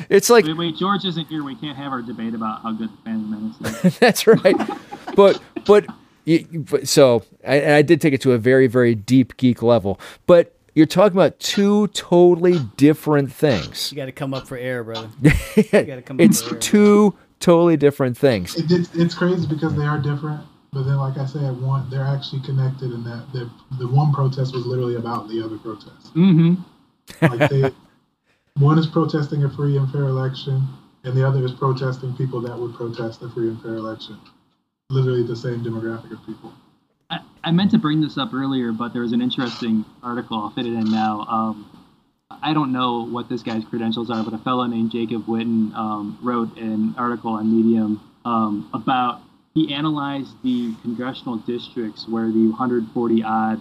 It's 0.08 0.30
like 0.30 0.44
Wait, 0.44 0.56
wait, 0.56 0.76
George 0.76 1.04
isn't 1.04 1.26
here. 1.26 1.42
We 1.42 1.56
can't 1.56 1.76
have 1.76 1.92
our 1.92 2.02
debate 2.02 2.34
about 2.34 2.62
how 2.62 2.72
good 2.72 2.88
the 2.90 2.96
Phantom 3.04 3.54
Menace 3.60 3.84
is. 3.84 3.98
That's 3.98 4.26
right. 4.26 4.56
but 5.16 5.40
but 5.66 5.66
but- 5.66 5.86
so 6.84 7.22
I, 7.46 7.74
I 7.76 7.82
did 7.82 8.00
take 8.00 8.14
it 8.14 8.20
to 8.22 8.32
a 8.32 8.38
very 8.38 8.66
very 8.66 8.94
deep 8.94 9.36
geek 9.36 9.62
level. 9.62 10.00
But 10.26 10.54
you're 10.74 10.86
talking 10.86 11.16
about 11.16 11.38
two 11.40 11.88
totally 11.88 12.58
different 12.76 13.32
things. 13.32 13.90
You 13.90 13.96
got 13.96 14.06
to 14.06 14.12
come 14.12 14.32
up 14.32 14.46
for 14.46 14.56
air, 14.56 14.84
brother. 14.84 15.10
gotta 15.72 16.02
come 16.02 16.16
up 16.16 16.20
it's 16.20 16.42
with 16.44 16.54
air. 16.54 16.58
two 16.60 17.16
totally 17.40 17.76
different 17.76 18.16
things. 18.16 18.56
It, 18.56 18.70
it's, 18.70 18.94
it's 18.94 19.14
crazy 19.14 19.46
because 19.46 19.74
they 19.74 19.84
are 19.84 19.98
different, 19.98 20.42
but 20.72 20.84
then, 20.84 20.96
like 20.96 21.18
I 21.18 21.26
said, 21.26 21.60
one 21.60 21.88
they're 21.90 22.04
actually 22.04 22.42
connected 22.42 22.92
in 22.92 23.02
that 23.04 23.26
the 23.32 23.50
the 23.78 23.88
one 23.88 24.12
protest 24.12 24.54
was 24.54 24.66
literally 24.66 24.96
about 24.96 25.28
the 25.28 25.42
other 25.42 25.58
protest. 25.58 26.14
Mm-hmm. 26.14 26.54
Like 27.22 27.50
they, 27.50 27.70
one 28.56 28.78
is 28.78 28.86
protesting 28.86 29.44
a 29.44 29.50
free 29.50 29.76
and 29.76 29.90
fair 29.90 30.04
election, 30.04 30.66
and 31.04 31.16
the 31.16 31.26
other 31.26 31.44
is 31.44 31.52
protesting 31.52 32.14
people 32.14 32.40
that 32.42 32.56
would 32.56 32.74
protest 32.74 33.22
a 33.22 33.28
free 33.30 33.48
and 33.48 33.60
fair 33.60 33.74
election. 33.74 34.18
Literally 34.90 35.22
the 35.22 35.36
same 35.36 35.64
demographic 35.64 36.10
of 36.12 36.24
people. 36.26 36.52
I, 37.08 37.20
I 37.44 37.50
meant 37.52 37.70
to 37.70 37.78
bring 37.78 38.00
this 38.00 38.18
up 38.18 38.34
earlier, 38.34 38.72
but 38.72 38.92
there 38.92 39.02
was 39.02 39.12
an 39.12 39.22
interesting 39.22 39.84
article. 40.02 40.36
I'll 40.36 40.50
fit 40.50 40.66
it 40.66 40.72
in 40.72 40.90
now. 40.90 41.20
Um, 41.22 41.80
I 42.42 42.52
don't 42.52 42.72
know 42.72 43.06
what 43.06 43.28
this 43.28 43.42
guy's 43.42 43.64
credentials 43.64 44.10
are, 44.10 44.22
but 44.24 44.34
a 44.34 44.38
fellow 44.38 44.66
named 44.66 44.90
Jacob 44.90 45.26
Witten 45.26 45.72
um, 45.74 46.18
wrote 46.22 46.56
an 46.56 46.94
article 46.98 47.32
on 47.32 47.56
Medium 47.56 48.00
um, 48.24 48.68
about 48.74 49.20
he 49.54 49.72
analyzed 49.74 50.30
the 50.42 50.74
congressional 50.82 51.36
districts 51.36 52.06
where 52.08 52.26
the 52.26 52.48
140 52.48 53.22
odd 53.22 53.60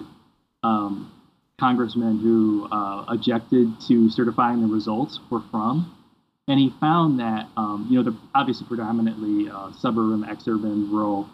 um, 0.64 1.12
congressmen 1.60 2.20
who 2.20 2.68
uh, 2.72 3.06
objected 3.08 3.68
to 3.88 4.10
certifying 4.10 4.62
the 4.62 4.68
results 4.68 5.20
were 5.30 5.41
from. 5.51 5.95
And 6.50 6.60
he 6.60 6.74
found 6.80 7.20
that, 7.20 7.47
um, 7.56 7.88
you 7.89 7.97
know, 7.97 8.10
they're 8.10 8.20
obviously 8.34 8.66
predominantly 8.68 9.50
uh, 9.50 9.72
suburban, 9.74 10.24
exurban, 10.24 10.91
rural. 10.91 11.30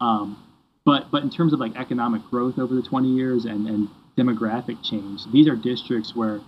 Um, 0.00 0.42
but 0.84 1.10
but 1.10 1.22
in 1.22 1.30
terms 1.30 1.52
of 1.52 1.58
like 1.60 1.76
economic 1.76 2.22
growth 2.30 2.58
over 2.58 2.74
the 2.74 2.82
20 2.82 3.08
years 3.08 3.44
and, 3.44 3.66
and 3.66 3.88
demographic 4.16 4.82
change, 4.82 5.20
these 5.32 5.48
are 5.48 5.56
districts 5.56 6.14
where 6.14 6.40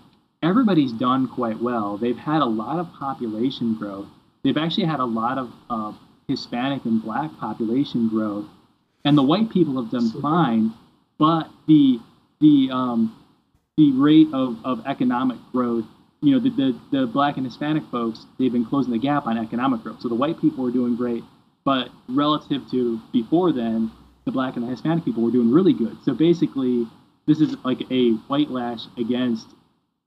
everybody's 0.43 0.93
done 0.93 1.29
quite 1.29 1.61
well. 1.61 1.99
They've 1.99 2.17
had 2.17 2.43
a 2.43 2.47
lot 2.47 2.79
of 2.79 2.93
population 2.99 3.75
growth. 3.75 4.07
They've 4.45 4.57
actually 4.57 4.87
had 4.87 5.01
a 5.01 5.05
lot 5.05 5.39
of 5.39 5.51
uh, 5.69 5.93
Hispanic 6.29 6.85
and 6.85 7.03
Black 7.03 7.37
population 7.39 8.09
growth, 8.09 8.47
and 9.05 9.19
the 9.19 9.23
white 9.23 9.51
people 9.51 9.83
have 9.83 9.91
done 9.91 10.09
Super. 10.09 10.23
fine. 10.23 10.73
But 11.19 11.51
the 11.67 11.99
the 12.41 12.71
um, 12.73 13.17
the 13.77 13.93
rate 13.93 14.29
of, 14.33 14.59
of 14.65 14.87
economic 14.87 15.39
growth, 15.53 15.85
you 16.23 16.33
know, 16.33 16.39
the, 16.39 16.51
the 16.51 16.99
the 17.01 17.07
Black 17.07 17.37
and 17.37 17.45
Hispanic 17.45 17.83
folks, 17.91 18.27
they've 18.39 18.53
been 18.53 18.65
closing 18.65 18.93
the 18.93 18.99
gap 18.99 19.27
on 19.27 19.37
economic 19.37 19.83
growth. 19.83 20.01
So 20.01 20.09
the 20.09 20.15
white 20.15 20.41
people 20.41 20.67
are 20.67 20.71
doing 20.71 20.97
great, 20.97 21.25
but 21.65 21.89
relative 22.09 22.63
to 22.71 23.01
before 23.13 23.53
then, 23.53 23.91
the 24.25 24.31
black 24.31 24.57
and 24.57 24.65
the 24.65 24.71
Hispanic 24.71 25.05
people 25.05 25.23
were 25.23 25.33
doing 25.33 25.51
really 25.51 25.73
good. 25.73 25.97
So 26.05 26.15
basically, 26.15 26.87
this 27.27 27.41
is 27.41 27.57
like 27.65 27.81
a 27.91 28.13
white 28.29 28.51
lash 28.51 28.83
against 28.97 29.49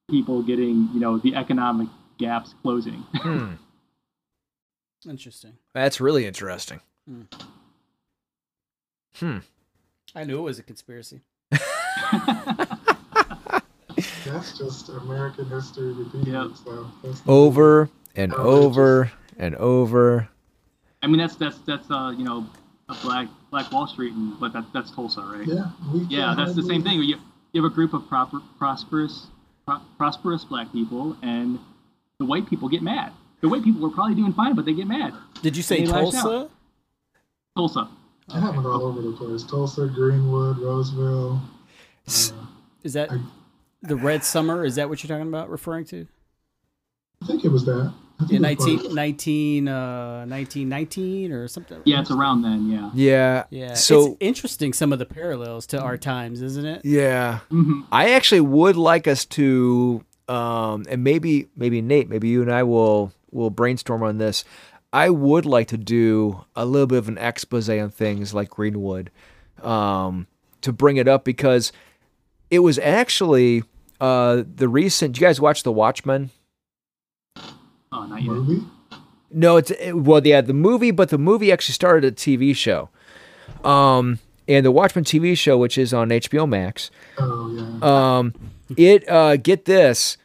people 0.09 0.41
getting, 0.41 0.89
you 0.93 0.99
know, 0.99 1.17
the 1.17 1.35
economic 1.35 1.89
gaps 2.17 2.55
closing. 2.61 3.03
Hmm. 3.15 3.53
Interesting. 5.07 5.53
That's 5.75 6.01
really 6.01 6.25
interesting. 6.25 6.79
Hmm. 7.07 7.21
Hmm. 9.17 9.37
I 10.15 10.23
knew 10.23 10.39
it 10.39 10.41
was 10.41 10.57
a 10.57 10.63
conspiracy. 10.63 11.21
That's 14.25 14.57
just 14.57 14.89
American 14.89 15.45
history 15.45 15.93
repeating 15.93 16.33
Yep. 16.33 16.45
itself. 16.51 16.87
That's 17.03 17.21
Over 17.27 17.89
and 18.15 18.33
Oh, 18.33 18.63
over 18.63 19.11
and 19.37 19.55
over. 19.55 20.27
I 21.01 21.07
mean, 21.07 21.17
that's 21.17 21.35
that's 21.35 21.57
that's 21.59 21.89
uh, 21.91 22.13
you 22.17 22.23
know, 22.23 22.45
a 22.89 22.95
black 23.03 23.27
Black 23.51 23.71
Wall 23.71 23.87
Street, 23.87 24.13
and 24.13 24.39
but 24.39 24.53
that, 24.53 24.65
that's 24.73 24.91
Tulsa, 24.91 25.21
right? 25.21 25.47
Yeah, 25.47 25.69
Yeah, 26.09 26.33
that's 26.35 26.55
the 26.55 26.63
same 26.63 26.83
thing. 26.83 26.99
You, 27.01 27.17
you 27.53 27.61
have 27.63 27.71
a 27.71 27.73
group 27.73 27.93
of 27.93 28.07
proper, 28.07 28.39
prosperous, 28.57 29.27
pro- 29.65 29.81
prosperous 29.97 30.43
black 30.43 30.71
people, 30.71 31.15
and 31.21 31.59
the 32.19 32.25
white 32.25 32.47
people 32.49 32.67
get 32.67 32.81
mad. 32.81 33.11
The 33.41 33.49
white 33.49 33.63
people 33.63 33.81
were 33.81 33.91
probably 33.93 34.15
doing 34.15 34.33
fine, 34.33 34.55
but 34.55 34.65
they 34.65 34.73
get 34.73 34.87
mad. 34.87 35.13
Did 35.41 35.55
you 35.55 35.61
say 35.63 35.81
They 35.81 35.87
lash 35.87 36.11
Tulsa? 36.11 36.49
Tulsa. 37.55 37.89
It 38.29 38.33
happened 38.39 38.65
all 38.65 38.83
over 38.83 39.01
the 39.01 39.11
place. 39.11 39.43
Tulsa, 39.43 39.85
Greenwood, 39.87 40.57
Rosewood. 40.57 41.39
Uh, 42.07 42.31
Is 42.83 42.93
that 42.93 43.11
I- 43.11 43.19
the 43.87 43.95
Red 43.95 44.23
Summer? 44.23 44.65
Is 44.65 44.75
that 44.75 44.89
what 44.89 45.03
you're 45.03 45.15
talking 45.15 45.27
about, 45.27 45.49
referring 45.49 45.85
to? 45.85 46.07
I 47.21 47.27
think 47.27 47.45
it 47.45 47.49
was 47.49 47.65
that. 47.65 47.93
I 48.19 48.25
think 48.27 48.31
In 48.31 48.37
it 48.37 48.59
19, 48.59 48.95
19, 48.95 49.67
uh, 49.67 50.25
1919 50.27 51.31
or 51.33 51.47
something? 51.47 51.81
Yeah, 51.83 51.99
it's 51.99 52.11
around 52.11 52.43
then. 52.43 52.69
Yeah. 52.69 52.91
Yeah. 52.93 53.43
Yeah. 53.49 53.73
So 53.73 54.05
it's 54.07 54.17
interesting 54.21 54.71
some 54.73 54.93
of 54.93 54.99
the 54.99 55.05
parallels 55.05 55.67
to 55.67 55.81
our 55.81 55.97
times, 55.97 56.41
isn't 56.41 56.65
it? 56.65 56.85
yeah, 56.85 57.39
hmm 57.49 57.81
I 57.91 58.11
actually 58.11 58.41
would 58.41 58.77
like 58.77 59.07
us 59.07 59.25
to, 59.25 60.03
um, 60.29 60.85
and 60.89 61.03
maybe 61.03 61.49
maybe 61.55 61.81
Nate, 61.81 62.09
maybe 62.09 62.29
you 62.29 62.41
and 62.41 62.51
I 62.51 62.63
will 62.63 63.11
will 63.31 63.49
brainstorm 63.49 64.01
on 64.01 64.17
this. 64.17 64.45
I 64.93 65.09
would 65.09 65.45
like 65.45 65.67
to 65.69 65.77
do 65.77 66.45
a 66.55 66.65
little 66.65 66.87
bit 66.87 66.99
of 66.99 67.09
an 67.09 67.17
expose 67.17 67.69
on 67.69 67.89
things 67.89 68.33
like 68.33 68.49
Greenwood, 68.49 69.11
um, 69.61 70.27
to 70.61 70.71
bring 70.71 70.95
it 70.95 71.07
up 71.09 71.25
because 71.25 71.73
it 72.49 72.59
was 72.59 72.79
actually 72.79 73.63
uh, 74.01 74.43
the 74.55 74.67
recent. 74.67 75.17
You 75.19 75.27
guys 75.27 75.39
watch 75.41 75.63
The 75.63 75.71
Watchmen? 75.71 76.29
Oh, 77.91 78.05
not 78.07 78.21
yet. 78.21 78.31
movie. 78.31 78.63
No, 79.31 79.57
it's 79.57 79.71
it, 79.71 79.93
well, 79.93 80.25
yeah, 80.25 80.41
the 80.41 80.53
movie, 80.53 80.91
but 80.91 81.09
the 81.09 81.17
movie 81.17 81.51
actually 81.51 81.73
started 81.73 82.05
a 82.05 82.11
TV 82.15 82.55
show. 82.55 82.89
Um, 83.63 84.19
and 84.47 84.65
the 84.65 84.71
Watchmen 84.71 85.03
TV 85.03 85.37
show, 85.37 85.57
which 85.57 85.77
is 85.77 85.93
on 85.93 86.09
HBO 86.09 86.47
Max, 86.47 86.91
Oh 87.17 87.51
yeah. 87.81 88.17
um, 88.17 88.33
it 88.77 89.07
uh, 89.09 89.37
get 89.37 89.65
this, 89.65 90.17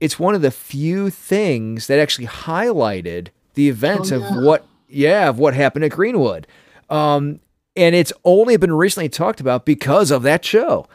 it's 0.00 0.18
one 0.18 0.34
of 0.34 0.42
the 0.42 0.50
few 0.50 1.10
things 1.10 1.86
that 1.86 1.98
actually 1.98 2.26
highlighted 2.26 3.28
the 3.54 3.68
events 3.68 4.12
Oh, 4.12 4.16
of 4.22 4.44
what, 4.44 4.66
yeah, 4.88 5.28
of 5.28 5.38
what 5.38 5.54
happened 5.54 5.84
at 5.84 5.92
Greenwood. 5.92 6.46
Um, 6.90 7.40
and 7.76 7.94
it's 7.94 8.12
only 8.24 8.56
been 8.56 8.72
recently 8.74 9.08
talked 9.08 9.40
about 9.40 9.64
because 9.64 10.10
of 10.10 10.22
that 10.22 10.44
show. 10.44 10.86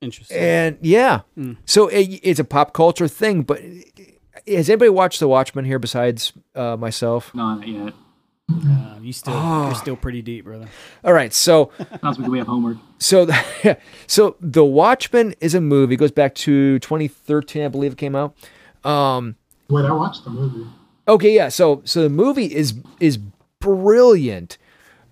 Interesting. 0.00 0.36
And 0.38 0.78
yeah, 0.80 1.20
so 1.64 1.88
it, 1.88 2.04
it's 2.22 2.38
a 2.40 2.44
pop 2.44 2.72
culture 2.72 3.08
thing. 3.08 3.42
But 3.42 3.60
has 4.46 4.70
anybody 4.70 4.90
watched 4.90 5.18
The 5.20 5.28
Watchmen 5.28 5.64
here 5.64 5.78
besides 5.78 6.32
uh, 6.54 6.76
myself? 6.76 7.34
Not 7.34 7.66
yet. 7.66 7.94
Uh, 8.50 8.96
you 9.02 9.12
still, 9.12 9.34
Oh. 9.36 9.66
you're 9.66 9.74
still 9.74 9.96
pretty 9.96 10.22
deep, 10.22 10.44
brother. 10.46 10.68
All 11.04 11.12
right, 11.12 11.34
so 11.34 11.70
Sounds 12.00 12.18
like 12.18 12.30
we 12.30 12.38
have 12.38 12.46
homework. 12.46 12.78
so 12.98 13.24
the, 13.26 13.76
so 14.06 14.36
The 14.40 14.64
Watchmen 14.64 15.34
is 15.40 15.54
a 15.54 15.60
movie. 15.60 15.94
It 15.94 15.98
goes 15.98 16.12
back 16.12 16.34
to 16.36 16.78
2013, 16.78 17.62
I 17.64 17.68
believe 17.68 17.92
it 17.92 17.98
came 17.98 18.14
out. 18.16 18.34
Um, 18.84 19.36
Wait, 19.68 19.84
I 19.84 19.92
watched 19.92 20.24
the 20.24 20.30
movie. 20.30 20.64
okay, 21.08 21.34
yeah. 21.34 21.48
So 21.50 21.82
so 21.84 22.02
the 22.02 22.08
movie 22.08 22.46
is 22.46 22.74
is 23.00 23.18
brilliant 23.60 24.56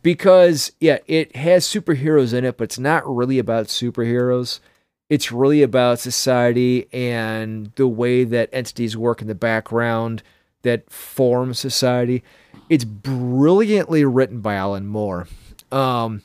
because 0.03 0.73
yeah, 0.81 0.99
it 1.07 1.35
has 1.37 1.67
superheroes 1.67 2.33
in 2.33 2.45
it, 2.45 2.57
but 2.57 2.65
it's 2.65 2.79
not 2.79 3.03
really 3.07 3.39
about 3.39 3.67
superheroes. 3.67 4.61
It's 5.09 5.31
really 5.31 5.63
about 5.63 6.01
society 6.01 6.89
and 6.93 7.71
the 7.77 7.87
way 7.87 8.25
that 8.25 8.49
entities 8.53 8.97
work 8.97 9.23
in 9.23 9.29
the 9.29 9.35
background 9.35 10.23
that 10.63 10.91
form 10.91 11.55
society. 11.55 12.25
It's 12.69 12.85
brilliantly 12.85 14.05
written 14.05 14.41
by 14.41 14.55
Alan 14.55 14.87
Moore. 14.87 15.29
Um, 15.71 16.23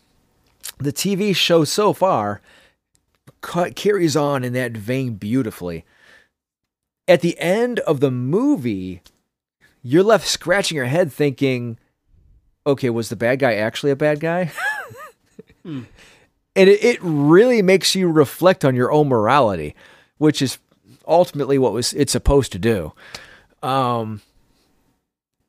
the 0.79 0.91
TV 0.91 1.35
show 1.35 1.63
so 1.63 1.93
far 1.93 2.41
ca- 3.41 3.69
carries 3.75 4.15
on 4.15 4.43
in 4.43 4.53
that 4.53 4.71
vein 4.71 5.13
beautifully. 5.15 5.85
At 7.07 7.21
the 7.21 7.37
end 7.39 7.79
of 7.81 7.99
the 7.99 8.11
movie, 8.11 9.01
you're 9.83 10.03
left 10.03 10.27
scratching 10.27 10.75
your 10.75 10.85
head 10.85 11.11
thinking, 11.11 11.77
okay, 12.65 12.89
was 12.89 13.09
the 13.09 13.15
bad 13.15 13.39
guy 13.39 13.55
actually 13.55 13.91
a 13.91 13.95
bad 13.95 14.19
guy? 14.19 14.51
And 16.55 16.69
it, 16.69 16.83
it 16.83 16.99
really 17.01 17.61
makes 17.61 17.95
you 17.95 18.09
reflect 18.09 18.65
on 18.65 18.75
your 18.75 18.91
own 18.91 19.07
morality, 19.07 19.75
which 20.17 20.41
is 20.41 20.57
ultimately 21.07 21.57
what 21.57 21.73
was 21.73 21.93
it's 21.93 22.11
supposed 22.11 22.51
to 22.51 22.59
do. 22.59 22.93
Um, 23.63 24.21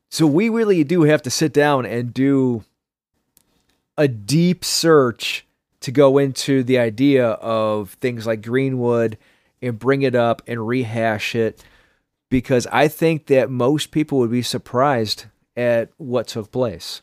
so 0.09 0.27
we 0.27 0.49
really 0.49 0.83
do 0.83 1.03
have 1.03 1.21
to 1.23 1.29
sit 1.29 1.53
down 1.53 1.85
and 1.85 2.13
do 2.13 2.63
a 3.97 4.07
deep 4.07 4.63
search 4.63 5.45
to 5.81 5.91
go 5.91 6.17
into 6.17 6.63
the 6.63 6.77
idea 6.77 7.27
of 7.27 7.91
things 7.93 8.25
like 8.25 8.41
Greenwood 8.41 9.17
and 9.61 9.79
bring 9.79 10.01
it 10.01 10.15
up 10.15 10.41
and 10.47 10.67
rehash 10.67 11.35
it 11.35 11.63
because 12.29 12.67
I 12.71 12.87
think 12.87 13.27
that 13.27 13.49
most 13.49 13.91
people 13.91 14.17
would 14.19 14.31
be 14.31 14.41
surprised 14.41 15.25
at 15.55 15.89
what 15.97 16.27
took 16.27 16.51
place. 16.51 17.01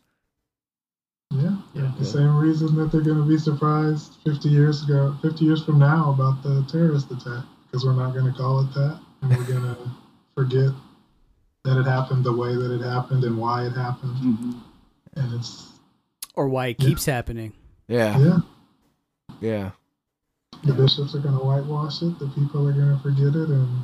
Yeah, 1.33 1.57
Yeah. 1.75 1.93
the 1.97 2.05
same 2.05 2.37
reason 2.37 2.75
that 2.77 2.91
they're 2.91 3.03
going 3.03 3.19
to 3.19 3.29
be 3.29 3.39
surprised 3.39 4.17
50 4.25 4.49
years 4.49 4.83
ago, 4.83 5.17
50 5.23 5.45
years 5.45 5.63
from 5.65 5.79
now 5.79 6.11
about 6.11 6.43
the 6.43 6.65
terrorist 6.71 7.11
attack, 7.13 7.45
because 7.67 7.85
we're 7.85 7.93
not 7.95 8.15
going 8.15 8.27
to 8.27 8.37
call 8.37 8.61
it 8.61 8.75
that, 8.75 8.99
and 9.23 9.31
we're 9.37 9.45
going 9.45 9.63
to 9.75 9.77
forget 10.35 10.73
that 11.65 11.79
it 11.79 11.87
happened 11.87 12.25
the 12.25 12.33
way 12.37 12.55
that 12.57 12.73
it 12.75 12.83
happened 12.83 13.23
and 13.23 13.39
why 13.39 13.65
it 13.65 13.73
happened, 13.73 14.17
hmm 14.19 14.53
and 15.15 15.35
it's 15.35 15.69
Or 16.35 16.49
why 16.49 16.69
it 16.69 16.77
Yeah. 16.81 16.87
keeps 16.89 17.05
happening. 17.07 17.53
Yeah, 17.87 18.19
yeah, 18.19 18.39
yeah, 19.41 19.71
the 20.65 20.73
bishops 20.73 21.15
are 21.15 21.19
going 21.21 21.37
to 21.39 21.45
whitewash 21.45 22.03
it, 22.03 22.19
the 22.19 22.27
people 22.29 22.67
are 22.69 22.73
going 22.73 22.97
to 22.97 23.03
forget 23.03 23.35
it, 23.37 23.49
and 23.51 23.83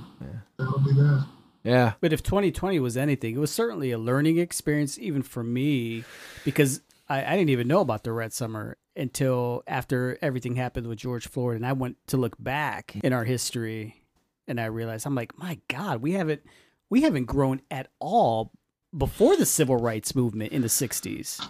that'll 0.58 0.78
be 0.80 0.92
that. 0.94 1.26
yeah, 1.62 1.92
But 2.00 2.12
if 2.12 2.22
2020 2.24 2.80
was 2.80 2.96
anything, 2.96 3.34
it 3.36 3.38
was 3.38 3.52
certainly 3.52 3.90
a 3.92 3.98
learning 3.98 4.38
experience, 4.38 4.98
even 4.98 5.22
for 5.22 5.42
me, 5.44 6.04
because 6.44 6.80
I, 7.08 7.24
I 7.24 7.36
didn't 7.36 7.50
even 7.50 7.68
know 7.68 7.80
about 7.80 8.04
the 8.04 8.12
Red 8.12 8.32
Summer 8.32 8.76
until 8.96 9.62
after 9.66 10.18
everything 10.22 10.56
happened 10.56 10.86
with 10.86 10.98
George 10.98 11.28
Floyd. 11.28 11.56
And 11.56 11.66
I 11.66 11.72
went 11.72 11.96
to 12.08 12.16
look 12.16 12.36
back 12.38 12.96
in 13.02 13.12
our 13.12 13.24
history 13.24 14.02
and 14.48 14.60
I 14.60 14.66
realized, 14.66 15.06
I'm 15.06 15.14
like, 15.14 15.38
my 15.38 15.58
God, 15.68 16.02
we 16.02 16.12
haven't, 16.12 16.42
we 16.88 17.02
haven't 17.02 17.24
grown 17.24 17.60
at 17.70 17.88
all 18.00 18.52
before 18.96 19.36
the 19.36 19.46
civil 19.46 19.76
rights 19.76 20.14
movement 20.14 20.52
in 20.52 20.62
the 20.62 20.68
60s. 20.68 21.46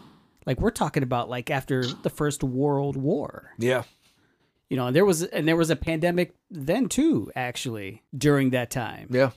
Like 0.46 0.60
we're 0.60 0.70
talking 0.70 1.02
about 1.02 1.28
like 1.28 1.50
after 1.50 1.84
the 1.84 2.10
first 2.10 2.42
world 2.44 2.96
war 2.96 3.50
yeah. 3.58 3.82
you 4.68 4.76
know 4.76 4.86
and 4.86 4.94
there 4.94 5.04
was 5.04 5.24
and 5.24 5.46
there 5.46 5.56
was 5.56 5.70
a 5.70 5.76
pandemic 5.76 6.34
then 6.50 6.88
too 6.88 7.32
actually 7.34 8.04
during 8.16 8.50
that 8.50 8.70
time 8.70 9.08
Yeah. 9.10 9.30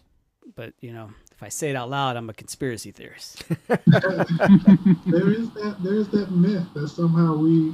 but 0.55 0.73
you 0.81 0.93
know 0.93 1.09
if 1.39 1.43
i 1.43 1.47
say 1.49 1.69
it 1.69 1.75
out 1.77 1.89
loud 1.89 2.17
i'm 2.17 2.29
a 2.29 2.33
conspiracy 2.33 2.91
theorist 2.91 3.43
there 3.67 5.29
is 5.31 5.49
that 5.51 5.77
there's 5.81 6.07
that 6.09 6.29
myth 6.31 6.65
that 6.73 6.89
somehow 6.89 7.35
we 7.37 7.73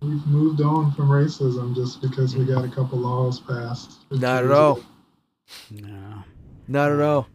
we've 0.00 0.24
moved 0.28 0.60
on 0.60 0.92
from 0.92 1.08
racism 1.08 1.74
just 1.74 2.00
because 2.00 2.36
we 2.36 2.44
got 2.44 2.64
a 2.64 2.68
couple 2.68 2.98
laws 2.98 3.40
passed. 3.40 3.94
Not 4.12 4.44
at 4.44 4.50
all. 4.52 4.76
ago. 4.76 4.84
no 5.72 6.22
Not 6.68 6.92
at 6.92 7.00
all. 7.00 7.26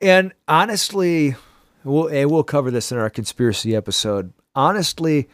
And 0.00 0.32
honestly, 0.48 1.36
we'll 1.84 2.06
and 2.08 2.30
we'll 2.30 2.44
cover 2.44 2.70
this 2.70 2.90
in 2.92 2.96
our 2.98 3.10
conspiracy 3.10 3.76
episode. 3.76 4.32
Honestly, 4.54 5.28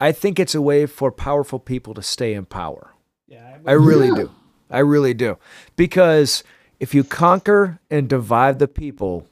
I 0.00 0.12
think 0.12 0.40
it's 0.40 0.54
a 0.54 0.62
way 0.62 0.86
for 0.86 1.12
powerful 1.12 1.58
people 1.58 1.92
to 1.92 2.02
stay 2.02 2.32
in 2.32 2.46
power. 2.46 2.94
yeah 3.28 3.58
I 3.66 3.72
really 3.72 4.08
Yeah. 4.08 4.14
do. 4.14 4.30
I 4.70 4.78
really 4.78 5.12
do. 5.12 5.36
Because 5.76 6.42
if 6.82 6.96
you 6.96 7.04
conquer 7.04 7.78
and 7.92 8.08
divide 8.08 8.58
the 8.58 8.66
people, 8.66 9.24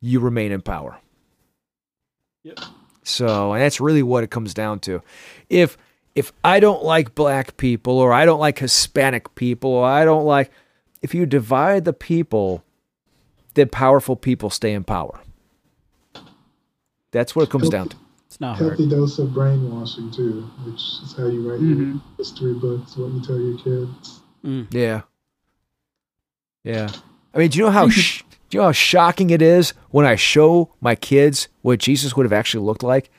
you 0.00 0.18
remain 0.18 0.50
in 0.50 0.60
power. 0.60 0.98
Yep. 2.42 2.58
So, 3.04 3.52
and 3.52 3.62
that's 3.62 3.80
really 3.80 4.02
what 4.02 4.24
it 4.24 4.30
comes 4.32 4.52
down 4.54 4.80
to. 4.80 5.00
If 5.48 5.78
if 6.16 6.32
I 6.42 6.58
don't 6.58 6.82
like 6.82 7.14
black 7.14 7.56
people 7.58 7.98
or 7.98 8.12
I 8.12 8.24
don't 8.24 8.40
like 8.40 8.58
Hispanic 8.58 9.36
people 9.36 9.70
or 9.70 9.86
I 9.86 10.04
don't 10.04 10.24
like 10.24 10.50
if 11.00 11.14
you 11.14 11.26
divide 11.26 11.84
the 11.84 11.92
people, 11.92 12.64
then 13.54 13.68
powerful 13.68 14.16
people 14.16 14.50
stay 14.50 14.72
in 14.72 14.82
power. 14.82 15.20
That's 17.12 17.36
what 17.36 17.42
it 17.44 17.50
comes 17.50 17.70
down 17.70 17.90
to. 17.90 17.96
It's 18.26 18.40
not 18.40 18.58
hard. 18.58 18.70
Healthy 18.70 18.88
dose 18.90 19.20
of 19.20 19.32
brainwashing 19.32 20.10
too, 20.10 20.50
which 20.66 20.80
is 21.04 21.14
how 21.16 21.26
you 21.28 21.48
write 21.48 21.60
Mhm. 21.60 21.92
your 21.92 22.02
history 22.18 22.54
books, 22.54 22.96
what 22.96 23.12
you 23.12 23.20
tell 23.20 23.38
your 23.38 23.58
kids. 23.58 24.20
Mm. 24.44 24.66
Yeah. 24.74 25.02
Yeah. 26.64 26.90
I 27.34 27.38
mean, 27.38 27.50
do 27.50 27.58
you 27.58 27.64
know 27.64 27.70
how 27.70 27.88
sh- 27.88 28.22
do 28.48 28.56
you 28.56 28.60
know 28.60 28.66
how 28.66 28.72
shocking 28.72 29.30
it 29.30 29.42
is 29.42 29.74
when 29.90 30.06
I 30.06 30.16
show 30.16 30.72
my 30.80 30.94
kids 30.94 31.48
what 31.62 31.78
Jesus 31.78 32.16
would 32.16 32.24
have 32.24 32.32
actually 32.32 32.64
looked 32.64 32.82
like? 32.82 33.10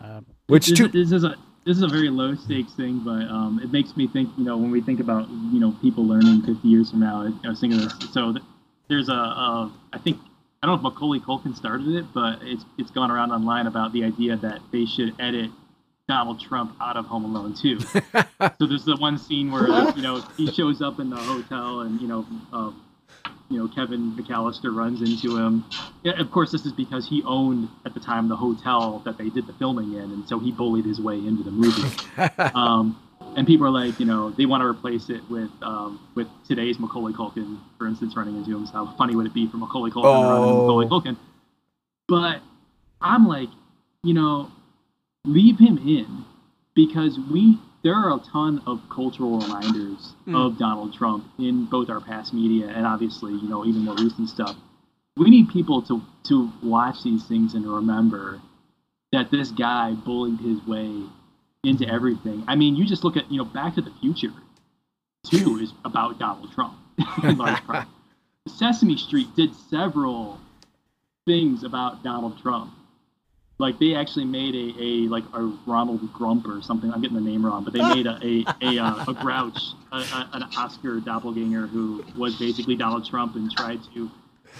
Um, 0.00 0.26
Which 0.46 0.66
this, 0.66 0.78
too 0.78 0.88
this 0.88 1.12
is 1.12 1.24
a 1.24 1.36
this 1.64 1.76
is 1.76 1.82
a 1.82 1.88
very 1.88 2.10
low 2.10 2.34
stakes 2.34 2.72
thing, 2.72 3.00
but 3.04 3.22
um, 3.30 3.60
it 3.62 3.70
makes 3.70 3.96
me 3.96 4.08
think. 4.08 4.30
You 4.36 4.44
know, 4.44 4.56
when 4.56 4.70
we 4.70 4.80
think 4.80 4.98
about 5.00 5.28
you 5.28 5.60
know 5.60 5.72
people 5.80 6.04
learning 6.04 6.42
50 6.42 6.66
years 6.66 6.90
from 6.90 7.00
now, 7.00 7.22
I, 7.22 7.46
I 7.46 7.50
was 7.50 7.60
thinking 7.60 7.80
of 7.80 7.98
this. 8.00 8.12
So 8.12 8.32
th- 8.32 8.44
there's 8.88 9.08
a, 9.08 9.12
a 9.12 9.72
I 9.92 9.98
think 9.98 10.18
I 10.62 10.66
don't 10.66 10.82
know 10.82 10.88
if 10.88 10.94
Macaulay 10.94 11.20
Culkin 11.20 11.54
started 11.54 11.88
it, 11.88 12.06
but 12.12 12.40
it's 12.42 12.64
it's 12.78 12.90
gone 12.90 13.10
around 13.10 13.30
online 13.30 13.66
about 13.66 13.92
the 13.92 14.02
idea 14.04 14.36
that 14.38 14.60
they 14.72 14.84
should 14.84 15.14
edit 15.20 15.50
Donald 16.12 16.38
Trump 16.38 16.76
out 16.78 16.98
of 16.98 17.06
Home 17.06 17.24
Alone 17.24 17.54
too. 17.54 17.80
so 17.80 18.66
there's 18.66 18.84
the 18.84 18.96
one 18.98 19.16
scene 19.16 19.50
where 19.50 19.66
like, 19.66 19.96
you 19.96 20.02
know 20.02 20.20
he 20.36 20.46
shows 20.58 20.82
up 20.82 21.00
in 21.00 21.08
the 21.08 21.16
hotel 21.16 21.80
and 21.80 22.00
you 22.00 22.06
know. 22.06 22.26
Um, 22.52 22.82
you 23.48 23.58
know, 23.58 23.68
Kevin 23.68 24.12
McAllister 24.16 24.74
runs 24.74 25.02
into 25.02 25.36
him. 25.36 25.64
Yeah, 26.02 26.18
of 26.18 26.30
course, 26.30 26.52
this 26.52 26.64
is 26.64 26.72
because 26.72 27.06
he 27.06 27.22
owned 27.26 27.68
at 27.84 27.92
the 27.92 28.00
time 28.00 28.28
the 28.28 28.36
hotel 28.36 29.02
that 29.04 29.18
they 29.18 29.28
did 29.28 29.46
the 29.46 29.52
filming 29.52 29.92
in, 29.92 30.10
and 30.10 30.26
so 30.26 30.38
he 30.38 30.50
bullied 30.50 30.86
his 30.86 30.98
way 31.02 31.16
into 31.18 31.42
the 31.42 31.50
movie. 31.50 31.90
um, 32.54 32.98
and 33.36 33.46
people 33.46 33.66
are 33.66 33.70
like, 33.70 34.00
you 34.00 34.06
know, 34.06 34.30
they 34.30 34.46
want 34.46 34.62
to 34.62 34.66
replace 34.66 35.10
it 35.10 35.20
with 35.28 35.50
um, 35.60 36.00
with 36.14 36.28
today's 36.48 36.78
Macaulay 36.78 37.12
Culkin, 37.12 37.58
for 37.76 37.86
instance, 37.86 38.16
running 38.16 38.36
into 38.38 38.56
him. 38.56 38.64
So 38.64 38.72
how 38.72 38.94
funny 38.96 39.14
would 39.14 39.26
it 39.26 39.34
be 39.34 39.46
for 39.46 39.58
Macaulay 39.58 39.90
Culkin 39.90 40.22
to 40.22 40.28
run 40.30 40.42
into 40.48 40.60
Macaulay 40.62 40.86
Oh. 40.86 40.90
Culkin? 40.90 41.16
But 42.08 42.40
I'm 43.02 43.28
like, 43.28 43.50
you 44.02 44.14
know, 44.14 44.50
leave 45.24 45.58
him 45.58 45.78
in 45.78 46.24
because 46.74 47.18
we 47.30 47.58
there 47.82 47.94
are 47.94 48.14
a 48.16 48.20
ton 48.20 48.62
of 48.66 48.80
cultural 48.90 49.40
reminders 49.40 50.14
Mm. 50.26 50.36
of 50.36 50.56
Donald 50.58 50.94
Trump 50.94 51.24
in 51.38 51.64
both 51.64 51.90
our 51.90 52.00
past 52.00 52.32
media 52.32 52.68
and 52.68 52.86
obviously, 52.86 53.32
you 53.32 53.48
know, 53.48 53.64
even 53.64 53.80
more 53.82 53.96
recent 53.96 54.28
stuff. 54.28 54.54
We 55.16 55.30
need 55.30 55.48
people 55.48 55.82
to 55.82 56.00
to 56.28 56.50
watch 56.62 57.02
these 57.02 57.24
things 57.24 57.54
and 57.54 57.66
remember 57.66 58.40
that 59.10 59.30
this 59.32 59.50
guy 59.50 59.94
bullied 59.94 60.38
his 60.40 60.64
way 60.66 61.02
into 61.64 61.86
everything. 61.88 62.44
I 62.48 62.54
mean, 62.56 62.76
you 62.76 62.84
just 62.86 63.02
look 63.04 63.16
at, 63.16 63.30
you 63.30 63.38
know, 63.38 63.44
Back 63.44 63.74
to 63.74 63.82
the 63.82 63.90
Future 64.00 64.32
2 65.26 65.58
is 65.58 65.72
about 65.84 66.18
Donald 66.18 66.52
Trump 66.52 66.74
in 67.24 67.36
large 67.36 67.62
part. 67.66 67.86
Sesame 68.48 68.96
Street 68.96 69.28
did 69.36 69.54
several 69.70 70.38
things 71.26 71.62
about 71.64 72.02
Donald 72.02 72.38
Trump. 72.40 72.72
Like 73.62 73.78
they 73.78 73.94
actually 73.94 74.24
made 74.24 74.56
a, 74.56 74.82
a 74.82 74.90
like 75.08 75.22
a 75.34 75.42
Ronald 75.66 76.12
Grump 76.12 76.48
or 76.48 76.60
something. 76.62 76.92
I'm 76.92 77.00
getting 77.00 77.14
the 77.14 77.22
name 77.22 77.46
wrong, 77.46 77.62
but 77.62 77.72
they 77.72 77.80
made 77.80 78.08
a 78.08 78.18
a, 78.20 78.44
a, 78.60 78.78
uh, 78.82 79.04
a 79.06 79.14
grouch, 79.14 79.58
a, 79.92 79.98
a, 79.98 80.30
an 80.32 80.42
Oscar 80.58 80.98
doppelganger 80.98 81.68
who 81.68 82.04
was 82.16 82.36
basically 82.40 82.74
Donald 82.74 83.08
Trump 83.08 83.36
and 83.36 83.50
tried 83.56 83.78
to 83.94 84.10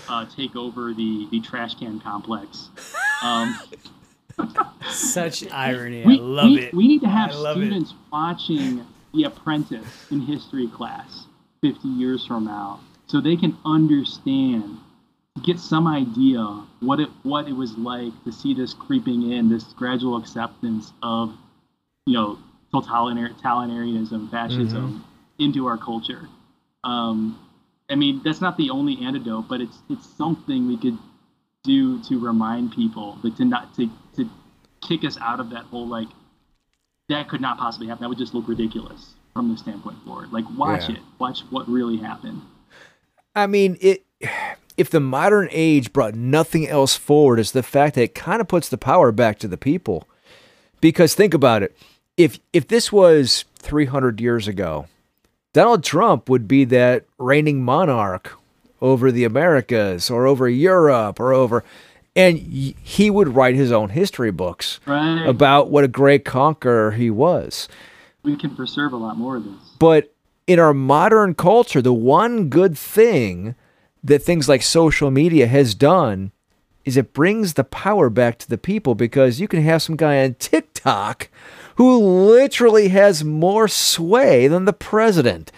uh, 0.08 0.24
take 0.36 0.54
over 0.54 0.94
the 0.94 1.26
the 1.32 1.40
trash 1.40 1.74
can 1.74 1.98
complex. 1.98 2.70
Um, 3.24 3.58
Such 4.88 5.48
irony. 5.50 6.04
we, 6.06 6.18
I 6.18 6.22
love 6.22 6.50
we, 6.50 6.60
it. 6.60 6.74
We 6.74 6.86
need 6.86 7.00
to 7.00 7.08
have 7.08 7.34
love 7.34 7.56
it. 7.56 7.60
students 7.60 7.94
watching 8.12 8.86
The 9.12 9.24
Apprentice 9.24 10.12
in 10.12 10.20
history 10.20 10.68
class 10.68 11.26
50 11.60 11.88
years 11.88 12.24
from 12.24 12.44
now 12.44 12.78
so 13.08 13.20
they 13.20 13.36
can 13.36 13.58
understand, 13.66 14.78
get 15.42 15.58
some 15.58 15.86
idea 15.86 16.44
what 16.80 17.00
it 17.00 17.08
what 17.22 17.48
it 17.48 17.52
was 17.52 17.76
like 17.78 18.12
to 18.24 18.32
see 18.32 18.54
this 18.54 18.74
creeping 18.74 19.32
in, 19.32 19.48
this 19.48 19.64
gradual 19.64 20.16
acceptance 20.16 20.92
of, 21.02 21.34
you 22.06 22.14
know, 22.14 22.38
totalitarianism, 22.72 24.30
fascism 24.30 25.04
into 25.38 25.66
our 25.66 25.78
culture. 25.78 26.28
Um, 26.84 27.38
I 27.90 27.94
mean, 27.94 28.20
that's 28.24 28.40
not 28.40 28.56
the 28.56 28.70
only 28.70 28.98
antidote, 29.04 29.48
but 29.48 29.60
it's 29.60 29.78
it's 29.88 30.06
something 30.16 30.68
we 30.68 30.76
could 30.76 30.98
do 31.64 32.02
to 32.04 32.18
remind 32.18 32.72
people, 32.72 33.18
like 33.22 33.36
to 33.36 33.44
not 33.44 33.74
to 33.76 33.88
to 34.16 34.28
kick 34.80 35.04
us 35.04 35.16
out 35.20 35.40
of 35.40 35.50
that 35.50 35.64
whole 35.64 35.86
like 35.86 36.08
that 37.08 37.28
could 37.28 37.40
not 37.40 37.58
possibly 37.58 37.88
happen. 37.88 38.02
That 38.02 38.08
would 38.08 38.18
just 38.18 38.34
look 38.34 38.48
ridiculous 38.48 39.14
from 39.32 39.50
the 39.50 39.56
standpoint 39.56 39.98
forward. 40.04 40.32
Like 40.32 40.44
watch 40.56 40.88
Yeah. 40.88 40.96
it, 40.96 41.02
watch 41.18 41.40
what 41.50 41.68
really 41.68 41.96
happened. 41.96 42.42
I 43.34 43.46
mean, 43.46 43.78
it. 43.80 44.04
If 44.76 44.90
the 44.90 45.00
modern 45.00 45.48
age 45.50 45.92
brought 45.92 46.14
nothing 46.14 46.66
else 46.66 46.96
forward, 46.96 47.38
is 47.38 47.52
the 47.52 47.62
fact 47.62 47.94
that 47.96 48.02
it 48.02 48.14
kind 48.14 48.40
of 48.40 48.48
puts 48.48 48.68
the 48.68 48.78
power 48.78 49.12
back 49.12 49.38
to 49.40 49.48
the 49.48 49.56
people. 49.58 50.08
Because 50.80 51.14
think 51.14 51.34
about 51.34 51.62
it, 51.62 51.76
if 52.16 52.40
if 52.52 52.68
this 52.68 52.90
was 52.92 53.44
300 53.58 54.20
years 54.20 54.48
ago, 54.48 54.86
Donald 55.52 55.84
Trump 55.84 56.28
would 56.28 56.48
be 56.48 56.64
that 56.64 57.04
reigning 57.18 57.62
monarch 57.62 58.36
over 58.80 59.12
the 59.12 59.24
Americas 59.24 60.10
or 60.10 60.26
over 60.26 60.48
Europe 60.48 61.20
or 61.20 61.32
over, 61.32 61.62
and 62.16 62.38
he 62.38 63.10
would 63.10 63.28
write 63.36 63.54
his 63.54 63.70
own 63.70 63.90
history 63.90 64.30
books 64.32 64.80
Right. 64.86 65.24
about 65.26 65.70
what 65.70 65.84
a 65.84 65.88
great 65.88 66.24
conqueror 66.24 66.92
he 66.92 67.10
was. 67.10 67.68
we 68.24 68.36
can 68.36 68.54
preserve 68.56 68.92
a 68.92 68.96
lot 68.96 69.16
more 69.16 69.36
of 69.36 69.44
this. 69.44 69.54
But 69.78 70.12
in 70.46 70.58
our 70.58 70.74
modern 70.74 71.34
culture, 71.34 71.80
the 71.82 71.92
one 71.92 72.48
good 72.48 72.76
thing 72.78 73.54
that 74.02 74.22
things 74.22 74.48
like 74.48 74.62
social 74.62 75.10
media 75.10 75.46
has 75.46 75.74
done 75.74 76.32
is 76.84 76.96
it 76.96 77.12
brings 77.12 77.54
the 77.54 77.64
power 77.64 78.10
back 78.10 78.38
to 78.38 78.48
the 78.48 78.58
people 78.58 78.94
because 78.94 79.40
you 79.40 79.46
can 79.46 79.62
have 79.62 79.82
some 79.82 79.96
guy 79.96 80.24
on 80.24 80.34
TikTok 80.34 81.28
who 81.76 81.96
literally 81.98 82.88
has 82.88 83.24
more 83.24 83.68
sway 83.68 84.48
than 84.48 84.64
the 84.64 84.72
president. 84.72 85.52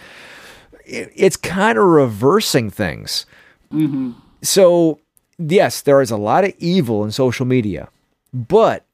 It's 0.85 1.37
kind 1.37 1.79
of 1.79 1.85
reversing 1.85 2.71
things. 2.71 3.27
hmm 3.71 4.13
So, 4.43 5.01
yes, 5.39 5.81
there 5.81 6.03
is 6.03 6.11
a 6.11 6.17
lot 6.19 6.45
of 6.45 6.53
evil 6.59 7.05
in 7.05 7.11
social 7.11 7.47
media, 7.47 7.89
but 8.33 8.85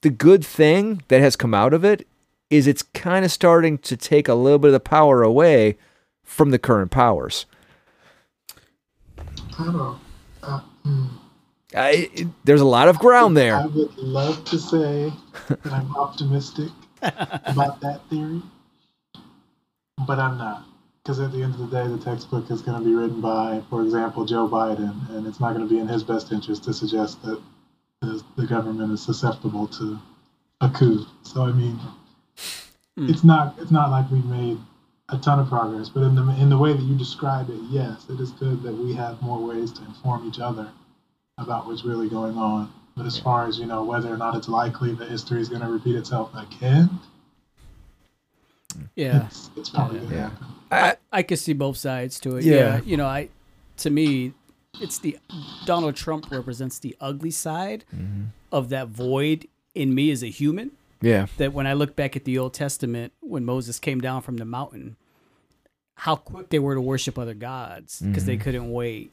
the 0.00 0.10
good 0.10 0.44
thing 0.44 1.02
that 1.08 1.20
has 1.20 1.36
come 1.36 1.54
out 1.54 1.72
of 1.72 1.84
it 1.84 2.06
is 2.50 2.66
it's 2.66 2.82
kind 2.82 3.24
of 3.24 3.30
starting 3.30 3.78
to 3.78 3.96
take 3.96 4.28
a 4.28 4.34
little 4.34 4.58
bit 4.58 4.68
of 4.68 4.72
the 4.72 4.80
power 4.80 5.22
away 5.22 5.78
from 6.24 6.50
the 6.50 6.58
current 6.58 6.90
powers. 6.90 7.46
I 9.58 9.64
don't 9.64 9.76
know. 9.76 9.98
Uh, 10.42 10.60
hmm. 10.84 11.04
I, 11.74 12.10
it- 12.14 12.28
there's 12.44 12.60
a 12.60 12.66
lot 12.66 12.88
of 12.88 12.98
ground 12.98 13.36
there. 13.36 13.56
I 13.56 13.66
would 13.66 13.96
love 13.98 14.44
to 14.46 14.58
say 14.58 15.12
that 15.48 15.72
I'm 15.72 15.94
optimistic 15.96 16.68
about 17.02 17.80
that 17.80 18.00
theory, 18.10 18.42
but 20.06 20.18
I'm 20.18 20.38
not. 20.38 20.64
Because 21.02 21.18
at 21.18 21.32
the 21.32 21.42
end 21.42 21.54
of 21.54 21.58
the 21.58 21.66
day, 21.66 21.88
the 21.88 21.98
textbook 21.98 22.48
is 22.50 22.62
going 22.62 22.78
to 22.78 22.84
be 22.84 22.94
written 22.94 23.20
by, 23.20 23.60
for 23.68 23.82
example, 23.82 24.24
Joe 24.24 24.48
Biden, 24.48 25.10
and 25.10 25.26
it's 25.26 25.40
not 25.40 25.52
going 25.54 25.66
to 25.66 25.72
be 25.72 25.80
in 25.80 25.88
his 25.88 26.04
best 26.04 26.30
interest 26.30 26.62
to 26.64 26.72
suggest 26.72 27.20
that 27.24 27.42
the, 28.02 28.22
the 28.36 28.46
government 28.46 28.92
is 28.92 29.02
susceptible 29.02 29.66
to 29.68 29.98
a 30.60 30.68
coup. 30.70 31.04
So 31.22 31.42
I 31.42 31.52
mean, 31.52 31.78
Hmm. 32.96 33.08
it's 33.08 33.24
not 33.24 33.54
it's 33.58 33.70
not 33.70 33.90
like 33.90 34.10
we've 34.10 34.24
made 34.26 34.58
a 35.08 35.18
ton 35.18 35.38
of 35.38 35.48
progress, 35.48 35.88
but 35.88 36.02
in 36.02 36.14
the 36.14 36.22
in 36.40 36.48
the 36.48 36.56
way 36.58 36.72
that 36.72 36.82
you 36.82 36.96
describe 36.96 37.50
it, 37.50 37.58
yes, 37.70 38.06
it 38.08 38.20
is 38.20 38.30
good 38.32 38.62
that 38.62 38.72
we 38.72 38.94
have 38.94 39.20
more 39.20 39.38
ways 39.46 39.72
to 39.72 39.84
inform 39.84 40.26
each 40.26 40.38
other 40.40 40.70
about 41.38 41.66
what's 41.66 41.84
really 41.84 42.08
going 42.08 42.36
on. 42.36 42.72
But 42.96 43.06
as 43.06 43.18
far 43.18 43.46
as 43.46 43.58
you 43.58 43.66
know, 43.66 43.84
whether 43.84 44.12
or 44.12 44.16
not 44.16 44.36
it's 44.36 44.48
likely 44.48 44.94
that 44.94 45.08
history 45.08 45.40
is 45.40 45.48
going 45.48 45.62
to 45.62 45.68
repeat 45.68 45.96
itself 45.96 46.30
again, 46.34 46.90
Yeah. 48.94 49.26
it's, 49.26 49.50
it's 49.56 49.70
probably 49.70 49.98
going 49.98 50.10
to 50.10 50.14
Yeah. 50.16 50.28
happen. 50.30 50.46
I, 50.70 50.96
I 51.12 51.22
could 51.22 51.38
see 51.38 51.52
both 51.52 51.76
sides 51.76 52.18
to 52.20 52.36
it. 52.36 52.44
Yeah. 52.44 52.54
Yeah. 52.54 52.80
You 52.84 52.96
know, 52.96 53.06
I 53.06 53.28
to 53.78 53.90
me, 53.90 54.32
it's 54.80 54.98
the 54.98 55.18
Donald 55.66 55.96
Trump 55.96 56.30
represents 56.30 56.78
the 56.78 56.96
ugly 57.00 57.30
side 57.30 57.84
Mm-hmm. 57.94 58.24
of 58.52 58.68
that 58.70 58.88
void 58.88 59.46
in 59.74 59.94
me 59.94 60.10
as 60.10 60.22
a 60.22 60.28
human. 60.28 60.70
Yeah, 61.02 61.26
That 61.36 61.52
when 61.52 61.66
I 61.66 61.72
look 61.74 61.94
back 61.96 62.16
at 62.16 62.24
the 62.24 62.38
Old 62.38 62.54
Testament, 62.54 63.12
when 63.20 63.44
Moses 63.44 63.78
came 63.78 64.00
down 64.00 64.22
from 64.22 64.36
the 64.38 64.44
mountain, 64.44 64.96
how 65.96 66.16
quick 66.16 66.48
they 66.48 66.58
were 66.58 66.74
to 66.74 66.80
worship 66.80 67.18
other 67.18 67.34
gods 67.34 68.00
because 68.00 68.22
Mm-hmm. 68.22 68.26
they 68.26 68.36
couldn't 68.38 68.70
wait. 68.72 69.12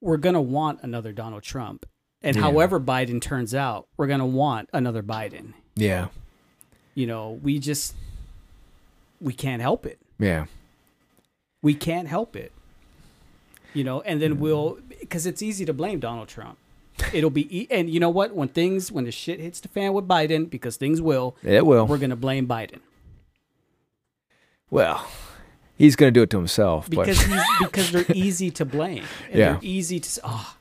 We're 0.00 0.16
gonna 0.18 0.42
want 0.42 0.80
another 0.82 1.12
Donald 1.12 1.42
Trump, 1.42 1.86
and 2.22 2.36
Yeah. 2.36 2.42
however 2.42 2.78
Biden 2.80 3.20
turns 3.20 3.54
out, 3.54 3.86
we're 3.96 4.08
gonna 4.08 4.26
want 4.26 4.68
another 4.72 5.02
Biden. 5.02 5.54
yeah, 5.76 6.08
You 6.94 7.06
know, 7.06 7.38
we 7.42 7.58
just 7.58 7.94
we 9.20 9.32
can't 9.32 9.62
help 9.62 9.86
it. 9.86 9.98
yeah. 10.18 10.46
we 11.62 11.74
can't 11.74 12.08
help 12.08 12.34
it 12.34 12.50
you 13.74 13.84
know 13.84 14.00
and 14.02 14.20
then 14.20 14.38
we'll 14.40 14.78
because 15.00 15.24
it's 15.26 15.40
easy 15.40 15.64
to 15.64 15.72
blame 15.72 15.98
donald 16.00 16.26
trump 16.28 16.58
it'll 17.12 17.30
be 17.30 17.46
e- 17.62 17.66
and 17.70 17.88
you 17.90 17.98
know 18.00 18.10
what 18.10 18.34
when 18.34 18.48
things 18.48 18.90
when 18.92 19.04
the 19.04 19.12
shit 19.12 19.40
hits 19.40 19.60
the 19.60 19.68
fan 19.68 19.92
with 19.92 20.06
biden 20.08 20.48
because 20.48 20.76
things 20.76 21.00
will 21.00 21.36
It 21.42 21.64
will. 21.66 21.86
we're 21.86 21.98
gonna 21.98 22.16
blame 22.16 22.46
biden 22.46 22.80
Well, 24.70 25.06
he's 25.76 25.96
going 25.96 26.12
to 26.12 26.18
do 26.18 26.22
it 26.22 26.30
to 26.30 26.38
himself. 26.38 26.88
because 26.88 27.18
but 27.18 27.26
he's, 27.26 27.44
because 27.60 27.90
they're 27.92 28.06
easy 28.14 28.50
to 28.52 28.64
blame. 28.64 29.04
And 29.28 29.38
Yeah. 29.38 29.52
They're 29.52 29.58
easy 29.62 30.00
to. 30.00 30.20
Oh, 30.24 30.56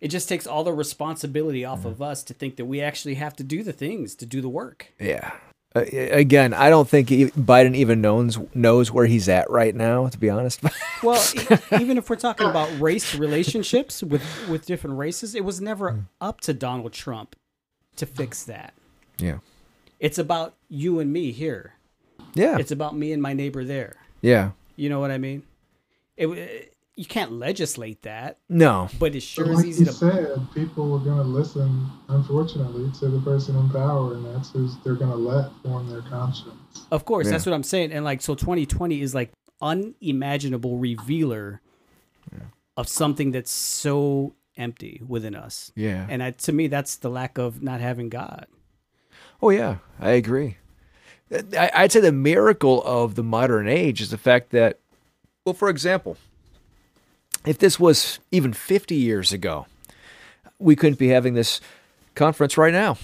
it 0.00 0.08
just 0.08 0.28
takes 0.28 0.46
all 0.46 0.64
the 0.64 0.72
responsibility 0.72 1.64
off 1.64 1.80
mm-hmm. 1.80 1.88
of 1.88 2.02
us 2.02 2.22
to 2.24 2.34
think 2.34 2.56
that 2.56 2.64
we 2.64 2.80
actually 2.80 3.14
have 3.16 3.36
to 3.36 3.44
do 3.44 3.62
the 3.62 3.72
things 3.72 4.14
to 4.16 4.26
do 4.26 4.40
the 4.40 4.48
work. 4.48 4.92
yeah. 4.98 5.32
Uh, 5.74 5.80
again, 6.10 6.52
I 6.52 6.68
don't 6.68 6.88
think 6.88 7.08
Biden 7.08 7.74
even 7.74 8.00
knows 8.00 8.38
knows 8.54 8.90
where 8.92 9.06
he's 9.06 9.28
at 9.28 9.50
right 9.50 9.74
now. 9.74 10.08
To 10.08 10.18
be 10.18 10.28
honest, 10.30 10.60
Well, 11.02 11.22
even 11.72 11.96
if 11.98 12.10
we're 12.10 12.16
talking 12.16 12.46
about 12.46 12.68
race 12.80 13.14
relationships 13.14 14.02
with 14.02 14.22
with 14.48 14.66
different 14.66 14.98
races, 14.98 15.34
it 15.34 15.44
was 15.44 15.58
Hmm. 15.58 15.64
never 15.64 16.04
up 16.20 16.40
to 16.42 16.52
Donald 16.52 16.92
Trump 16.92 17.36
to 17.96 18.06
fix 18.06 18.44
that. 18.44 18.74
yeah, 19.18 19.38
It's 20.00 20.18
about 20.18 20.54
you 20.68 20.98
and 21.00 21.12
me 21.12 21.32
here. 21.32 21.74
yeah, 22.34 22.58
It's 22.58 22.70
about 22.70 22.96
me 22.96 23.12
and 23.12 23.22
my 23.22 23.32
neighbor 23.32 23.64
there. 23.64 23.96
yeah. 24.20 24.50
You 24.76 24.88
know 24.88 25.00
what 25.00 25.10
I 25.10 25.18
mean? 25.18 25.42
It, 26.16 26.71
you 26.94 27.04
can't 27.06 27.32
legislate 27.32 28.02
that, 28.02 28.38
No, 28.48 28.88
but 28.98 29.06
it 29.06 29.12
But 29.14 29.22
sure 29.22 29.50
is 29.50 29.56
like 29.56 29.66
easy 29.66 29.80
you 29.84 29.86
to. 29.86 29.92
said, 29.92 30.36
people 30.54 30.92
are 30.94 30.98
going 30.98 31.16
to 31.16 31.22
listen, 31.22 31.86
unfortunately, 32.08 32.90
to 33.00 33.08
the 33.08 33.18
person 33.20 33.56
in 33.56 33.70
power, 33.70 34.14
and 34.14 34.26
that's 34.26 34.50
who 34.50 34.68
they're 34.84 34.94
going 34.94 35.10
to 35.10 35.16
let 35.16 35.50
form 35.62 35.88
their 35.88 36.02
conscience. 36.02 36.86
Of 36.90 37.04
course, 37.06 37.26
Yeah. 37.26 37.32
that's 37.32 37.46
what 37.46 37.54
I'm 37.54 37.62
saying. 37.62 37.92
And 37.92 38.04
like, 38.04 38.20
so 38.20 38.34
2020 38.34 39.00
is 39.00 39.14
like 39.14 39.32
unimaginable 39.62 40.76
revealer 40.78 41.60
of 42.76 42.88
something 42.88 43.32
that's 43.32 43.50
so 43.50 44.34
empty 44.56 45.00
within 45.06 45.34
us. 45.34 45.72
yeah. 45.74 46.06
And 46.08 46.22
I, 46.22 46.30
to 46.32 46.52
me, 46.52 46.66
that's 46.68 46.96
the 46.96 47.08
lack 47.10 47.38
of 47.38 47.62
not 47.62 47.80
having 47.80 48.08
God. 48.08 48.46
Oh 49.42 49.50
yeah, 49.50 49.76
I 50.00 50.10
agree. 50.12 50.56
I, 51.58 51.70
I'd 51.74 51.92
say 51.92 52.00
the 52.00 52.12
miracle 52.12 52.82
of 52.84 53.14
the 53.14 53.22
modern 53.22 53.66
age 53.68 54.00
is 54.00 54.10
the 54.10 54.18
fact 54.18 54.50
that, 54.50 54.78
well, 55.44 55.54
for 55.54 55.68
example, 55.68 56.16
if 57.46 57.58
this 57.58 57.78
was 57.78 58.18
even 58.30 58.52
50 58.52 58.94
years 58.94 59.32
ago, 59.32 59.66
we 60.58 60.76
couldn't 60.76 60.98
be 60.98 61.08
having 61.08 61.34
this 61.34 61.60
conference 62.14 62.56
right 62.56 62.72
now. 62.72 62.98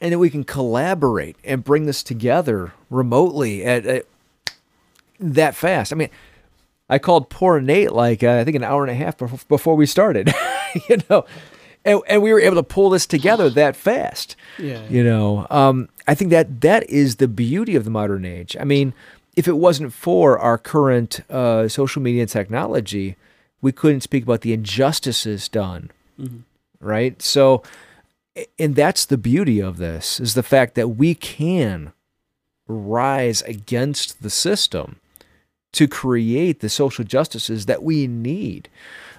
And 0.00 0.12
that 0.12 0.18
we 0.18 0.30
can 0.30 0.44
collaborate 0.44 1.36
and 1.44 1.64
bring 1.64 1.86
this 1.86 2.02
together 2.02 2.72
remotely 2.90 3.64
at, 3.64 3.86
at 3.86 4.06
that 5.18 5.54
fast. 5.54 5.92
I 5.92 5.96
mean, 5.96 6.10
I 6.88 6.98
called 6.98 7.30
poor 7.30 7.60
Nate 7.60 7.92
like 7.92 8.22
uh, 8.22 8.38
I 8.38 8.44
think 8.44 8.56
an 8.56 8.64
hour 8.64 8.82
and 8.82 8.90
a 8.90 8.94
half 8.94 9.16
before, 9.16 9.38
before 9.48 9.74
we 9.74 9.86
started, 9.86 10.32
you 10.88 10.98
know, 11.08 11.24
and, 11.84 12.00
and 12.08 12.22
we 12.22 12.32
were 12.32 12.40
able 12.40 12.56
to 12.56 12.62
pull 12.62 12.90
this 12.90 13.06
together 13.06 13.48
that 13.50 13.76
fast. 13.76 14.36
Yeah. 14.58 14.86
You 14.88 15.02
know, 15.02 15.46
um, 15.50 15.88
I 16.06 16.14
think 16.14 16.30
that 16.30 16.60
that 16.60 16.88
is 16.90 17.16
the 17.16 17.28
beauty 17.28 17.76
of 17.76 17.84
the 17.84 17.90
modern 17.90 18.24
age. 18.24 18.56
I 18.60 18.64
mean, 18.64 18.92
if 19.36 19.48
it 19.48 19.56
wasn't 19.56 19.92
for 19.92 20.38
our 20.38 20.58
current 20.58 21.20
uh, 21.30 21.68
social 21.68 22.02
media 22.02 22.22
and 22.22 22.30
technology, 22.30 23.16
we 23.60 23.72
couldn't 23.72 24.02
speak 24.02 24.24
about 24.24 24.42
the 24.42 24.52
injustices 24.52 25.48
done, 25.48 25.90
right? 26.80 27.20
So, 27.22 27.62
and 28.58 28.74
that's 28.74 29.06
the 29.06 29.18
beauty 29.18 29.60
of 29.60 29.78
this 29.78 30.20
is 30.20 30.34
the 30.34 30.42
fact 30.42 30.74
that 30.74 30.88
we 30.88 31.14
can 31.14 31.92
rise 32.68 33.42
against 33.42 34.22
the 34.22 34.30
system 34.30 34.96
to 35.72 35.88
create 35.88 36.60
the 36.60 36.68
social 36.68 37.04
justices 37.04 37.66
that 37.66 37.82
we 37.82 38.06
need. 38.06 38.68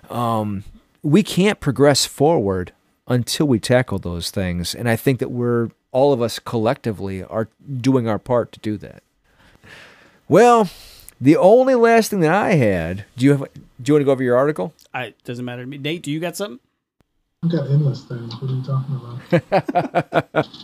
Um, 0.09 0.63
we 1.01 1.21
can't 1.23 1.59
progress 1.59 2.05
forward 2.05 2.71
until 3.07 3.47
we 3.47 3.59
tackle 3.59 3.99
those 3.99 4.31
things, 4.31 4.73
and 4.73 4.89
I 4.89 4.95
think 4.95 5.19
that 5.19 5.31
we're 5.31 5.69
all 5.91 6.11
of 6.11 6.21
us 6.21 6.39
collectively 6.39 7.23
are 7.23 7.47
doing 7.79 8.07
our 8.07 8.19
part 8.19 8.51
to 8.51 8.59
do 8.59 8.77
that. 8.77 9.01
Well, 10.27 10.69
the 11.21 11.37
only 11.37 11.75
last 11.75 12.09
thing 12.11 12.19
that 12.21 12.33
I 12.33 12.53
had. 12.53 13.05
Do 13.17 13.25
you 13.25 13.31
have? 13.31 13.39
Do 13.81 13.89
you 13.89 13.93
want 13.93 14.01
to 14.01 14.05
go 14.05 14.11
over 14.11 14.23
your 14.23 14.37
article? 14.37 14.73
I, 14.93 15.03
it 15.05 15.23
doesn't 15.23 15.45
matter 15.45 15.61
to 15.63 15.67
me. 15.67 15.77
Nate, 15.77 16.01
do 16.03 16.11
you 16.11 16.19
got 16.19 16.35
something? 16.37 16.59
I've 17.43 17.51
got 17.51 17.69
endless 17.69 18.03
things. 18.05 18.33
What 18.41 18.49
are 18.49 18.55
you 18.55 18.63
talking 18.63 18.95
about? 20.33 20.47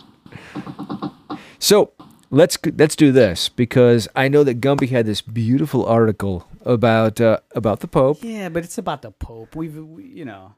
So 1.58 1.92
let's 2.30 2.58
let's 2.76 2.96
do 2.96 3.12
this 3.12 3.48
because 3.48 4.08
I 4.16 4.26
know 4.26 4.42
that 4.42 4.60
Gumby 4.60 4.88
had 4.88 5.06
this 5.06 5.20
beautiful 5.20 5.86
article 5.86 6.48
about 6.64 7.20
uh, 7.20 7.38
about 7.54 7.80
the 7.80 7.86
Pope. 7.86 8.18
Yeah, 8.22 8.48
but 8.48 8.64
it's 8.64 8.78
about 8.78 9.02
the 9.02 9.12
Pope. 9.12 9.54
We've, 9.54 9.76
we, 9.76 10.04
you 10.06 10.24
know, 10.24 10.54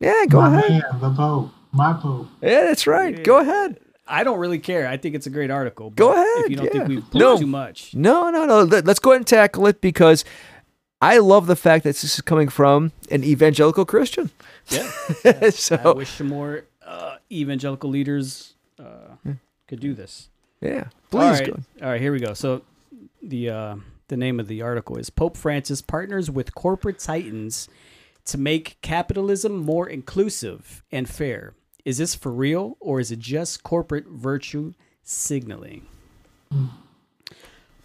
Yeah, 0.00 0.24
go 0.30 0.40
my 0.40 0.56
ahead. 0.58 0.70
man, 0.70 0.82
the 1.00 1.10
Pope, 1.14 1.50
my 1.72 1.92
Pope. 1.92 2.28
Yeah, 2.40 2.62
that's 2.62 2.86
right. 2.86 3.22
Go 3.22 3.38
ahead. 3.40 3.78
I 4.08 4.24
don't 4.24 4.38
really 4.38 4.58
care. 4.58 4.86
I 4.86 4.96
think 4.96 5.14
it's 5.14 5.26
a 5.26 5.30
great 5.30 5.50
article. 5.50 5.90
Go 5.90 6.12
ahead, 6.12 6.26
If 6.44 6.50
you 6.50 6.56
don't 6.56 6.66
yeah. 6.66 6.70
think 6.72 6.88
we've 6.88 7.14
No. 7.14 7.36
too 7.38 7.46
much. 7.46 7.94
No, 7.94 8.30
no, 8.30 8.44
no. 8.46 8.62
Let- 8.62 8.84
Let's 8.86 8.98
go 9.00 9.10
ahead 9.10 9.20
and 9.20 9.26
tackle 9.26 9.66
it 9.66 9.80
because 9.80 10.24
I 11.00 11.18
love 11.18 11.46
the 11.46 11.56
fact 11.56 11.84
that 11.84 11.90
this 11.90 12.04
is 12.04 12.20
coming 12.20 12.48
from 12.48 12.92
an 13.10 13.24
evangelical 13.24 13.84
Christian. 13.84 14.30
Yeah. 14.68 14.90
I 15.24 15.50
so 15.50 15.94
wish 15.94 16.08
some 16.10 16.28
more 16.28 16.64
uh, 16.84 17.16
evangelical 17.30 17.90
leaders 17.90 18.54
uh, 18.78 19.16
could 19.68 19.80
do 19.80 19.92
this. 19.94 20.28
yeah, 20.60 20.84
please 21.10 21.40
right. 21.40 21.46
go. 21.46 21.60
All 21.82 21.88
right, 21.90 22.00
here 22.00 22.12
we 22.12 22.20
go. 22.20 22.32
So 22.34 22.62
the 23.22 23.50
uh, 23.50 23.76
the 24.08 24.16
name 24.16 24.38
of 24.40 24.46
the 24.48 24.62
article 24.62 24.96
is 24.96 25.10
Pope 25.10 25.36
Francis 25.36 25.82
partners 25.82 26.30
with 26.30 26.54
corporate 26.54 26.98
titans 26.98 27.68
to 28.26 28.38
make 28.38 28.76
capitalism 28.82 29.56
more 29.56 29.88
inclusive 29.88 30.82
and 30.90 31.08
fair. 31.08 31.54
Is 31.86 31.98
this 31.98 32.16
for 32.16 32.32
real 32.32 32.76
or 32.80 32.98
is 32.98 33.12
it 33.12 33.20
just 33.20 33.62
corporate 33.62 34.08
virtue 34.08 34.74
signaling? 35.04 35.86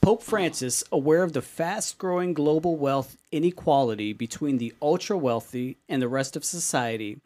Pope 0.02 0.24
Francis, 0.24 0.84
aware 0.92 1.22
of 1.22 1.34
the 1.34 1.42
fast 1.44 2.00
growing 2.00 2.34
global 2.34 2.76
wealth 2.78 3.16
inequality 3.32 4.12
between 4.12 4.58
the 4.58 4.74
ultra 4.82 5.16
wealthy 5.16 5.78
and 5.88 6.02
the 6.02 6.08
rest 6.08 6.36
of 6.36 6.44
society, 6.44 7.22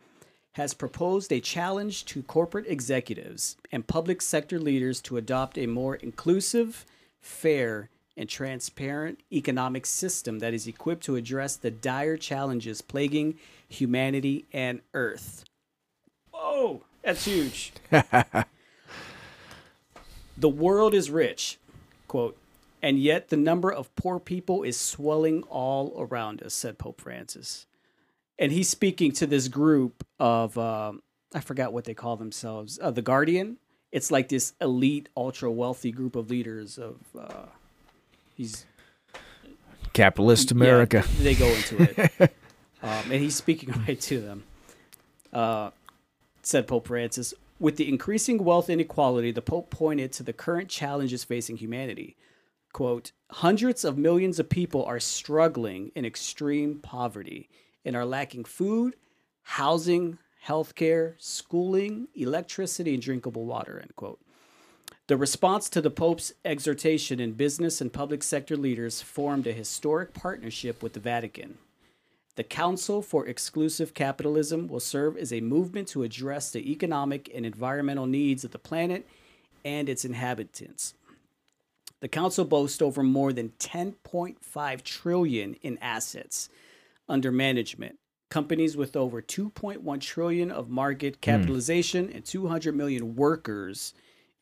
has 0.55 0.73
proposed 0.73 1.31
a 1.31 1.39
challenge 1.39 2.03
to 2.07 2.21
corporate 2.23 2.67
executives 2.67 3.55
and 3.71 3.87
public 3.87 4.21
sector 4.21 4.59
leaders 4.59 4.99
to 4.99 5.15
adopt 5.15 5.57
a 5.57 5.67
more 5.67 5.95
inclusive, 5.95 6.85
fair, 7.21 7.89
and 8.17 8.27
transparent 8.27 9.21
economic 9.31 9.85
system 9.85 10.39
that 10.39 10.53
is 10.53 10.67
equipped 10.67 11.05
to 11.05 11.15
address 11.15 11.55
the 11.55 11.71
dire 11.71 12.17
challenges 12.17 12.81
plaguing 12.81 13.35
humanity 13.69 14.43
and 14.51 14.81
Earth. 14.93 15.45
Whoa, 16.35 16.81
that's 17.01 17.25
huge. 17.25 17.71
the 20.37 20.49
world 20.49 20.93
is 20.93 21.09
rich, 21.09 21.57
quote, 22.07 22.37
and 22.81 22.99
yet 22.99 23.29
the 23.29 23.37
number 23.37 23.71
of 23.71 23.95
poor 23.95 24.19
people 24.19 24.63
is 24.63 24.77
swelling 24.79 25.43
all 25.43 25.95
around 25.97 26.43
us, 26.43 26.53
said 26.53 26.77
Pope 26.77 26.99
Francis 26.99 27.65
and 28.37 28.51
he's 28.51 28.69
speaking 28.69 29.11
to 29.13 29.27
this 29.27 29.47
group 29.47 30.05
of 30.19 30.57
um, 30.57 31.01
I 31.33 31.39
forgot 31.39 31.73
what 31.73 31.85
they 31.85 31.93
call 31.93 32.17
themselves, 32.17 32.79
uh, 32.81 32.91
the 32.91 33.01
Guardian. 33.01 33.57
It's 33.91 34.11
like 34.11 34.29
this 34.29 34.53
elite, 34.59 35.09
ultra 35.15 35.51
wealthy 35.51 35.91
group 35.91 36.15
of 36.15 36.29
leaders 36.29 36.77
of. 36.77 36.97
Uh, 37.17 37.45
he's 38.35 38.65
Capitalist 39.93 40.51
yeah, 40.51 40.57
America. 40.57 41.03
they 41.19 41.35
go 41.35 41.45
into 41.45 41.81
it, 41.81 42.11
um, 42.83 43.11
and 43.11 43.13
he's 43.13 43.35
speaking 43.35 43.73
right 43.87 43.99
to 44.01 44.19
them. 44.19 44.43
Uh, 45.31 45.71
said 46.45 46.67
Pope 46.67 46.87
Francis. 46.87 47.33
With 47.59 47.77
the 47.77 47.87
increasing 47.87 48.43
wealth 48.43 48.69
inequality, 48.69 49.31
the 49.31 49.41
Pope 49.41 49.69
pointed 49.69 50.11
to 50.13 50.23
the 50.23 50.33
current 50.33 50.69
challenges 50.69 51.23
facing 51.23 51.57
humanity. 51.57 52.15
Quote, 52.73 53.13
hundreds 53.31 53.85
of 53.85 53.97
millions 53.97 54.39
of 54.39 54.49
people 54.49 54.83
are 54.83 54.99
struggling 54.99 55.91
in 55.95 56.05
extreme 56.05 56.79
poverty 56.79 57.49
and 57.85 57.95
are 57.95 58.05
lacking 58.05 58.43
food, 58.43 58.95
housing, 59.43 60.17
healthcare, 60.45 61.13
schooling, 61.17 62.07
electricity, 62.13 62.93
and 62.93 63.01
drinkable 63.01 63.45
water, 63.45 63.79
end 63.79 63.95
quote. 63.95 64.19
The 65.07 65.17
response 65.17 65.69
to 65.69 65.81
the 65.81 65.91
Pope's 65.91 66.33
exhortation 66.43 67.19
in 67.19 67.33
business 67.33 67.79
and 67.79 67.93
public 67.93 68.23
sector 68.23 68.57
leaders 68.57 69.01
formed 69.01 69.47
a 69.47 69.53
historic 69.53 70.13
partnership 70.13 70.83
with 70.83 70.93
the 70.93 70.99
Vatican. 70.99 71.57
The 72.35 72.43
Council 72.43 73.01
for 73.01 73.25
Exclusive 73.27 73.93
Capitalism 73.93 74.67
will 74.67 74.81
serve 74.81 75.15
as 75.15 75.31
a 75.31 75.39
movement 75.39 75.87
to 75.89 76.03
address 76.03 76.51
the 76.51 76.69
economic 76.69 77.31
and 77.33 77.45
environmental 77.45 78.05
needs 78.05 78.43
of 78.43 78.51
the 78.51 78.59
planet 78.59 79.07
and 79.63 79.87
its 79.87 80.03
inhabitants. 80.03 80.93
The 82.01 82.09
council 82.09 82.43
boasts 82.43 82.81
over 82.81 83.01
more 83.01 83.31
than 83.31 83.53
10.5 83.59 84.83
trillion 84.83 85.55
in 85.61 85.77
assets 85.81 86.49
under 87.07 87.31
management. 87.31 87.95
Companies 88.29 88.75
with 88.75 88.97
over 88.97 89.21
2.1 89.21 90.01
trillion 90.01 90.51
of 90.51 90.69
market 90.69 91.15
hmm. 91.15 91.21
capitalization 91.21 92.11
and 92.13 92.25
200 92.25 92.75
million 92.75 93.15
workers 93.15 93.93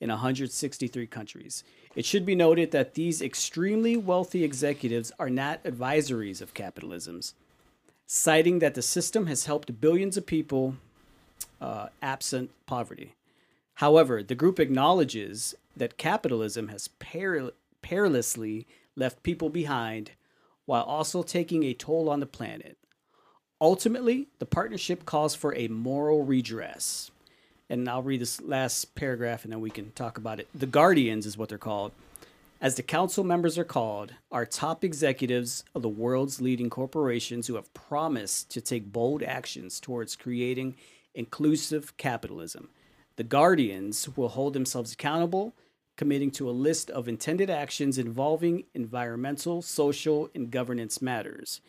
in 0.01 0.09
163 0.09 1.07
countries. 1.07 1.63
It 1.95 2.05
should 2.05 2.25
be 2.25 2.35
noted 2.35 2.71
that 2.71 2.95
these 2.95 3.21
extremely 3.21 3.95
wealthy 3.95 4.43
executives 4.43 5.11
are 5.19 5.29
not 5.29 5.63
advisories 5.63 6.41
of 6.41 6.53
capitalisms, 6.53 7.33
citing 8.15 8.59
that 8.59 8.75
the 8.75 8.81
system 8.83 9.25
has 9.25 9.45
helped 9.45 9.81
billions 9.81 10.17
of 10.17 10.27
people 10.27 10.75
uh, 11.59 11.87
absent 11.99 12.51
poverty. 12.67 13.15
However, 13.75 14.21
the 14.21 14.35
group 14.35 14.59
acknowledges 14.59 15.55
that 15.75 15.97
capitalism 15.97 16.67
has 16.67 16.89
peril- 16.99 17.53
perilously 17.81 18.67
left 18.95 19.23
people 19.23 19.49
behind 19.49 20.11
while 20.65 20.83
also 20.83 21.23
taking 21.23 21.63
a 21.63 21.73
toll 21.73 22.07
on 22.07 22.19
the 22.19 22.27
planet. 22.27 22.77
Ultimately, 23.59 24.27
the 24.37 24.45
partnership 24.45 25.07
calls 25.07 25.33
for 25.33 25.55
a 25.55 25.67
moral 25.67 26.23
redress. 26.23 27.09
And 27.67 27.89
I'll 27.89 28.03
read 28.03 28.21
this 28.21 28.39
last 28.39 28.93
paragraph 28.93 29.43
and 29.43 29.51
then 29.51 29.59
we 29.59 29.71
can 29.71 29.91
talk 29.93 30.19
about 30.19 30.39
it. 30.39 30.47
The 30.53 30.67
Guardians 30.67 31.25
is 31.25 31.35
what 31.35 31.49
they're 31.49 31.57
called. 31.57 31.91
As 32.63 32.75
the 32.75 32.81
council 32.81 33.25
members 33.25 33.57
are 33.57 33.65
called, 33.65 34.13
are 34.31 34.45
top 34.45 34.85
executives 34.85 35.65
of 35.75 35.81
the 35.81 35.89
world's 35.89 36.39
leading 36.39 36.69
corporations 36.69 37.45
who 37.45 37.55
have 37.55 37.73
promised 37.73 38.49
to 38.51 38.61
take 38.61 38.93
bold 38.93 39.21
actions 39.21 39.81
towards 39.81 40.15
creating 40.15 40.77
inclusive 41.13 41.97
capitalism. 41.97 42.69
The 43.17 43.25
Guardians 43.25 44.07
will 44.15 44.29
hold 44.29 44.53
themselves 44.53 44.93
accountable, 44.93 45.53
committing 45.97 46.31
to 46.31 46.49
a 46.49 46.51
list 46.51 46.89
of 46.89 47.09
intended 47.09 47.49
actions 47.49 47.97
involving 47.97 48.63
environmental, 48.73 49.61
social, 49.61 50.29
and 50.33 50.49
governance 50.49 51.01
matters. 51.01 51.59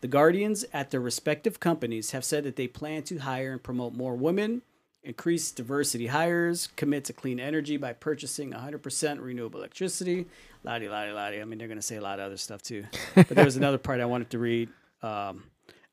The 0.00 0.08
Guardians 0.08 0.64
at 0.72 0.90
their 0.90 1.00
respective 1.00 1.60
companies 1.60 2.12
have 2.12 2.24
said 2.24 2.44
that 2.44 2.56
they 2.56 2.68
plan 2.68 3.02
to 3.02 3.18
hire 3.18 3.52
and 3.52 3.62
promote 3.62 3.92
more 3.92 4.16
women, 4.16 4.62
increase 5.04 5.50
diversity 5.50 6.06
hires, 6.06 6.68
commit 6.76 7.04
to 7.06 7.12
clean 7.12 7.40
energy 7.40 7.76
by 7.76 7.92
purchasing 7.92 8.52
100% 8.52 9.22
renewable 9.22 9.58
electricity. 9.60 10.26
Lottie, 10.64 10.88
lottie, 10.88 11.12
lottie. 11.12 11.40
I 11.40 11.44
mean, 11.44 11.58
they're 11.58 11.68
going 11.68 11.78
to 11.78 11.82
say 11.82 11.96
a 11.96 12.00
lot 12.00 12.20
of 12.20 12.26
other 12.26 12.36
stuff 12.36 12.62
too. 12.62 12.84
But 13.14 13.28
there 13.28 13.44
was 13.44 13.56
another 13.56 13.78
part 13.78 14.00
I 14.00 14.04
wanted 14.04 14.30
to 14.30 14.38
read. 14.38 14.68
Um, 15.02 15.44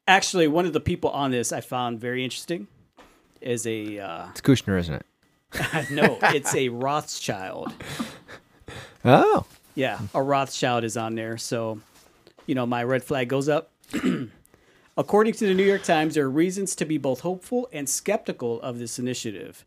actually, 0.07 0.47
one 0.47 0.65
of 0.65 0.73
the 0.73 0.79
people 0.79 1.09
on 1.09 1.31
this 1.31 1.51
I 1.51 1.61
found 1.61 1.99
very 1.99 2.23
interesting 2.23 2.67
is 3.41 3.65
a 3.65 3.99
uh, 3.99 4.27
It's 4.29 4.41
Kushner, 4.41 4.79
isn't 4.79 4.95
it? 4.95 5.05
no, 5.91 6.19
it's 6.21 6.53
a 6.53 6.69
Rothschild. 6.69 7.73
Oh. 9.03 9.45
Yeah, 9.75 9.99
a 10.13 10.21
Rothschild 10.21 10.83
is 10.83 10.97
on 10.97 11.15
there. 11.15 11.37
So, 11.37 11.79
you 12.45 12.53
know, 12.53 12.65
my 12.65 12.83
red 12.83 13.03
flag 13.03 13.29
goes 13.29 13.49
up. 13.49 13.71
According 14.99 15.31
to 15.35 15.47
the 15.47 15.53
New 15.53 15.63
York 15.63 15.83
Times, 15.83 16.15
there 16.15 16.25
are 16.25 16.29
reasons 16.29 16.75
to 16.75 16.83
be 16.83 16.97
both 16.97 17.21
hopeful 17.21 17.69
and 17.71 17.87
skeptical 17.87 18.61
of 18.61 18.79
this 18.79 18.99
initiative. 18.99 19.63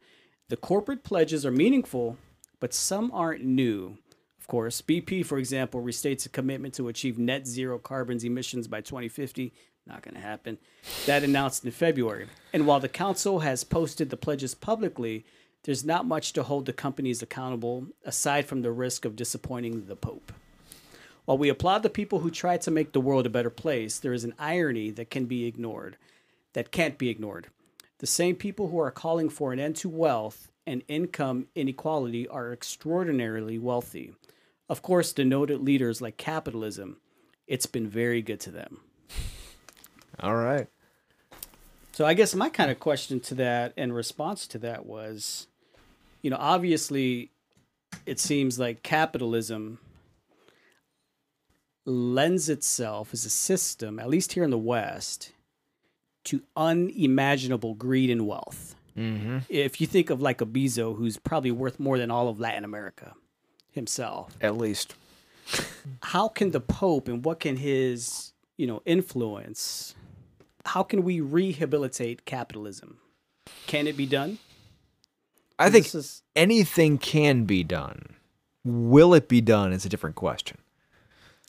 The 0.50 0.58
corporate 0.58 1.04
pledges 1.04 1.46
are 1.46 1.50
meaningful, 1.50 2.18
but 2.60 2.74
some 2.74 3.10
aren't 3.14 3.42
new. 3.42 3.96
Of 4.38 4.46
course, 4.46 4.82
BP, 4.82 5.24
for 5.24 5.38
example, 5.38 5.80
restates 5.80 6.26
a 6.26 6.28
commitment 6.28 6.74
to 6.74 6.88
achieve 6.88 7.18
net 7.18 7.46
zero 7.46 7.78
carbon 7.78 8.22
emissions 8.22 8.68
by 8.68 8.82
2050. 8.82 9.54
Not 9.86 10.02
going 10.02 10.16
to 10.16 10.20
happen. 10.20 10.58
That 11.06 11.24
announced 11.24 11.64
in 11.64 11.70
February. 11.70 12.26
And 12.52 12.66
while 12.66 12.80
the 12.80 12.90
council 12.90 13.38
has 13.38 13.64
posted 13.64 14.10
the 14.10 14.18
pledges 14.18 14.54
publicly, 14.54 15.24
there's 15.64 15.82
not 15.82 16.04
much 16.04 16.34
to 16.34 16.42
hold 16.42 16.66
the 16.66 16.74
companies 16.74 17.22
accountable 17.22 17.86
aside 18.04 18.44
from 18.44 18.60
the 18.60 18.70
risk 18.70 19.06
of 19.06 19.16
disappointing 19.16 19.86
the 19.86 19.96
Pope. 19.96 20.30
While 21.24 21.38
we 21.38 21.48
applaud 21.48 21.82
the 21.82 21.90
people 21.90 22.18
who 22.20 22.30
try 22.30 22.56
to 22.56 22.70
make 22.70 22.92
the 22.92 23.00
world 23.00 23.26
a 23.26 23.30
better 23.30 23.50
place, 23.50 23.98
there 23.98 24.12
is 24.12 24.24
an 24.24 24.34
irony 24.38 24.90
that 24.90 25.10
can 25.10 25.26
be 25.26 25.46
ignored, 25.46 25.96
that 26.52 26.72
can't 26.72 26.98
be 26.98 27.08
ignored. 27.08 27.46
The 27.98 28.06
same 28.06 28.34
people 28.34 28.68
who 28.68 28.78
are 28.80 28.90
calling 28.90 29.28
for 29.28 29.52
an 29.52 29.60
end 29.60 29.76
to 29.76 29.88
wealth 29.88 30.50
and 30.66 30.82
income 30.88 31.46
inequality 31.54 32.26
are 32.26 32.52
extraordinarily 32.52 33.58
wealthy. 33.58 34.14
Of 34.68 34.82
course, 34.82 35.12
the 35.12 35.24
noted 35.24 35.60
leaders 35.60 36.00
like 36.00 36.16
capitalism, 36.16 36.96
it's 37.46 37.66
been 37.66 37.86
very 37.86 38.22
good 38.22 38.40
to 38.40 38.50
them. 38.50 38.80
All 40.18 40.34
right. 40.34 40.66
So 41.92 42.04
I 42.04 42.14
guess 42.14 42.34
my 42.34 42.48
kind 42.48 42.70
of 42.70 42.80
question 42.80 43.20
to 43.20 43.34
that 43.36 43.74
and 43.76 43.94
response 43.94 44.46
to 44.48 44.58
that 44.58 44.86
was, 44.86 45.46
you 46.22 46.30
know, 46.30 46.38
obviously 46.40 47.30
it 48.06 48.18
seems 48.18 48.58
like 48.58 48.82
capitalism 48.82 49.78
lends 51.84 52.48
itself 52.48 53.10
as 53.12 53.24
a 53.24 53.30
system, 53.30 53.98
at 53.98 54.08
least 54.08 54.32
here 54.32 54.44
in 54.44 54.50
the 54.50 54.58
West, 54.58 55.32
to 56.24 56.42
unimaginable 56.56 57.74
greed 57.74 58.10
and 58.10 58.26
wealth. 58.26 58.76
Mm-hmm. 58.96 59.38
If 59.48 59.80
you 59.80 59.86
think 59.86 60.10
of 60.10 60.20
like 60.20 60.40
a 60.40 60.46
Bezo, 60.46 60.96
who's 60.96 61.16
probably 61.16 61.50
worth 61.50 61.80
more 61.80 61.98
than 61.98 62.10
all 62.10 62.28
of 62.28 62.38
Latin 62.38 62.64
America 62.64 63.14
himself, 63.70 64.36
At 64.40 64.56
least. 64.56 64.94
how 66.02 66.28
can 66.28 66.50
the 66.52 66.60
Pope 66.60 67.08
and 67.08 67.24
what 67.24 67.40
can 67.40 67.56
his, 67.56 68.32
you 68.56 68.66
know, 68.66 68.82
influence, 68.84 69.94
how 70.66 70.82
can 70.82 71.02
we 71.02 71.20
rehabilitate 71.20 72.24
capitalism? 72.24 72.98
Can 73.66 73.86
it 73.86 73.96
be 73.96 74.06
done? 74.06 74.38
I 75.58 75.70
think 75.70 75.92
is- 75.94 76.22
anything 76.36 76.98
can 76.98 77.44
be 77.44 77.64
done. 77.64 78.16
Will 78.64 79.14
it 79.14 79.28
be 79.28 79.40
done 79.40 79.72
is 79.72 79.84
a 79.84 79.88
different 79.88 80.14
question. 80.16 80.58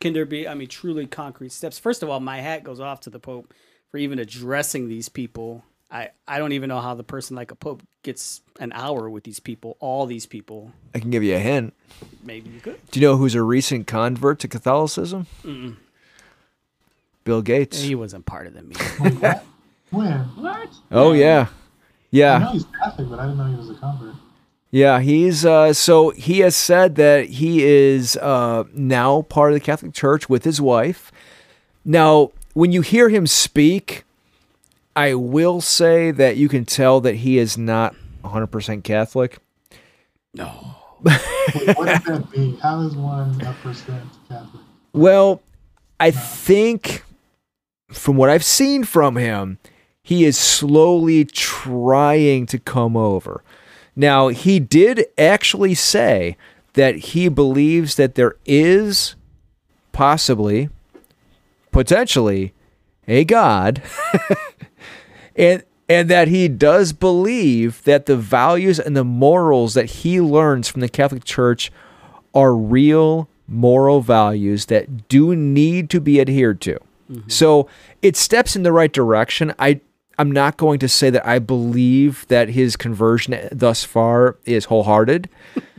Can 0.04 0.12
there 0.12 0.26
be, 0.26 0.50
I 0.50 0.54
mean, 0.54 0.68
truly 0.68 1.08
concrete 1.08 1.54
steps? 1.54 1.80
First 1.80 2.04
of 2.04 2.10
all, 2.10 2.20
my 2.20 2.42
hat 2.42 2.66
goes 2.66 2.82
off 2.82 3.00
to 3.00 3.10
the 3.10 3.20
Pope 3.20 3.54
for 3.90 3.98
even 3.98 4.20
addressing 4.20 4.90
these 4.90 5.08
people. 5.08 5.64
I, 5.90 6.10
I 6.28 6.40
don't 6.40 6.52
even 6.52 6.68
know 6.68 6.82
how 6.82 6.94
the 6.94 7.06
person 7.06 7.38
like 7.38 7.52
a 7.52 7.56
Pope 7.56 7.84
gets 8.02 8.42
an 8.60 8.74
hour 8.74 9.10
with 9.10 9.24
these 9.24 9.40
people, 9.40 9.78
all 9.80 10.06
these 10.06 10.26
people. 10.26 10.74
I 10.94 11.00
can 11.00 11.10
give 11.10 11.24
you 11.24 11.38
a 11.38 11.40
hint. 11.40 11.74
Maybe 12.22 12.50
you 12.50 12.60
could. 12.60 12.86
Do 12.92 13.00
you 13.00 13.08
know 13.08 13.16
who's 13.16 13.34
a 13.34 13.42
recent 13.42 13.88
convert 13.88 14.40
to 14.40 14.50
Catholicism? 14.50 15.26
Mm-mm. 15.42 15.78
Bill 17.24 17.42
Gates. 17.42 17.82
He 17.82 17.96
wasn't 17.96 18.26
part 18.26 18.46
of 18.46 18.56
the 18.56 18.62
meeting. 18.62 18.86
Wait, 19.00 19.14
what? 19.22 19.46
When? 19.92 20.20
What? 20.20 20.70
Oh 20.92 21.14
yeah. 21.14 21.48
Yeah. 22.12 22.36
I 22.36 22.40
know 22.40 22.52
he's 22.52 22.66
Catholic, 22.84 23.10
but 23.10 23.20
I 23.20 23.28
didn't 23.28 23.38
know 23.38 23.46
he 23.46 23.56
was 23.56 23.70
a 23.70 23.76
convert. 23.76 24.16
Yeah, 24.74 25.02
he's 25.02 25.46
uh 25.46 25.72
so 25.74 26.10
he 26.10 26.40
has 26.40 26.56
said 26.56 26.96
that 26.96 27.26
he 27.28 27.64
is 27.64 28.18
uh 28.18 28.64
now 28.74 29.22
part 29.22 29.52
of 29.52 29.54
the 29.54 29.60
Catholic 29.60 29.94
Church 29.94 30.28
with 30.28 30.46
his 30.46 30.60
wife. 30.60 31.12
Now, 31.86 32.32
when 32.56 32.72
you 32.72 32.82
hear 32.82 33.10
him 33.10 33.28
speak, 33.28 34.04
I 34.96 35.14
will 35.14 35.62
say 35.62 36.10
that 36.10 36.38
you 36.38 36.50
can 36.50 36.66
tell 36.66 37.00
that 37.02 37.18
he 37.18 37.38
is 37.38 37.56
not 37.56 37.94
100% 38.24 38.84
Catholic. 38.84 39.38
no. 40.34 40.76
Wait, 41.04 41.78
what 41.78 41.86
does 41.86 42.04
that 42.06 42.36
mean? 42.36 42.58
How 42.58 42.82
is 42.82 42.96
one 42.96 43.40
a 43.42 43.54
percent 43.62 44.06
Catholic? 44.28 44.64
Well, 44.94 45.44
I 46.00 46.10
think 46.10 47.04
from 47.92 48.18
what 48.18 48.32
I've 48.32 48.44
seen 48.44 48.86
from 48.86 49.18
him, 49.18 49.60
he 50.02 50.26
is 50.26 50.36
slowly 50.36 51.26
trying 51.26 52.48
to 52.48 52.58
come 52.58 52.98
over. 52.98 53.44
Now, 53.96 54.30
he 54.30 54.60
did 54.60 55.06
actually 55.18 55.76
say 55.76 56.38
that 56.74 56.96
he 56.96 57.30
believes 57.30 57.96
that 57.96 58.16
there 58.16 58.36
is 58.46 59.16
possibly, 59.92 60.70
potentially, 61.72 62.54
a 63.08 63.24
God, 63.24 63.82
and 65.36 65.64
and 65.90 66.10
that 66.10 66.30
he 66.30 66.48
does 66.48 66.94
believe 66.94 67.84
that 67.84 68.06
the 68.06 68.16
values 68.16 68.80
and 68.80 68.96
the 68.96 69.04
morals 69.04 69.74
that 69.74 69.86
he 69.86 70.22
learns 70.22 70.68
from 70.68 70.82
the 70.82 70.90
Catholic 70.90 71.26
Church 71.26 71.72
are 72.34 72.56
real 72.56 73.28
moral 73.48 74.02
values 74.02 74.68
that 74.68 75.08
do 75.10 75.36
need 75.36 75.90
to 75.90 76.00
be 76.00 76.22
adhered 76.22 76.62
to. 76.62 76.80
Mm-hmm. 77.12 77.30
So 77.30 77.68
it 78.02 78.16
steps 78.16 78.56
in 78.56 78.64
the 78.64 78.72
right 78.72 78.92
direction. 78.92 79.54
I 79.60 79.82
I'm 80.20 80.32
not 80.32 80.58
going 80.58 80.80
to 80.80 80.88
say 80.90 81.10
that 81.10 81.26
I 81.26 81.40
believe 81.40 82.28
that 82.28 82.50
his 82.50 82.76
conversion 82.76 83.48
thus 83.52 83.84
far 83.84 84.38
is 84.46 84.66
wholehearted, 84.66 85.30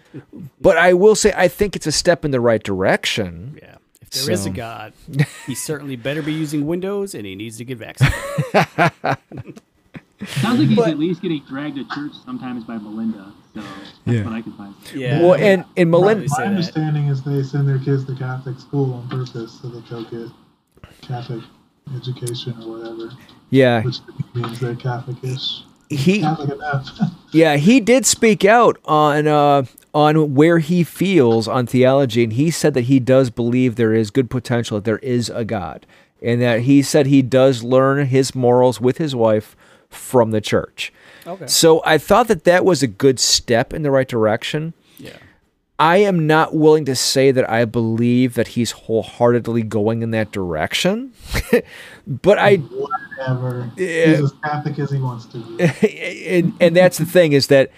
but 0.61 0.77
I 0.77 0.93
will 0.95 1.15
say 1.15 1.33
I 1.37 1.49
think 1.49 1.77
it's 1.77 1.87
a 1.87 1.93
step 1.93 2.25
in 2.25 2.31
the 2.31 2.41
right 2.41 2.63
direction. 2.63 3.59
Yeah. 3.63 3.77
If 4.01 4.11
there 4.11 4.33
is 4.33 4.43
So- 4.45 4.51
a 4.51 4.53
God, 4.53 4.93
he 5.47 5.55
certainly 5.55 5.97
better 5.97 6.23
be 6.23 6.33
using 6.33 6.67
Windows 6.67 7.15
and 7.15 7.25
he 7.27 7.35
needs 7.35 7.57
to 7.59 7.65
get 7.65 7.79
vaccinated. 7.79 8.15
Sounds 10.27 10.59
like 10.59 10.69
he's 10.69 10.77
But- 10.77 10.89
at 10.91 10.99
least 10.99 11.21
getting 11.23 11.43
dragged 11.49 11.77
to 11.77 11.85
church 11.95 12.13
sometimes 12.25 12.65
by 12.65 12.79
Melinda. 12.79 13.33
So 13.55 13.61
that's 13.61 14.17
Yeah. 14.19 14.25
what 14.25 14.33
I 14.33 14.43
can 14.43 14.53
find. 14.55 14.75
Yeah. 14.95 15.21
Well, 15.21 15.35
and 15.35 15.65
and 15.77 15.91
Melinda, 15.91 16.27
My 16.39 16.45
understanding 16.45 17.07
is 17.09 17.23
they 17.23 17.43
send 17.43 17.69
their 17.69 17.79
kids 17.79 18.05
to 18.07 18.15
Catholic 18.17 18.59
school 18.59 18.95
on 18.95 19.09
purpose 19.09 19.61
so 19.63 19.69
that 19.69 19.89
they'll 19.89 20.05
get 20.05 20.29
Catholic 21.03 21.43
education 21.97 22.55
or 22.63 22.79
whatever, 22.79 23.13
yeah, 23.51 23.83
which 23.83 23.99
means 24.35 24.61
they're 24.61 24.75
Catholic-ish. 24.75 25.63
he 25.89 26.25
Yeah, 27.33 27.57
he 27.57 27.81
did 27.81 28.07
speak 28.07 28.45
out 28.45 28.79
on 28.85 29.27
uh, 29.27 29.65
on 29.93 30.35
where 30.35 30.59
he 30.59 30.85
feels 30.85 31.47
on 31.49 31.67
theology, 31.67 32.25
and 32.25 32.33
he 32.33 32.51
said 32.51 32.75
that 32.75 32.83
he 32.83 32.99
does 33.01 33.31
believe 33.31 33.77
there 33.77 33.95
is 33.95 34.11
good 34.11 34.31
potential, 34.31 34.79
that 34.79 34.85
there 34.85 34.99
is 34.99 35.31
a 35.31 35.45
God, 35.45 35.87
and 36.23 36.41
that 36.41 36.61
he 36.63 36.83
said 36.83 37.07
he 37.07 37.23
does 37.23 37.63
learn 37.63 38.07
his 38.07 38.35
morals 38.35 38.81
with 38.81 38.99
his 38.99 39.15
wife 39.15 39.57
from 39.89 40.31
the 40.33 40.41
church. 40.41 40.93
Okay. 41.27 41.47
So 41.47 41.83
I 41.85 41.99
thought 41.99 42.29
that 42.29 42.45
that 42.45 42.65
was 42.65 42.83
a 42.83 42.87
good 42.87 43.19
step 43.21 43.73
in 43.73 43.83
the 43.83 43.91
right 43.91 44.09
direction. 44.09 44.75
Yeah. 44.99 45.17
I 45.79 45.99
am 45.99 46.27
not 46.27 46.55
willing 46.55 46.85
to 46.85 46.95
say 46.95 47.33
that 47.33 47.49
I 47.51 47.65
believe 47.65 48.35
that 48.35 48.49
he's 48.49 48.73
wholeheartedly 48.73 49.65
going 49.65 50.03
in 50.03 50.13
that 50.13 50.31
direction, 50.31 51.13
but 52.07 52.39
I 52.39 52.57
Whatever. 52.57 53.71
He's 53.77 54.21
as 54.21 54.33
Catholic 54.45 54.79
as 54.79 54.91
he 54.91 54.99
wants 54.99 55.27
to 55.27 55.39
be. 55.39 55.65
and 56.27 56.55
and 56.61 56.77
that's 56.77 56.99
the 56.99 57.07
thing 57.07 57.33
is 57.33 57.49
that 57.49 57.71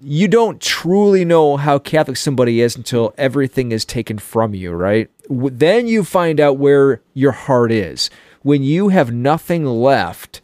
you 0.00 0.28
don't 0.28 0.60
truly 0.60 1.24
know 1.24 1.56
how 1.56 1.78
Catholic 1.78 2.16
somebody 2.16 2.60
is 2.60 2.76
until 2.76 3.14
everything 3.16 3.72
is 3.72 3.84
taken 3.84 4.18
from 4.18 4.54
you, 4.54 4.72
right? 4.72 5.10
Then 5.28 5.88
you 5.88 6.04
find 6.04 6.38
out 6.38 6.58
where 6.58 7.00
your 7.14 7.32
heart 7.32 7.72
is. 7.72 8.10
When 8.42 8.62
you 8.62 8.90
have 8.90 9.12
nothing 9.12 9.64
left, 9.64 10.40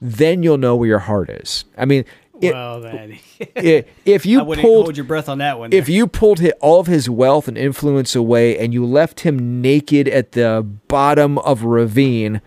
then 0.00 0.42
you'll 0.42 0.58
know 0.58 0.76
where 0.76 0.88
your 0.88 0.98
heart 1.00 1.30
is. 1.30 1.64
I 1.76 1.84
mean, 1.86 2.04
well, 2.42 2.80
then 2.80 3.18
i 3.56 3.84
if 4.04 4.26
I 4.26 4.28
you 4.28 4.44
wouldn't 4.44 4.64
pulled 4.64 4.84
hold 4.86 4.96
your 4.96 5.04
breath 5.04 5.28
on 5.28 5.38
that 5.38 5.58
one. 5.58 5.72
if 5.72 5.86
there. 5.86 5.94
you 5.94 6.06
pulled 6.06 6.40
hi- 6.40 6.52
all 6.60 6.80
of 6.80 6.86
his 6.86 7.08
wealth 7.10 7.48
and 7.48 7.56
influence 7.58 8.14
away 8.16 8.58
and 8.58 8.72
you 8.72 8.84
left 8.86 9.20
him 9.20 9.60
naked 9.60 10.08
at 10.08 10.32
the 10.32 10.66
bottom 10.88 11.38
of 11.38 11.62
a 11.64 11.68
ravine, 11.68 12.40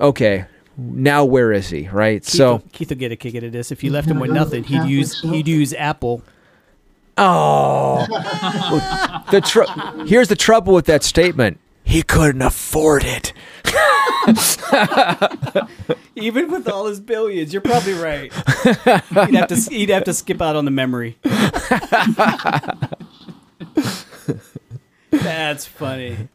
okay, 0.00 0.44
now 0.76 1.24
where 1.24 1.52
is 1.52 1.70
he? 1.70 1.88
Right? 1.88 2.22
Keith, 2.22 2.28
so, 2.34 2.52
will, 2.52 2.62
Keith 2.72 2.88
will 2.90 2.96
get 2.96 3.10
a 3.12 3.16
kick 3.16 3.34
out 3.34 3.42
of 3.44 3.52
this. 3.52 3.72
If 3.72 3.82
you 3.82 3.90
left 3.90 4.08
him 4.08 4.20
with 4.20 4.30
gonna 4.30 4.44
go 4.44 4.50
to 4.50 4.56
nothing, 4.60 4.64
he'd 4.64 4.88
use 4.90 5.18
shelter. 5.18 5.34
he'd 5.36 5.48
use 5.48 5.74
Apple. 5.74 6.22
oh, 7.16 8.06
the 9.30 9.40
tr- 9.40 10.04
here's 10.04 10.28
the 10.28 10.36
trouble 10.36 10.72
with 10.72 10.86
that 10.86 11.02
statement. 11.02 11.58
He 11.88 12.02
couldn't 12.02 12.42
afford 12.42 13.02
it. 13.04 13.32
Even 16.16 16.50
with 16.50 16.68
all 16.68 16.86
his 16.86 17.00
billions, 17.00 17.50
you're 17.52 17.62
probably 17.62 17.94
right. 17.94 18.30
he'd 18.32 19.34
have 19.34 19.48
to 19.48 19.56
he'd 19.70 19.88
have 19.88 20.04
to 20.04 20.12
skip 20.12 20.42
out 20.42 20.54
on 20.54 20.66
the 20.66 20.70
memory. 20.70 21.16
That's 25.10 25.66
funny. 25.66 26.28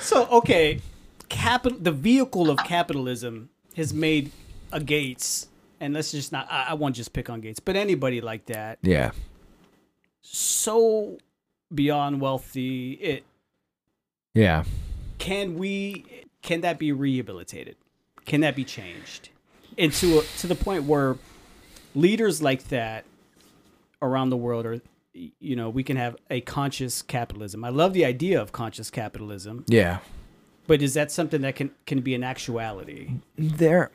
So 0.00 0.26
okay, 0.26 0.80
capital 1.28 1.78
the 1.80 1.92
vehicle 1.92 2.50
of 2.50 2.58
capitalism 2.58 3.48
has 3.76 3.94
made 3.94 4.30
a 4.70 4.80
Gates, 4.80 5.48
and 5.80 5.94
let's 5.94 6.12
just 6.12 6.32
not 6.32 6.46
I, 6.50 6.68
I 6.70 6.74
won't 6.74 6.96
just 6.96 7.12
pick 7.12 7.30
on 7.30 7.40
Gates, 7.40 7.60
but 7.60 7.76
anybody 7.76 8.20
like 8.20 8.46
that 8.46 8.78
Yeah. 8.82 9.12
so 10.20 11.18
beyond 11.74 12.20
wealthy. 12.20 12.92
It 12.92 13.24
Yeah. 14.34 14.64
Can 15.22 15.56
we 15.56 16.04
can 16.42 16.62
that 16.62 16.80
be 16.80 16.90
rehabilitated? 16.90 17.76
Can 18.24 18.40
that 18.40 18.56
be 18.56 18.64
changed? 18.64 19.28
Into 19.76 20.18
a, 20.18 20.22
to 20.38 20.48
the 20.48 20.56
point 20.56 20.84
where 20.84 21.16
leaders 21.94 22.42
like 22.42 22.64
that 22.68 23.04
around 24.02 24.30
the 24.30 24.36
world 24.36 24.66
are 24.66 24.80
you 25.14 25.54
know 25.54 25.70
we 25.70 25.84
can 25.84 25.96
have 25.96 26.16
a 26.28 26.40
conscious 26.40 27.02
capitalism. 27.02 27.64
I 27.64 27.68
love 27.68 27.92
the 27.92 28.04
idea 28.04 28.42
of 28.42 28.50
conscious 28.50 28.90
capitalism. 28.90 29.64
Yeah. 29.68 29.98
but 30.66 30.82
is 30.82 30.94
that 30.94 31.12
something 31.12 31.42
that 31.42 31.54
can 31.54 31.70
can 31.86 32.00
be 32.00 32.14
an 32.16 32.24
actuality? 32.24 33.10
There 33.38 33.92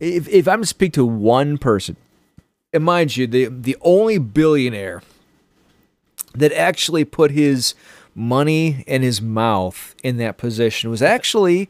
if 0.00 0.28
if 0.28 0.48
I'm 0.48 0.62
to 0.62 0.66
speak 0.66 0.94
to 0.94 1.06
one 1.06 1.58
person, 1.58 1.96
and 2.72 2.82
mind 2.82 3.16
you, 3.16 3.28
the 3.28 3.46
the 3.46 3.76
only 3.82 4.18
billionaire 4.18 5.02
that 6.34 6.52
actually 6.52 7.04
put 7.04 7.30
his 7.30 7.74
money 8.16 8.82
in 8.86 9.02
his 9.02 9.20
mouth 9.20 9.94
in 10.02 10.16
that 10.16 10.38
position 10.38 10.90
was 10.90 11.02
actually 11.02 11.68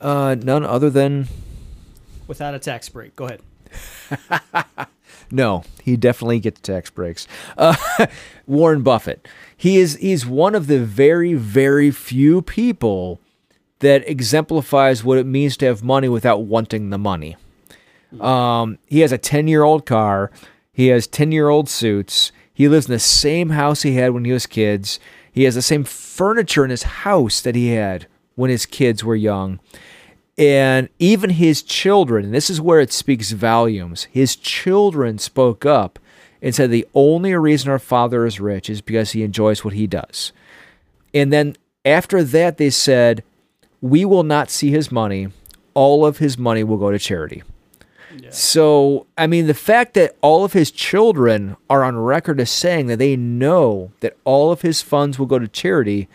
uh, 0.00 0.36
none 0.38 0.64
other 0.64 0.90
than 0.90 1.26
without 2.28 2.54
a 2.54 2.58
tax 2.58 2.88
break 2.88 3.16
go 3.16 3.24
ahead 3.24 3.40
no, 5.30 5.64
he 5.82 5.96
definitely 5.96 6.40
gets 6.40 6.60
tax 6.60 6.90
breaks. 6.90 7.26
Uh, 7.56 7.76
Warren 8.46 8.82
Buffett. 8.82 9.26
He 9.56 9.78
is 9.78 9.96
he's 9.96 10.26
one 10.26 10.54
of 10.54 10.66
the 10.66 10.80
very 10.80 11.34
very 11.34 11.90
few 11.90 12.42
people 12.42 13.20
that 13.80 14.08
exemplifies 14.08 15.04
what 15.04 15.18
it 15.18 15.26
means 15.26 15.56
to 15.58 15.66
have 15.66 15.82
money 15.82 16.08
without 16.08 16.42
wanting 16.42 16.90
the 16.90 16.98
money. 16.98 17.36
Um, 18.20 18.78
he 18.86 19.00
has 19.00 19.12
a 19.12 19.18
10 19.18 19.48
year 19.48 19.62
old 19.62 19.84
car. 19.84 20.30
He 20.72 20.88
has 20.88 21.06
10 21.06 21.32
year 21.32 21.48
old 21.48 21.68
suits. 21.68 22.32
He 22.52 22.68
lives 22.68 22.86
in 22.86 22.92
the 22.92 22.98
same 22.98 23.50
house 23.50 23.82
he 23.82 23.94
had 23.94 24.12
when 24.12 24.24
he 24.24 24.32
was 24.32 24.46
kids. 24.46 24.98
He 25.36 25.44
has 25.44 25.54
the 25.54 25.60
same 25.60 25.84
furniture 25.84 26.64
in 26.64 26.70
his 26.70 26.82
house 26.82 27.42
that 27.42 27.54
he 27.54 27.68
had 27.68 28.06
when 28.36 28.48
his 28.48 28.64
kids 28.64 29.04
were 29.04 29.14
young. 29.14 29.60
And 30.38 30.88
even 30.98 31.28
his 31.28 31.62
children, 31.62 32.32
this 32.32 32.48
is 32.48 32.58
where 32.58 32.80
it 32.80 32.90
speaks 32.90 33.32
volumes, 33.32 34.04
his 34.04 34.34
children 34.34 35.18
spoke 35.18 35.66
up 35.66 35.98
and 36.40 36.54
said 36.54 36.70
the 36.70 36.88
only 36.94 37.34
reason 37.34 37.70
our 37.70 37.78
father 37.78 38.24
is 38.24 38.40
rich 38.40 38.70
is 38.70 38.80
because 38.80 39.12
he 39.12 39.22
enjoys 39.22 39.62
what 39.62 39.74
he 39.74 39.86
does. 39.86 40.32
And 41.12 41.30
then 41.30 41.54
after 41.84 42.24
that, 42.24 42.56
they 42.56 42.70
said, 42.70 43.22
We 43.82 44.06
will 44.06 44.22
not 44.22 44.50
see 44.50 44.70
his 44.70 44.90
money. 44.90 45.28
All 45.74 46.06
of 46.06 46.16
his 46.16 46.38
money 46.38 46.64
will 46.64 46.78
go 46.78 46.90
to 46.90 46.98
charity. 46.98 47.42
So, 48.30 49.06
I 49.16 49.26
mean, 49.26 49.46
the 49.46 49.54
fact 49.54 49.94
that 49.94 50.16
all 50.20 50.44
of 50.44 50.52
his 50.52 50.70
children 50.70 51.56
are 51.68 51.84
on 51.84 51.96
record 51.96 52.40
as 52.40 52.50
saying 52.50 52.86
that 52.86 52.98
they 52.98 53.16
know 53.16 53.92
that 54.00 54.16
all 54.24 54.50
of 54.52 54.62
his 54.62 54.82
funds 54.82 55.18
will 55.18 55.26
go 55.26 55.38
to 55.38 55.48
charity, 55.48 56.08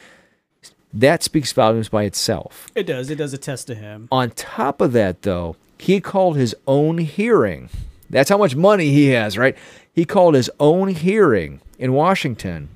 that 0.93 1.23
speaks 1.23 1.51
volumes 1.53 1.89
by 1.89 2.03
itself. 2.03 2.67
it 2.75 2.83
does 2.85 3.09
it 3.09 3.15
does 3.15 3.33
attest 3.33 3.67
to 3.67 3.75
him 3.75 4.07
On 4.11 4.29
top 4.31 4.81
of 4.81 4.91
that, 4.93 5.21
though, 5.21 5.55
he 5.77 5.99
called 6.01 6.35
his 6.37 6.55
own 6.67 6.97
hearing. 6.99 7.69
That's 8.09 8.29
how 8.29 8.37
much 8.37 8.55
money 8.55 8.91
he 8.91 9.09
has, 9.09 9.37
right? 9.37 9.57
He 9.93 10.05
called 10.05 10.35
his 10.35 10.49
own 10.59 10.89
hearing 10.89 11.61
in 11.79 11.93
Washington 11.93 12.69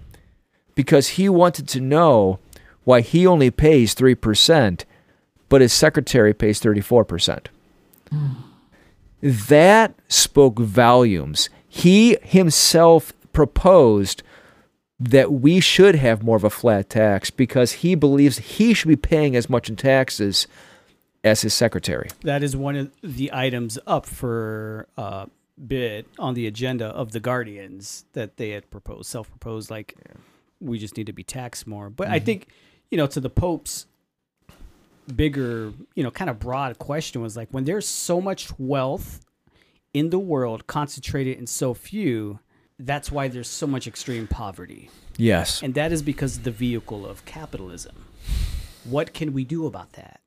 because 0.76 1.10
he 1.10 1.28
wanted 1.30 1.68
to 1.70 1.82
know 1.82 2.40
why 2.84 3.02
he 3.02 3.26
only 3.28 3.52
pays 3.52 3.94
3%, 3.96 4.84
but 5.50 5.62
his 5.62 5.74
secretary 5.74 6.34
pays 6.34 6.62
34%. 6.62 7.48
That 9.26 9.96
spoke 10.08 10.60
volumes. 10.60 11.50
He 11.68 12.18
himself 12.22 13.12
proposed 13.34 14.22
that 15.00 15.32
we 15.32 15.60
should 15.60 15.96
have 15.96 16.22
more 16.22 16.38
of 16.38 16.44
a 16.44 16.50
flat 16.52 16.92
tax 16.92 17.32
because 17.32 17.72
he 17.72 17.96
believes 17.96 18.38
he 18.38 18.76
should 18.76 18.88
be 18.88 18.96
paying 18.96 19.36
as 19.36 19.50
much 19.50 19.68
in 19.68 19.76
taxes 19.78 20.46
as 21.24 21.42
his 21.42 21.56
secretary. 21.56 22.08
that 22.22 22.44
is 22.44 22.56
one 22.56 22.76
of 22.76 22.92
the 23.02 23.32
items 23.34 23.80
up 23.88 24.06
for 24.06 24.88
uh, 24.96 25.26
bid 25.66 26.06
on 26.20 26.36
the 26.36 26.46
agenda 26.46 26.86
of 26.86 27.12
the 27.12 27.20
Guardians 27.20 28.06
that 28.14 28.38
they 28.38 28.52
had 28.52 28.70
proposed, 28.70 29.08
self-proposed. 29.10 29.72
Like 29.72 29.96
we 30.60 30.78
just 30.78 30.98
need 30.98 31.08
to 31.08 31.14
be 31.14 31.24
taxed 31.24 31.66
more. 31.66 31.90
But 31.90 32.10
I 32.10 32.20
think 32.20 32.50
you 32.92 32.98
know 33.00 33.08
to 33.08 33.20
the 33.20 33.32
Pope's 33.32 33.88
bigger, 35.14 35.74
you 35.96 36.04
know, 36.04 36.12
kind 36.12 36.30
of 36.30 36.40
broad 36.40 36.78
question 36.80 37.22
was 37.22 37.36
like 37.36 37.50
when 37.52 37.66
there's 37.66 37.88
so 37.88 38.22
much 38.22 38.50
wealth 38.60 39.22
in 39.94 40.10
the 40.10 40.20
world 40.20 40.68
concentrated 40.68 41.38
in 41.38 41.48
so 41.48 41.74
few. 41.74 42.40
That's 42.78 43.10
why 43.10 43.30
there's 43.30 43.50
so 43.50 43.66
much 43.66 43.88
extreme 43.88 44.28
poverty. 44.28 44.90
Yes. 45.18 45.64
And 45.64 45.74
that 45.76 45.94
is 45.94 46.02
because 46.02 46.38
of 46.38 46.44
the 46.44 46.52
vehicle 46.52 47.06
of 47.06 47.24
capitalism. 47.24 48.06
What 48.84 49.14
can 49.14 49.32
we 49.32 49.46
do 49.46 49.66
about 49.66 49.94
that? 49.94 50.20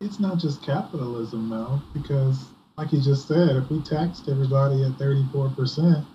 It's 0.00 0.18
not 0.18 0.38
just 0.38 0.62
capitalism, 0.64 1.50
though, 1.50 1.82
because, 1.92 2.46
like 2.78 2.92
you 2.92 3.02
just 3.02 3.28
said, 3.28 3.56
if 3.56 3.70
we 3.70 3.82
taxed 3.82 4.28
everybody 4.28 4.82
at 4.82 4.92
34%, 4.92 6.06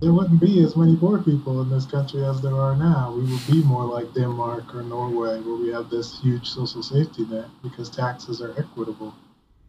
there 0.00 0.12
wouldn't 0.12 0.40
be 0.40 0.62
as 0.62 0.76
many 0.76 0.96
poor 0.96 1.22
people 1.22 1.62
in 1.62 1.70
this 1.70 1.86
country 1.86 2.24
as 2.24 2.40
there 2.42 2.54
are 2.54 2.76
now. 2.76 3.14
We 3.16 3.32
would 3.32 3.46
be 3.46 3.62
more 3.62 3.84
like 3.84 4.12
Denmark 4.14 4.74
or 4.74 4.82
Norway, 4.82 5.40
where 5.40 5.56
we 5.56 5.68
have 5.72 5.90
this 5.90 6.20
huge 6.20 6.48
social 6.48 6.82
safety 6.82 7.24
net 7.26 7.46
because 7.62 7.88
taxes 7.88 8.42
are 8.42 8.52
equitable. 8.58 9.14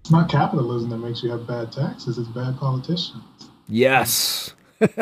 It's 0.02 0.12
not 0.12 0.30
capitalism 0.30 0.90
that 0.90 0.98
makes 0.98 1.24
you 1.24 1.32
have 1.32 1.48
bad 1.48 1.72
taxes, 1.72 2.18
it's 2.18 2.30
bad 2.30 2.58
politicians. 2.58 3.24
Yes. 3.68 4.54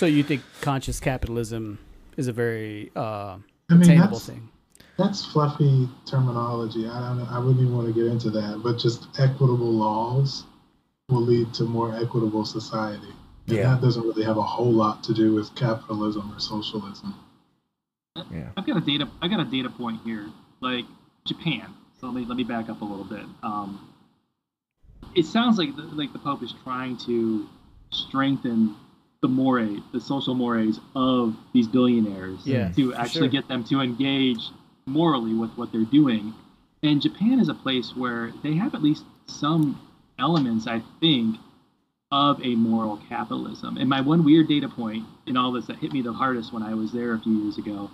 So 0.00 0.06
you 0.06 0.22
think 0.22 0.42
conscious 0.62 0.98
capitalism 0.98 1.78
is 2.16 2.26
a 2.26 2.32
very 2.32 2.90
uh, 2.96 3.36
I 3.68 3.74
mean, 3.74 3.82
attainable 3.82 4.12
that's, 4.12 4.26
thing? 4.26 4.48
that's 4.96 5.26
fluffy 5.26 5.90
terminology. 6.06 6.86
I, 6.86 7.14
don't, 7.14 7.28
I 7.28 7.38
wouldn't 7.38 7.60
even 7.60 7.76
want 7.76 7.88
to 7.88 7.92
get 7.92 8.06
into 8.06 8.30
that, 8.30 8.62
but 8.64 8.78
just 8.78 9.08
equitable 9.18 9.70
laws 9.70 10.44
will 11.10 11.20
lead 11.20 11.52
to 11.52 11.64
more 11.64 11.94
equitable 11.94 12.46
society. 12.46 13.12
And 13.50 13.58
Yeah. 13.58 13.74
that 13.74 13.80
doesn't 13.82 14.02
really 14.02 14.24
have 14.24 14.36
a 14.36 14.42
whole 14.42 14.72
lot 14.72 15.02
to 15.04 15.14
do 15.14 15.34
with 15.34 15.54
capitalism 15.54 16.32
or 16.34 16.38
socialism. 16.40 17.14
Yeah. 18.30 18.50
I've 18.56 18.66
got 18.66 18.76
a 18.76 18.80
data. 18.80 19.08
I 19.22 19.28
got 19.28 19.40
a 19.40 19.44
data 19.44 19.70
point 19.70 20.00
here, 20.04 20.26
like 20.60 20.84
Japan. 21.24 21.72
So 22.00 22.06
let 22.06 22.14
me 22.14 22.24
let 22.26 22.36
me 22.36 22.44
back 22.44 22.68
up 22.68 22.80
a 22.80 22.84
little 22.84 23.04
bit. 23.04 23.24
Um, 23.42 23.88
it 25.14 25.26
sounds 25.26 25.58
like 25.58 25.74
the, 25.76 25.82
like 25.82 26.12
the 26.12 26.18
Pope 26.18 26.42
is 26.42 26.54
trying 26.64 26.96
to 26.98 27.48
strengthen 27.90 28.76
the 29.22 29.28
mores, 29.28 29.80
the 29.92 30.00
social 30.00 30.34
mores 30.34 30.78
of 30.94 31.36
these 31.52 31.66
billionaires, 31.68 32.46
Yeah, 32.46 32.70
to 32.72 32.94
actually 32.94 33.22
sure. 33.22 33.28
get 33.28 33.48
them 33.48 33.64
to 33.64 33.80
engage 33.80 34.40
morally 34.86 35.34
with 35.34 35.50
what 35.56 35.72
they're 35.72 35.84
doing. 35.84 36.32
And 36.82 37.02
Japan 37.02 37.38
is 37.40 37.48
a 37.48 37.54
place 37.54 37.94
where 37.94 38.32
they 38.42 38.54
have 38.54 38.74
at 38.74 38.82
least 38.82 39.04
some 39.26 39.80
elements, 40.18 40.66
I 40.66 40.82
think, 41.00 41.36
of 42.12 42.40
a 42.42 42.54
moral 42.56 42.98
capitalism. 43.08 43.76
And 43.76 43.88
my 43.88 44.00
one 44.00 44.24
weird 44.24 44.48
data 44.48 44.68
point 44.68 45.04
in 45.26 45.36
all 45.36 45.52
this 45.52 45.66
that 45.66 45.76
hit 45.78 45.92
me 45.92 46.02
the 46.02 46.12
hardest 46.12 46.52
when 46.52 46.62
I 46.62 46.74
was 46.74 46.92
there 46.92 47.14
a 47.14 47.20
few 47.20 47.32
years 47.44 47.56
ago 47.58 47.90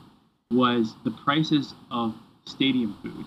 was 0.50 0.94
the 1.04 1.10
prices 1.10 1.74
of 1.90 2.14
stadium 2.46 2.96
food. 3.02 3.26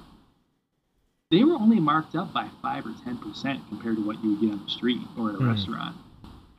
They 1.31 1.43
were 1.43 1.53
only 1.53 1.79
marked 1.79 2.15
up 2.15 2.33
by 2.33 2.49
five 2.61 2.85
or 2.87 2.93
ten 3.03 3.17
percent 3.17 3.61
compared 3.69 3.97
to 3.97 4.05
what 4.07 4.23
you 4.23 4.31
would 4.31 4.41
get 4.41 4.51
on 4.51 4.63
the 4.63 4.69
street 4.71 5.01
or 5.17 5.29
at 5.29 5.35
a 5.35 5.37
Hmm. 5.39 5.49
restaurant. 5.49 5.95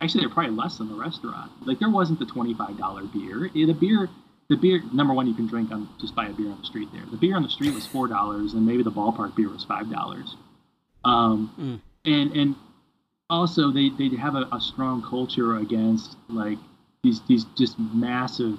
actually 0.03 0.21
they're 0.21 0.31
probably 0.31 0.53
less 0.57 0.79
than 0.79 0.89
the 0.89 0.95
restaurant. 0.95 1.51
Like 1.67 1.79
there 1.79 1.91
wasn't 1.91 2.21
the 2.21 2.25
twenty 2.27 2.55
five 2.55 2.79
dollar 2.79 3.03
beer. 3.05 3.47
Eh, 3.55 3.67
The 3.67 3.75
beer, 3.75 4.09
the 4.49 4.57
beer 4.57 4.81
number 4.93 5.13
one 5.13 5.27
you 5.27 5.35
can 5.35 5.47
drink 5.47 5.71
on 5.73 5.89
just 6.01 6.15
buy 6.15 6.27
a 6.29 6.33
beer 6.33 6.51
on 6.51 6.59
the 6.61 6.65
street 6.67 6.89
there. 6.93 7.03
The 7.11 7.17
beer 7.19 7.35
on 7.37 7.43
the 7.43 7.51
street 7.51 7.75
was 7.75 7.87
four 7.87 8.07
dollars, 8.07 8.55
and 8.55 8.65
maybe 8.65 8.83
the 8.85 8.93
ballpark 8.93 9.35
beer 9.35 9.49
was 9.51 9.65
five 9.65 9.91
dollars. 9.91 10.37
Um, 11.05 11.51
Mm. 11.61 11.81
and 12.05 12.33
and 12.33 12.55
also 13.31 13.71
they 13.71 13.91
they 13.91 14.15
have 14.17 14.35
a, 14.35 14.47
a 14.53 14.61
strong 14.61 15.03
culture 15.03 15.57
against 15.57 16.17
like 16.29 16.59
these 17.03 17.21
these 17.29 17.45
just 17.57 17.79
massive 17.79 18.59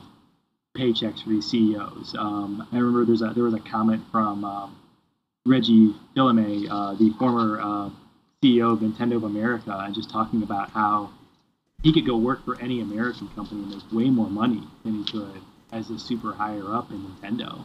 paychecks 0.75 1.23
for 1.23 1.29
these 1.29 1.49
CEOs. 1.49 2.15
Um, 2.17 2.67
I 2.71 2.77
remember 2.77 3.05
there's 3.05 3.21
a 3.21 3.33
there 3.35 3.43
was 3.43 3.53
a 3.53 3.59
comment 3.59 4.03
from 4.11 4.43
um, 4.45 4.77
Reggie 5.45 5.93
Fils-Aimé, 6.15 6.67
uh, 6.69 6.93
the 6.95 7.11
former 7.19 7.59
uh, 7.59 7.89
CEO 8.41 8.73
of 8.73 8.79
Nintendo 8.79 9.17
of 9.17 9.23
America, 9.23 9.77
and 9.83 9.93
just 9.93 10.09
talking 10.09 10.41
about 10.43 10.69
how 10.71 11.11
he 11.83 11.91
could 11.91 12.05
go 12.05 12.15
work 12.17 12.45
for 12.45 12.59
any 12.61 12.81
American 12.81 13.27
company 13.29 13.63
and 13.63 13.71
make 13.71 13.91
way 13.91 14.09
more 14.09 14.29
money 14.29 14.63
than 14.83 15.03
he 15.03 15.11
could 15.11 15.41
as 15.71 15.89
a 15.89 15.99
super 15.99 16.33
higher 16.33 16.73
up 16.73 16.89
in 16.91 16.99
Nintendo. 16.99 17.63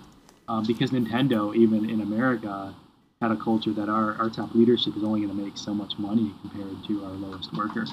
Um, 0.48 0.64
because 0.66 0.90
Nintendo, 0.90 1.54
even 1.54 1.90
in 1.90 2.00
America, 2.00 2.74
had 3.22 3.30
a 3.30 3.36
culture 3.36 3.72
that 3.72 3.88
our, 3.88 4.14
our 4.14 4.28
top 4.28 4.54
leadership 4.54 4.96
is 4.96 5.02
only 5.02 5.20
going 5.20 5.34
to 5.34 5.42
make 5.42 5.56
so 5.56 5.72
much 5.72 5.98
money 5.98 6.34
compared 6.42 6.84
to 6.86 7.04
our 7.04 7.12
lowest 7.12 7.52
worker. 7.56 7.86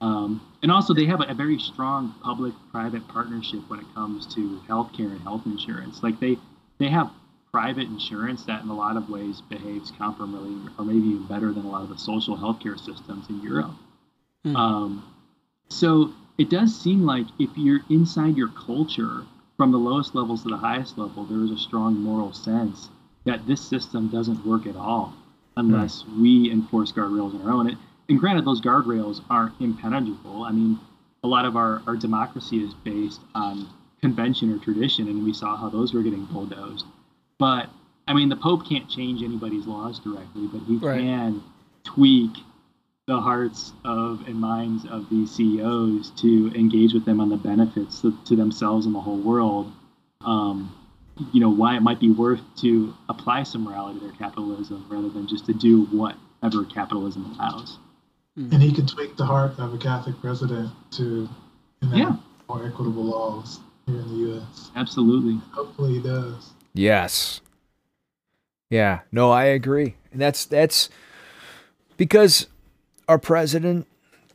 Um, 0.00 0.40
and 0.62 0.70
also, 0.70 0.94
they 0.94 1.06
have 1.06 1.20
a, 1.20 1.24
a 1.24 1.34
very 1.34 1.58
strong 1.58 2.14
public-private 2.22 3.08
partnership 3.08 3.60
when 3.68 3.80
it 3.80 3.86
comes 3.94 4.32
to 4.34 4.60
healthcare 4.68 5.10
and 5.10 5.20
health 5.22 5.42
insurance. 5.46 6.02
Like 6.02 6.20
they, 6.20 6.36
they 6.78 6.88
have 6.88 7.10
private 7.50 7.84
insurance 7.84 8.44
that, 8.44 8.62
in 8.62 8.68
a 8.68 8.76
lot 8.76 8.96
of 8.96 9.08
ways, 9.08 9.40
behaves 9.40 9.92
comparably 9.92 10.68
or 10.78 10.84
maybe 10.84 11.06
even 11.06 11.26
better 11.26 11.52
than 11.52 11.64
a 11.64 11.70
lot 11.70 11.82
of 11.82 11.88
the 11.88 11.98
social 11.98 12.36
healthcare 12.36 12.78
systems 12.78 13.28
in 13.28 13.40
Europe. 13.40 13.74
Hmm. 14.44 14.56
Um, 14.56 15.14
so 15.68 16.12
it 16.36 16.50
does 16.50 16.78
seem 16.78 17.06
like 17.06 17.26
if 17.38 17.50
you're 17.56 17.80
inside 17.88 18.36
your 18.36 18.48
culture, 18.48 19.22
from 19.56 19.70
the 19.70 19.78
lowest 19.78 20.14
levels 20.14 20.42
to 20.42 20.48
the 20.48 20.56
highest 20.56 20.98
level, 20.98 21.24
there 21.24 21.44
is 21.44 21.50
a 21.52 21.58
strong 21.58 21.94
moral 21.98 22.32
sense 22.32 22.88
that 23.24 23.46
this 23.46 23.60
system 23.60 24.08
doesn't 24.08 24.44
work 24.46 24.66
at 24.66 24.76
all 24.76 25.14
unless 25.56 26.04
we 26.18 26.50
enforce 26.50 26.90
guardrails 26.92 27.34
on 27.34 27.42
our 27.46 27.52
own. 27.52 27.68
And, 27.68 27.78
and 28.08 28.18
granted, 28.18 28.44
those 28.44 28.60
guardrails 28.60 29.22
aren't 29.30 29.58
impenetrable. 29.60 30.42
I 30.42 30.50
mean, 30.52 30.78
a 31.22 31.28
lot 31.28 31.44
of 31.44 31.56
our, 31.56 31.80
our 31.86 31.96
democracy 31.96 32.58
is 32.62 32.74
based 32.74 33.20
on 33.34 33.68
convention 34.00 34.52
or 34.52 34.58
tradition, 34.58 35.08
and 35.08 35.24
we 35.24 35.32
saw 35.32 35.56
how 35.56 35.70
those 35.70 35.94
were 35.94 36.02
getting 36.02 36.24
bulldozed. 36.26 36.84
But 37.38 37.70
I 38.06 38.12
mean, 38.12 38.28
the 38.28 38.36
Pope 38.36 38.68
can't 38.68 38.88
change 38.90 39.22
anybody's 39.22 39.66
laws 39.66 39.98
directly, 40.00 40.46
but 40.52 40.60
he 40.62 40.76
Right. 40.76 41.00
can 41.00 41.42
tweak 41.84 42.32
the 43.06 43.20
hearts 43.20 43.72
of 43.84 44.26
and 44.26 44.36
minds 44.36 44.84
of 44.86 45.08
these 45.08 45.30
CEOs 45.30 46.10
to 46.20 46.50
engage 46.54 46.92
with 46.94 47.04
them 47.04 47.20
on 47.20 47.28
the 47.28 47.36
benefits 47.36 48.00
to, 48.02 48.16
to 48.24 48.34
themselves 48.36 48.86
and 48.86 48.94
the 48.94 49.00
whole 49.00 49.18
world. 49.18 49.72
Um, 50.22 50.74
you 51.32 51.40
know 51.40 51.50
why 51.50 51.76
it 51.76 51.80
might 51.80 52.00
be 52.00 52.10
worth 52.10 52.40
to 52.60 52.94
apply 53.08 53.42
some 53.44 53.62
morality 53.64 54.00
to 54.00 54.06
their 54.06 54.16
capitalism 54.16 54.84
rather 54.90 55.08
than 55.08 55.26
just 55.28 55.46
to 55.46 55.52
do 55.54 55.84
whatever 55.86 56.64
capitalism 56.64 57.24
allows. 57.34 57.78
And 58.36 58.60
he 58.60 58.72
can 58.72 58.86
tweak 58.86 59.16
the 59.16 59.24
heart 59.26 59.58
of 59.60 59.72
a 59.74 59.78
Catholic 59.78 60.20
president 60.20 60.70
to 60.92 61.28
enact 61.82 61.96
Yeah. 61.98 62.16
more 62.48 62.66
equitable 62.66 63.04
laws 63.04 63.60
here 63.86 63.94
in 64.00 64.08
the 64.08 64.14
U.S. 64.32 64.70
Absolutely. 64.74 65.40
Hopefully 65.52 65.94
he 65.94 66.00
does. 66.02 66.50
Yes. 66.72 67.40
Yeah. 68.70 69.00
No, 69.12 69.30
I 69.30 69.44
agree. 69.44 69.94
And 70.10 70.20
that's 70.20 70.44
that's 70.46 70.88
because 71.96 72.48
our 73.08 73.18
president 73.20 73.86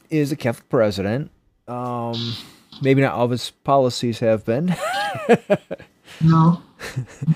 is 0.09 0.31
a 0.31 0.37
Catholic 0.37 0.69
president. 0.69 1.29
Um 1.67 2.35
maybe 2.81 3.01
not 3.01 3.13
all 3.15 3.25
of 3.25 3.31
his 3.31 3.49
policies 3.51 4.19
have 4.19 4.45
been. 4.45 4.75
No, 6.21 6.61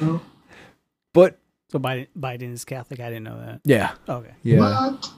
no. 0.01 0.21
but 1.13 1.39
So 1.71 1.79
Biden, 1.79 2.07
Biden 2.17 2.53
is 2.53 2.65
Catholic. 2.65 2.99
I 2.99 3.09
didn't 3.09 3.23
know 3.23 3.39
that. 3.39 3.61
yeah. 3.63 3.93
Okay. 4.07 4.33
Yeah. 4.43 4.59
What? 4.59 5.09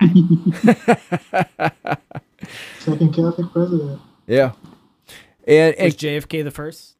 Second 2.78 3.14
Catholic 3.14 3.52
president. 3.52 4.00
yeah. 4.26 4.52
And, 5.46 5.74
Was 5.78 5.94
and 5.94 5.94
JFK 5.94 6.44
the 6.44 6.50
first? 6.50 6.96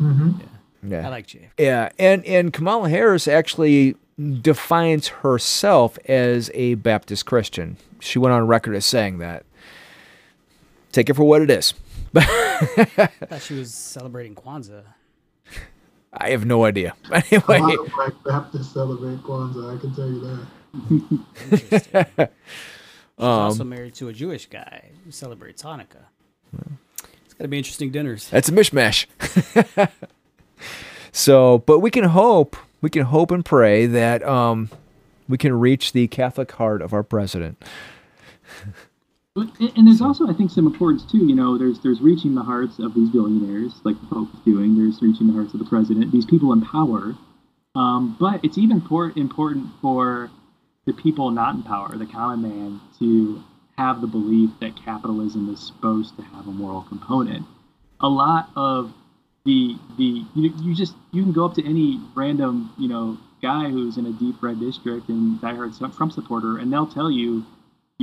mm-hmm. 0.00 0.30
I 0.40 0.86
yeah. 0.88 1.06
I 1.06 1.10
like 1.10 1.26
JFK. 1.26 1.48
Yeah, 1.58 1.90
and 1.98 2.24
and 2.26 2.52
Kamala 2.52 2.88
Harris 2.88 3.28
actually 3.28 3.94
defines 4.40 5.08
herself 5.08 5.98
as 6.06 6.50
a 6.54 6.74
Baptist 6.74 7.26
Christian. 7.26 7.76
She 8.00 8.18
went 8.18 8.32
on 8.32 8.46
record 8.46 8.74
as 8.74 8.84
saying 8.84 9.18
that. 9.18 9.44
Take 10.90 11.08
it 11.08 11.14
for 11.14 11.24
what 11.24 11.40
it 11.42 11.50
is. 11.50 11.74
I 12.16 12.20
thought 13.28 13.42
she 13.42 13.54
was 13.54 13.72
celebrating 13.72 14.34
Kwanzaa. 14.34 14.82
I 16.12 16.30
have 16.30 16.44
no 16.44 16.64
idea. 16.64 16.94
A 17.10 17.22
Anyway, 17.32 17.58
lot 17.60 17.78
of 17.78 17.92
black 17.94 18.12
Baptists 18.24 18.72
celebrate 18.72 19.18
Kwanzaa. 19.22 19.76
I 19.76 19.80
can 19.80 19.94
tell 19.94 20.08
you 20.08 20.20
that. 20.20 20.46
Interesting. 21.50 22.06
She's 22.16 22.28
Um, 23.18 23.28
also 23.28 23.64
married 23.64 23.94
to 23.96 24.08
a 24.08 24.12
Jewish 24.12 24.46
guy 24.46 24.90
who 25.04 25.10
celebrates 25.10 25.62
Hanukkah. 25.62 26.06
It's 27.24 27.34
got 27.34 27.42
to 27.44 27.48
be 27.48 27.58
interesting 27.58 27.90
dinners. 27.90 28.28
that's 28.30 28.48
a 28.48 28.52
mishmash. 28.52 29.06
so, 31.12 31.58
but 31.58 31.78
we 31.80 31.90
can 31.90 32.04
hope, 32.04 32.56
we 32.80 32.90
can 32.90 33.02
hope 33.04 33.30
and 33.30 33.44
pray 33.44 33.86
that 33.86 34.22
um, 34.26 34.70
we 35.28 35.38
can 35.38 35.58
reach 35.58 35.92
the 35.92 36.08
Catholic 36.08 36.50
heart 36.52 36.82
of 36.82 36.92
our 36.92 37.02
president. 37.02 37.62
And 39.34 39.86
there's 39.86 40.02
also, 40.02 40.28
I 40.28 40.34
think, 40.34 40.50
some 40.50 40.66
importance 40.66 41.10
too. 41.10 41.24
You 41.26 41.34
know, 41.34 41.56
there's 41.56 41.80
there's 41.80 42.02
reaching 42.02 42.34
the 42.34 42.42
hearts 42.42 42.78
of 42.78 42.94
these 42.94 43.08
billionaires, 43.08 43.80
like 43.82 43.98
the 44.00 44.06
Pope 44.06 44.28
is 44.34 44.40
doing. 44.40 44.76
There's 44.76 45.00
reaching 45.00 45.26
the 45.26 45.32
hearts 45.32 45.54
of 45.54 45.58
the 45.58 45.64
president. 45.64 46.12
These 46.12 46.26
people 46.26 46.52
in 46.52 46.60
power. 46.60 47.14
Um, 47.74 48.14
but 48.20 48.44
it's 48.44 48.58
even 48.58 48.82
por- 48.82 49.12
important 49.16 49.68
for 49.80 50.30
the 50.84 50.92
people 50.92 51.30
not 51.30 51.54
in 51.54 51.62
power, 51.62 51.96
the 51.96 52.04
common 52.04 52.42
man, 52.42 52.80
to 52.98 53.42
have 53.78 54.02
the 54.02 54.06
belief 54.06 54.50
that 54.60 54.76
capitalism 54.76 55.48
is 55.48 55.60
supposed 55.66 56.14
to 56.16 56.22
have 56.22 56.46
a 56.46 56.50
moral 56.50 56.82
component. 56.82 57.46
A 58.00 58.08
lot 58.08 58.50
of 58.54 58.92
the 59.46 59.76
the 59.96 60.26
you, 60.34 60.52
you 60.60 60.74
just 60.74 60.94
you 61.10 61.22
can 61.22 61.32
go 61.32 61.46
up 61.46 61.54
to 61.54 61.66
any 61.66 62.00
random 62.14 62.70
you 62.78 62.88
know 62.88 63.16
guy 63.40 63.70
who's 63.70 63.96
in 63.96 64.04
a 64.04 64.12
deep 64.12 64.42
red 64.42 64.60
district 64.60 65.08
and 65.08 65.40
diehard 65.40 65.74
Trump 65.96 66.12
supporter, 66.12 66.58
and 66.58 66.70
they'll 66.70 66.86
tell 66.86 67.10
you 67.10 67.46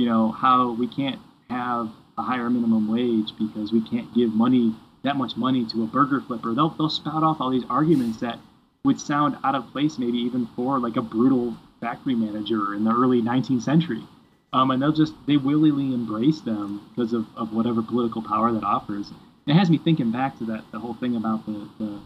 you 0.00 0.06
know 0.06 0.32
how 0.32 0.72
we 0.72 0.88
can't 0.88 1.18
have 1.50 1.90
a 2.16 2.22
higher 2.22 2.48
minimum 2.48 2.90
wage 2.90 3.32
because 3.38 3.70
we 3.70 3.82
can't 3.82 4.12
give 4.14 4.32
money 4.32 4.74
that 5.04 5.14
much 5.14 5.36
money 5.36 5.66
to 5.66 5.82
a 5.82 5.86
burger 5.86 6.22
flipper. 6.22 6.54
They'll 6.54 6.70
they'll 6.70 6.88
spout 6.88 7.22
off 7.22 7.38
all 7.38 7.50
these 7.50 7.68
arguments 7.68 8.20
that 8.20 8.38
would 8.82 8.98
sound 8.98 9.36
out 9.44 9.54
of 9.54 9.70
place 9.72 9.98
maybe 9.98 10.16
even 10.16 10.46
for 10.56 10.78
like 10.78 10.96
a 10.96 11.02
brutal 11.02 11.54
factory 11.82 12.14
manager 12.14 12.74
in 12.74 12.84
the 12.84 12.92
early 12.92 13.20
19th 13.20 13.60
century. 13.60 14.02
Um, 14.54 14.70
and 14.70 14.80
they'll 14.80 14.90
just 14.90 15.12
they 15.26 15.36
willingly 15.36 15.92
embrace 15.92 16.40
them 16.40 16.80
because 16.96 17.12
of, 17.12 17.26
of 17.36 17.52
whatever 17.52 17.82
political 17.82 18.22
power 18.22 18.50
that 18.52 18.64
offers. 18.64 19.12
It 19.46 19.52
has 19.52 19.68
me 19.68 19.76
thinking 19.76 20.10
back 20.10 20.38
to 20.38 20.44
that 20.46 20.64
the 20.72 20.78
whole 20.78 20.94
thing 20.94 21.14
about 21.14 21.44
the, 21.44 21.68
the, 21.78 22.00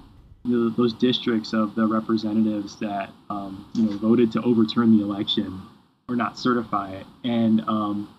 the 0.46 0.74
those 0.76 0.94
districts 0.94 1.52
of 1.52 1.76
the 1.76 1.86
representatives 1.86 2.74
that 2.80 3.10
um, 3.30 3.70
you 3.74 3.84
know 3.84 3.96
voted 3.98 4.32
to 4.32 4.42
overturn 4.42 4.98
the 4.98 5.04
election 5.04 5.62
or 6.08 6.16
not 6.16 6.38
certify 6.38 6.92
it, 6.92 7.06
and 7.24 7.60
um, 7.68 8.14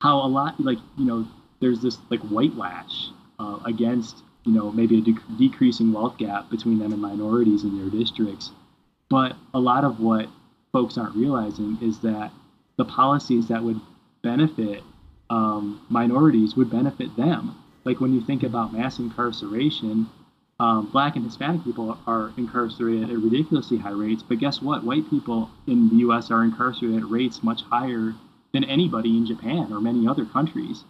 how 0.00 0.18
a 0.18 0.28
lot 0.28 0.58
like 0.60 0.78
you 0.98 1.04
know 1.04 1.26
there's 1.60 1.80
this 1.80 1.98
like 2.10 2.20
white 2.20 2.56
lash 2.56 3.08
uh, 3.38 3.58
against 3.64 4.22
you 4.44 4.52
know 4.52 4.70
maybe 4.70 4.98
a 4.98 5.02
dec- 5.02 5.38
decreasing 5.38 5.92
wealth 5.92 6.18
gap 6.18 6.50
between 6.50 6.78
them 6.78 6.92
and 6.92 7.00
minorities 7.00 7.64
in 7.64 7.78
their 7.78 7.90
districts, 7.90 8.50
but 9.08 9.36
a 9.52 9.58
lot 9.58 9.84
of 9.84 10.00
what 10.00 10.28
folks 10.72 10.98
aren't 10.98 11.14
realizing 11.16 11.78
is 11.80 12.00
that 12.00 12.30
the 12.76 12.84
policies 12.84 13.48
that 13.48 13.62
would 13.62 13.80
benefit 14.22 14.82
um, 15.30 15.84
minorities 15.88 16.56
would 16.56 16.70
benefit 16.70 17.16
them. 17.16 17.56
Like 17.84 18.00
when 18.00 18.12
you 18.12 18.20
think 18.20 18.42
about 18.42 18.72
mass 18.72 18.98
incarceration, 18.98 20.08
um, 20.60 20.90
black 20.90 21.16
and 21.16 21.24
Hispanic 21.24 21.64
people 21.64 21.98
are 22.06 22.32
incarcerated 22.36 23.10
at 23.10 23.16
ridiculously 23.16 23.78
high 23.78 23.90
rates, 23.90 24.22
but 24.22 24.38
guess 24.38 24.62
what? 24.62 24.84
White 24.84 25.08
people 25.10 25.50
in 25.66 25.88
the 25.88 25.96
U.S. 25.96 26.30
are 26.30 26.44
incarcerated 26.44 27.00
at 27.02 27.10
rates 27.10 27.42
much 27.42 27.62
higher 27.62 28.14
than 28.52 28.64
anybody 28.64 29.16
in 29.16 29.26
Japan 29.26 29.72
or 29.72 29.80
many 29.80 30.06
other 30.06 30.24
countries. 30.24 30.84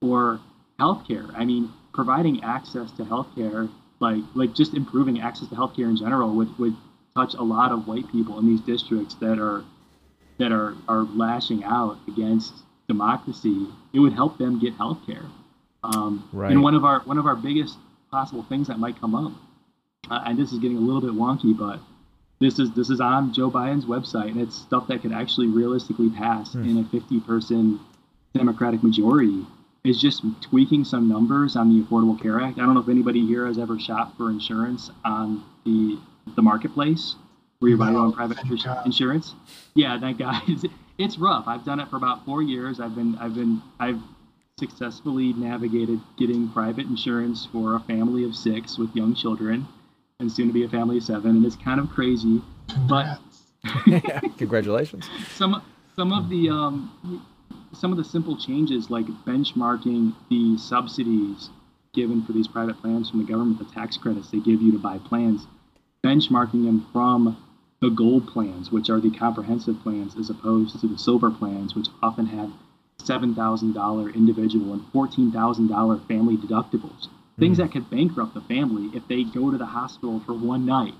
Or 0.00 0.40
healthcare. 0.80 1.30
I 1.36 1.44
mean, 1.44 1.70
providing 1.92 2.42
access 2.42 2.90
to 2.92 3.04
healthcare, 3.04 3.70
like 4.00 4.22
like 4.34 4.54
just 4.54 4.74
improving 4.74 5.20
access 5.20 5.48
to 5.48 5.54
healthcare 5.54 5.90
in 5.90 5.96
general, 5.96 6.34
would 6.34 6.58
would 6.58 6.74
touch 7.14 7.34
a 7.34 7.42
lot 7.42 7.70
of 7.70 7.86
white 7.86 8.10
people 8.10 8.38
in 8.38 8.46
these 8.46 8.60
districts 8.62 9.14
that 9.16 9.38
are 9.38 9.62
that 10.38 10.52
are 10.52 10.74
are 10.88 11.02
lashing 11.02 11.62
out 11.64 11.98
against 12.08 12.52
democracy. 12.88 13.66
It 13.92 14.00
would 14.00 14.14
help 14.14 14.38
them 14.38 14.58
get 14.58 14.76
healthcare. 14.78 15.28
Um, 15.84 16.28
Right. 16.32 16.50
And 16.50 16.62
one 16.62 16.74
of 16.74 16.84
our 16.84 17.00
one 17.00 17.18
of 17.18 17.26
our 17.26 17.36
biggest 17.36 17.76
possible 18.10 18.42
things 18.48 18.66
that 18.68 18.78
might 18.78 19.00
come 19.00 19.14
up, 19.14 19.32
uh, 20.10 20.22
and 20.26 20.38
this 20.38 20.52
is 20.52 20.58
getting 20.58 20.76
a 20.76 20.80
little 20.80 21.00
bit 21.00 21.12
wonky, 21.12 21.56
but 21.56 21.78
this 22.40 22.58
is 22.58 22.70
this 22.72 22.90
is 22.90 23.00
on 23.00 23.32
Joe 23.32 23.50
Biden's 23.50 23.84
website, 23.84 24.30
and 24.30 24.40
it's 24.40 24.56
stuff 24.56 24.86
that 24.88 25.02
could 25.02 25.12
actually 25.12 25.46
realistically 25.48 26.10
pass 26.10 26.54
in 26.54 26.78
a 26.78 26.84
50-person 26.84 27.78
Democratic 28.34 28.82
majority. 28.82 29.44
is 29.84 30.00
just 30.00 30.22
tweaking 30.40 30.84
some 30.84 31.08
numbers 31.08 31.56
on 31.56 31.68
the 31.74 31.84
Affordable 31.84 32.20
Care 32.20 32.40
Act. 32.40 32.58
I 32.58 32.62
don't 32.66 32.74
know 32.74 32.80
if 32.80 32.88
anybody 32.88 33.26
here 33.26 33.46
has 33.46 33.58
ever 33.58 33.78
shopped 33.78 34.16
for 34.16 34.30
insurance 34.30 34.90
on 35.04 35.44
the 35.64 35.98
the 36.36 36.42
marketplace 36.42 37.16
where 37.58 37.70
you 37.70 37.76
buy 37.76 37.90
your 37.90 38.00
own 38.00 38.12
private 38.12 38.36
thank 38.38 38.48
insur- 38.48 38.64
God. 38.64 38.86
insurance. 38.86 39.34
Yeah, 39.74 39.96
that 39.98 40.16
guy. 40.18 40.40
It's, 40.48 40.64
it's 40.98 41.18
rough. 41.18 41.44
I've 41.46 41.64
done 41.64 41.80
it 41.80 41.88
for 41.88 41.96
about 41.96 42.24
four 42.26 42.42
years. 42.42 42.78
I've 42.78 42.94
been 42.94 43.16
I've 43.16 43.34
been 43.34 43.62
I've 43.78 44.00
successfully 44.60 45.32
navigated 45.32 45.98
getting 46.16 46.48
private 46.50 46.86
insurance 46.86 47.48
for 47.50 47.74
a 47.74 47.80
family 47.80 48.22
of 48.24 48.36
six 48.36 48.78
with 48.78 48.94
young 48.94 49.14
children, 49.14 49.66
and 50.20 50.30
soon 50.30 50.46
to 50.46 50.52
be 50.52 50.64
a 50.64 50.68
family 50.68 50.98
of 50.98 51.02
seven. 51.02 51.30
And 51.30 51.44
it's 51.44 51.56
kind 51.56 51.80
of 51.80 51.88
crazy. 51.90 52.40
But 52.88 53.18
Congratulations. 54.38 55.08
some 55.34 55.62
some 55.96 56.12
of 56.12 56.28
the 56.28 56.48
um, 56.50 57.26
some 57.72 57.90
of 57.90 57.98
the 57.98 58.04
simple 58.04 58.36
changes 58.36 58.90
like 58.90 59.06
benchmarking 59.26 60.14
the 60.30 60.56
subsidies 60.58 61.50
given 61.92 62.22
for 62.24 62.32
these 62.32 62.46
private 62.46 62.80
plans 62.80 63.10
from 63.10 63.24
the 63.24 63.30
government, 63.30 63.58
the 63.58 63.74
tax 63.74 63.96
credits 63.96 64.30
they 64.30 64.38
give 64.38 64.62
you 64.62 64.70
to 64.72 64.78
buy 64.78 64.98
plans, 64.98 65.46
benchmarking 66.04 66.64
them 66.64 66.86
from 66.92 67.36
the 67.80 67.90
gold 67.90 68.28
plans, 68.28 68.70
which 68.70 68.90
are 68.90 69.00
the 69.00 69.10
comprehensive 69.10 69.80
plans, 69.82 70.14
as 70.16 70.30
opposed 70.30 70.78
to 70.80 70.86
the 70.86 70.98
silver 70.98 71.30
plans, 71.30 71.74
which 71.74 71.88
often 72.02 72.26
have 72.26 72.50
seven 73.00 73.34
thousand 73.34 73.72
dollar 73.74 74.10
individual 74.10 74.72
and 74.72 74.82
fourteen 74.92 75.30
thousand 75.32 75.68
dollar 75.68 75.98
family 76.08 76.36
deductibles. 76.36 77.08
Things 77.38 77.56
that 77.58 77.72
could 77.72 77.88
bankrupt 77.90 78.34
the 78.34 78.42
family 78.42 78.90
if 78.96 79.06
they 79.08 79.24
go 79.24 79.50
to 79.50 79.56
the 79.58 79.66
hospital 79.66 80.20
for 80.26 80.34
one 80.34 80.66
night. 80.66 80.94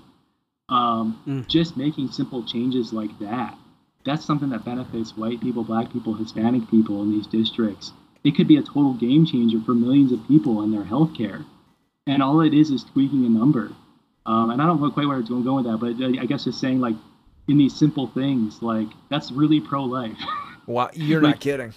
Um, 0.69 1.21
Mm. 1.27 1.47
Just 1.47 1.77
making 1.77 2.09
simple 2.11 2.43
changes 2.43 2.93
like 2.93 3.17
that 3.19 3.57
that's 4.03 4.25
something 4.25 4.49
that 4.49 4.65
benefits 4.65 5.15
white 5.15 5.39
people, 5.41 5.63
black 5.63 5.91
people, 5.93 6.15
Hispanic 6.15 6.67
people 6.71 7.03
in 7.03 7.11
these 7.11 7.27
districts. 7.27 7.91
It 8.23 8.35
could 8.35 8.47
be 8.47 8.57
a 8.57 8.63
total 8.63 8.95
game 8.95 9.27
changer 9.27 9.59
for 9.63 9.75
millions 9.75 10.11
of 10.11 10.27
people 10.27 10.61
and 10.61 10.73
their 10.73 10.83
health 10.83 11.15
care. 11.15 11.45
And 12.07 12.23
all 12.23 12.41
it 12.41 12.51
is 12.51 12.71
is 12.71 12.83
tweaking 12.83 13.25
a 13.27 13.29
number. 13.29 13.71
Um, 14.25 14.49
and 14.49 14.59
I 14.59 14.65
don't 14.65 14.81
know 14.81 14.89
quite 14.89 15.05
where 15.07 15.19
it's 15.19 15.29
going 15.29 15.43
to 15.43 15.47
go 15.47 15.55
with 15.57 15.65
that, 15.65 15.77
but 15.77 16.03
I 16.03 16.23
I 16.23 16.25
guess 16.25 16.45
just 16.45 16.59
saying, 16.59 16.79
like, 16.79 16.95
in 17.47 17.59
these 17.59 17.75
simple 17.75 18.07
things, 18.07 18.63
like, 18.63 18.87
that's 19.11 19.31
really 19.31 19.59
pro 19.59 19.83
life. 19.83 20.17
Wow, 20.65 20.89
you're 20.93 21.21
Like- 21.21 21.35
not 21.35 21.39
kidding. 21.41 21.73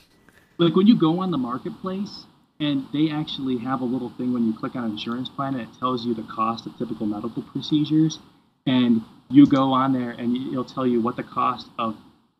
Like, 0.59 0.76
when 0.76 0.86
you 0.86 0.98
go 0.98 1.20
on 1.20 1.30
the 1.30 1.38
marketplace, 1.38 2.26
and 2.61 2.86
they 2.92 3.11
actually 3.11 3.59
have 3.59 3.80
a 3.80 3.84
little 3.84 4.11
thing 4.11 4.32
when 4.32 4.46
you 4.46 4.57
click 4.57 4.76
on 4.76 4.84
an 4.84 4.90
insurance 4.92 5.28
plan, 5.28 5.55
and 5.55 5.62
it 5.62 5.78
tells 5.78 6.07
you 6.07 6.14
the 6.14 6.22
cost 6.22 6.66
of 6.66 6.78
typical 6.78 7.07
medical 7.07 7.42
procedures. 7.42 8.18
And 8.66 9.02
you 9.28 9.46
go 9.46 9.72
on 9.72 9.92
there, 9.92 10.11
and 10.11 10.36
it'll 10.36 10.64
tell 10.64 10.86
you 10.86 11.00
what 11.00 11.16
the 11.16 11.24
cost 11.24 11.66
of 11.78 11.96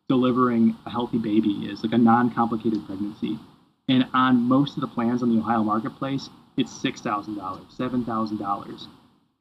delivering 0.09 0.77
a 0.87 0.91
healthy 0.91 1.19
baby 1.19 1.67
is, 1.71 1.83
like 1.83 1.93
a 1.93 1.99
non-complicated 1.99 2.87
pregnancy. 2.87 3.39
And 3.89 4.07
on 4.15 4.37
most 4.37 4.77
of 4.77 4.81
the 4.83 4.87
plans 4.87 5.23
on 5.23 5.35
the 5.35 5.41
Ohio 5.41 5.63
marketplace, 5.63 6.31
it's 6.57 6.73
six 6.81 7.01
thousand 7.01 7.37
dollars, 7.37 7.67
seven 7.77 8.05
thousand 8.05 8.39
dollars. 8.39 8.87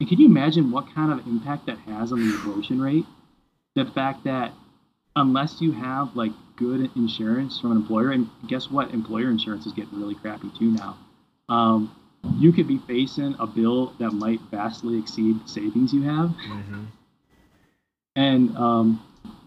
And 0.00 0.08
can 0.08 0.18
you 0.18 0.26
imagine 0.26 0.70
what 0.70 0.92
kind 0.94 1.12
of 1.12 1.26
impact 1.26 1.66
that 1.66 1.78
has 1.86 2.12
on 2.12 2.18
the 2.18 2.34
abortion 2.34 2.80
rate? 2.80 3.06
The 3.76 3.84
fact 3.84 4.24
that 4.24 4.52
unless 5.14 5.60
you 5.60 5.72
have 5.72 6.16
like 6.16 6.32
good 6.56 6.90
insurance 6.96 7.60
from 7.60 7.72
an 7.72 7.76
employer, 7.78 8.10
and 8.10 8.28
guess 8.46 8.70
what? 8.70 8.92
Employer 8.92 9.30
insurance 9.30 9.66
is 9.66 9.72
getting 9.72 9.98
really 9.98 10.14
crappy 10.14 10.50
too 10.58 10.70
now. 10.70 10.98
Um, 11.48 11.94
you 12.38 12.52
could 12.52 12.66
be 12.66 12.78
facing 12.78 13.36
a 13.38 13.46
bill 13.46 13.92
that 13.98 14.10
might 14.10 14.40
vastly 14.50 14.98
exceed 14.98 15.44
the 15.44 15.48
savings 15.48 15.92
you 15.92 16.02
have. 16.02 16.30
Mm-hmm. 16.30 16.84
And 18.16 18.56
um, 18.56 19.04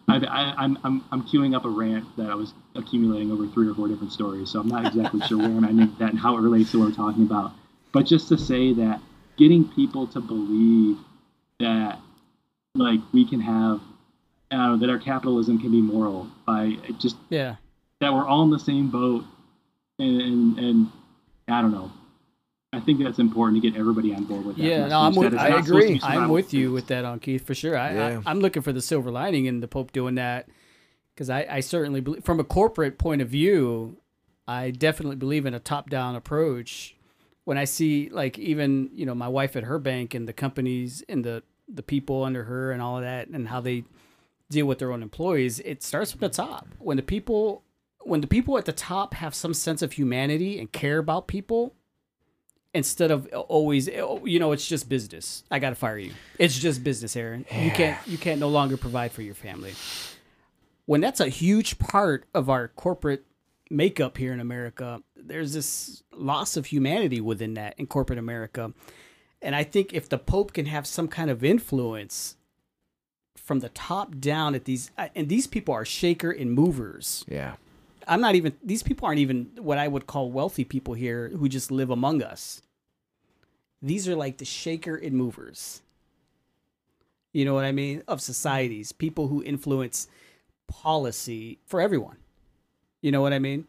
I, 0.08 0.18
I, 0.18 0.54
I'm, 0.58 0.78
I'm, 0.84 1.04
I'm 1.12 1.24
queuing 1.24 1.56
up 1.56 1.66
a 1.66 1.70
rant 1.70 2.06
that 2.18 2.30
I 2.30 2.36
was 2.36 2.54
accumulating 2.76 3.32
over 3.32 3.48
three 3.48 3.68
or 3.68 3.74
four 3.74 3.88
different 3.88 4.14
stories, 4.14 4.52
so 4.52 4.60
I'm 4.60 4.68
not 4.68 4.86
exactly 4.86 5.22
sure 5.22 5.38
where 5.38 5.48
I 5.48 5.72
make 5.72 5.98
that 5.98 6.12
and 6.12 6.20
how 6.20 6.38
it 6.38 6.42
relates 6.42 6.72
to 6.72 6.80
what 6.80 6.90
we're 6.90 6.96
talking 6.96 7.24
about. 7.24 7.54
But 7.94 8.06
just 8.06 8.28
to 8.30 8.38
say 8.38 8.74
that 8.74 9.02
getting 9.38 9.68
people 9.68 10.06
to 10.08 10.20
believe 10.20 10.98
that, 11.60 12.00
like, 12.76 13.00
we 13.12 13.28
can 13.28 13.40
have, 13.40 13.82
I 14.52 14.76
that 14.78 14.90
our 14.90 15.00
capitalism 15.00 15.60
can 15.60 15.72
be 15.72 15.82
moral 15.82 16.28
by 16.46 16.78
just 17.00 17.18
Yeah. 17.30 17.56
that 18.00 18.14
we're 18.14 18.26
all 18.28 18.44
in 18.44 18.50
the 18.50 18.60
same 18.60 18.90
boat, 18.90 19.24
and, 20.00 20.22
and, 20.22 20.60
and 20.60 20.88
I 21.48 21.62
don't 21.62 21.72
know. 21.72 21.92
I 22.74 22.80
think 22.82 23.02
that's 23.02 23.18
important 23.20 23.62
to 23.62 23.70
get 23.70 23.80
everybody 23.80 24.14
on 24.14 24.26
board 24.26 24.46
with 24.46 24.58
that. 24.58 24.64
Yeah, 24.64 24.88
no, 24.88 25.00
I'm 25.00 25.16
with. 25.16 25.34
it's 25.34 25.42
I 25.42 25.50
not 25.50 25.66
supposed 25.66 25.68
to 25.68 25.74
be 25.74 25.80
agree. 25.86 25.94
I'm 25.96 26.00
survival 26.14 26.34
with 26.36 26.54
you 26.54 26.64
skills. 26.66 26.74
with 26.74 26.88
that 26.88 27.06
on 27.06 27.20
Keith 27.20 27.46
for 27.46 27.56
sure. 27.56 27.78
I, 27.78 27.94
Yeah. 27.94 28.22
I 28.26 28.30
I'm 28.30 28.40
looking 28.40 28.62
for 28.62 28.74
the 28.74 28.82
silver 28.82 29.10
lining 29.10 29.46
in 29.46 29.62
the 29.62 29.68
Pope 29.68 29.92
doing 29.94 30.16
that 30.16 30.48
because 31.14 31.30
I, 31.30 31.48
I 31.50 31.60
certainly 31.62 32.02
believe 32.02 32.24
from 32.26 32.40
a 32.40 32.44
corporate 32.44 32.98
point 32.98 33.22
of 33.22 33.30
view, 33.30 33.98
I 34.48 34.72
definitely 34.72 35.16
believe 35.16 35.46
in 35.46 35.54
a 35.54 35.60
top 35.60 35.90
down 35.90 36.16
approach. 36.16 36.96
When 37.46 37.58
I 37.58 37.64
see 37.64 38.10
like 38.10 38.38
even 38.38 38.90
you 38.94 39.06
know 39.06 39.16
my 39.16 39.30
wife 39.30 39.56
at 39.56 39.64
her 39.64 39.80
bank 39.80 40.14
and 40.14 40.28
the 40.28 40.34
companies 40.34 41.02
and 41.08 41.24
the 41.24 41.44
the 41.70 41.82
people 41.84 42.24
under 42.24 42.44
her 42.44 42.72
and 42.74 42.82
all 42.82 42.98
of 42.98 43.04
that 43.04 43.30
and 43.30 43.48
how 43.48 43.62
they 43.62 43.86
deal 44.50 44.66
with 44.66 44.80
their 44.80 44.92
own 44.92 45.02
employees, 45.02 45.60
it 45.60 45.84
starts 45.84 46.12
from 46.12 46.22
the 46.22 46.30
top. 46.30 46.68
When 46.80 46.98
the 46.98 47.04
people 47.04 47.64
when 48.02 48.22
the 48.22 48.28
people 48.28 48.58
at 48.58 48.66
the 48.66 48.72
top 48.72 49.16
have 49.16 49.36
some 49.36 49.54
sense 49.54 49.82
of 49.82 49.94
humanity 49.94 50.60
and 50.60 50.72
care 50.72 50.98
about 50.98 51.28
people, 51.28 51.76
instead 52.74 53.12
of 53.12 53.28
always 53.34 53.88
you 53.88 54.40
know 54.40 54.52
it's 54.52 54.68
just 54.68 54.88
business. 54.88 55.44
I 55.52 55.60
gotta 55.60 55.76
fire 55.76 55.98
you. 55.98 56.14
It's 56.40 56.58
just 56.58 56.84
business 56.84 57.16
aaron. 57.16 57.46
You 57.52 57.72
can't 57.72 57.98
you 58.08 58.18
can't 58.18 58.40
no 58.40 58.50
longer 58.50 58.78
provide 58.78 59.12
for 59.12 59.22
your 59.22 59.36
family. 59.36 59.74
When 60.86 61.02
that's 61.02 61.20
a 61.20 61.28
huge 61.28 61.80
part 61.80 62.26
of 62.34 62.50
our 62.50 62.70
corporate 62.70 63.26
makeup 63.70 64.16
here 64.16 64.32
in 64.32 64.40
america 64.40 65.02
there's 65.18 65.52
this 65.52 66.02
loss 66.14 66.56
of 66.56 66.68
humanity 66.68 67.20
within 67.20 67.56
that 67.56 67.78
in 67.78 67.86
corporate 67.86 68.18
america. 68.18 68.72
And 69.42 69.54
i 69.56 69.64
think 69.64 69.94
if 69.94 70.08
the 70.08 70.18
pope 70.18 70.54
can 70.54 70.68
have 70.68 70.88
some 70.88 71.10
kind 71.10 71.30
of 71.30 71.44
influence 71.44 72.37
from 73.38 73.60
the 73.60 73.70
top 73.70 74.20
down 74.20 74.56
at 74.56 74.66
these 74.66 74.92
uh, 74.98 75.08
and 75.16 75.30
these 75.30 75.48
people 75.48 75.74
are 75.74 75.86
shaker 75.86 76.32
and 76.32 76.52
movers 76.52 77.24
Yeah. 77.28 77.56
I'm 78.08 78.22
not 78.22 78.36
even 78.36 78.54
these 78.64 78.84
people 78.84 79.06
aren't 79.06 79.20
even 79.20 79.52
what 79.58 79.78
I 79.78 79.88
would 79.88 80.08
call 80.08 80.32
wealthy 80.32 80.64
people 80.64 80.94
here 80.94 81.30
who 81.30 81.50
just 81.50 81.72
live 81.72 81.90
among 81.90 82.24
us. 82.24 82.62
These 83.82 84.08
are 84.08 84.16
like 84.16 84.38
the 84.38 84.46
shaker 84.46 84.96
and 84.96 85.14
movers. 85.14 85.82
You 87.34 87.46
know 87.46 87.54
what 87.54 87.66
I 87.66 87.72
mean? 87.72 88.02
Of 88.08 88.22
societies, 88.22 88.92
people 88.92 89.28
who 89.28 89.44
influence 89.44 90.08
policy 90.68 91.60
for 91.66 91.82
everyone. 91.82 92.18
You 93.02 93.12
know 93.12 93.22
what 93.22 93.34
I 93.34 93.40
mean? 93.40 93.68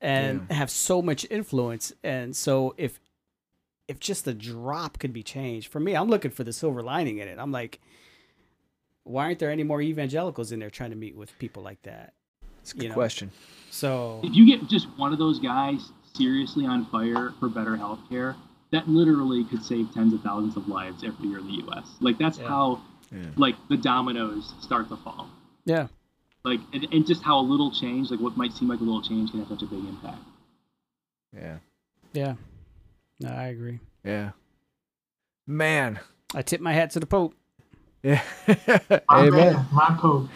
And 0.00 0.42
Yeah. 0.48 0.56
have 0.56 0.70
so 0.70 1.02
much 1.02 1.26
influence. 1.30 1.92
And 2.04 2.36
so 2.36 2.74
if 2.76 3.00
if 3.88 3.98
just 3.98 4.26
a 4.28 4.34
drop 4.34 4.98
could 4.98 5.12
be 5.14 5.22
changed, 5.22 5.66
for 5.68 5.80
me, 5.80 5.96
I'm 5.96 6.08
looking 6.08 6.30
for 6.30 6.44
the 6.44 6.52
silver 6.52 6.82
lining 6.82 7.18
in 7.18 7.26
it. 7.26 7.38
I'm 7.38 7.50
like, 7.50 7.80
why 9.08 9.24
aren't 9.24 9.38
there 9.38 9.50
any 9.50 9.62
more 9.62 9.80
evangelicals 9.80 10.52
in 10.52 10.58
there 10.60 10.70
trying 10.70 10.90
to 10.90 10.96
meet 10.96 11.16
with 11.16 11.36
people 11.38 11.62
like 11.62 11.82
that? 11.82 12.14
It's 12.62 12.72
a 12.72 12.74
good 12.74 12.82
You 12.84 12.88
know. 12.90 12.94
question. 12.94 13.30
So 13.70 14.20
if 14.22 14.34
you 14.34 14.46
get 14.46 14.68
just 14.68 14.86
one 14.98 15.12
of 15.12 15.18
those 15.18 15.38
guys 15.38 15.90
seriously 16.14 16.66
on 16.66 16.86
fire 16.86 17.32
for 17.40 17.48
better 17.48 17.76
health 17.76 18.00
care, 18.10 18.36
that 18.72 18.88
literally 18.88 19.44
could 19.44 19.64
save 19.64 19.92
tens 19.94 20.12
of 20.12 20.20
thousands 20.22 20.56
of 20.56 20.68
lives 20.68 21.02
every 21.04 21.28
year 21.28 21.38
in 21.38 21.46
the 21.46 21.52
U.S. 21.64 21.86
Like 22.00 22.18
that's 22.18 22.38
Yeah. 22.38 22.48
how, 22.48 22.80
Yeah. 23.10 23.30
like 23.36 23.54
the 23.68 23.76
dominoes 23.76 24.52
start 24.60 24.88
to 24.90 24.96
fall. 24.98 25.30
yeah, 25.64 25.86
Like 26.44 26.60
and, 26.72 26.86
and 26.92 27.06
just 27.06 27.22
how 27.22 27.38
a 27.38 27.42
little 27.42 27.70
change, 27.70 28.10
like 28.10 28.20
what 28.20 28.36
might 28.36 28.52
seem 28.52 28.68
like 28.68 28.80
a 28.80 28.84
little 28.84 29.02
change, 29.02 29.30
can 29.30 29.40
have 29.40 29.48
such 29.48 29.62
a 29.62 29.66
big 29.66 29.84
impact. 29.84 30.22
Yeah. 31.34 31.58
yeah. 32.12 32.34
No, 33.20 33.30
I 33.30 33.46
agree. 33.46 33.80
Yeah. 34.04 34.30
Man. 35.46 36.00
I 36.34 36.42
tip 36.42 36.60
my 36.60 36.72
hat 36.74 36.90
to 36.90 37.00
the 37.00 37.06
Pope. 37.06 37.34
Yeah. 38.02 38.22
My 39.08 39.26
Amen. 39.26 39.30
man, 39.30 39.66
my 39.72 39.96
Pope. 40.00 40.28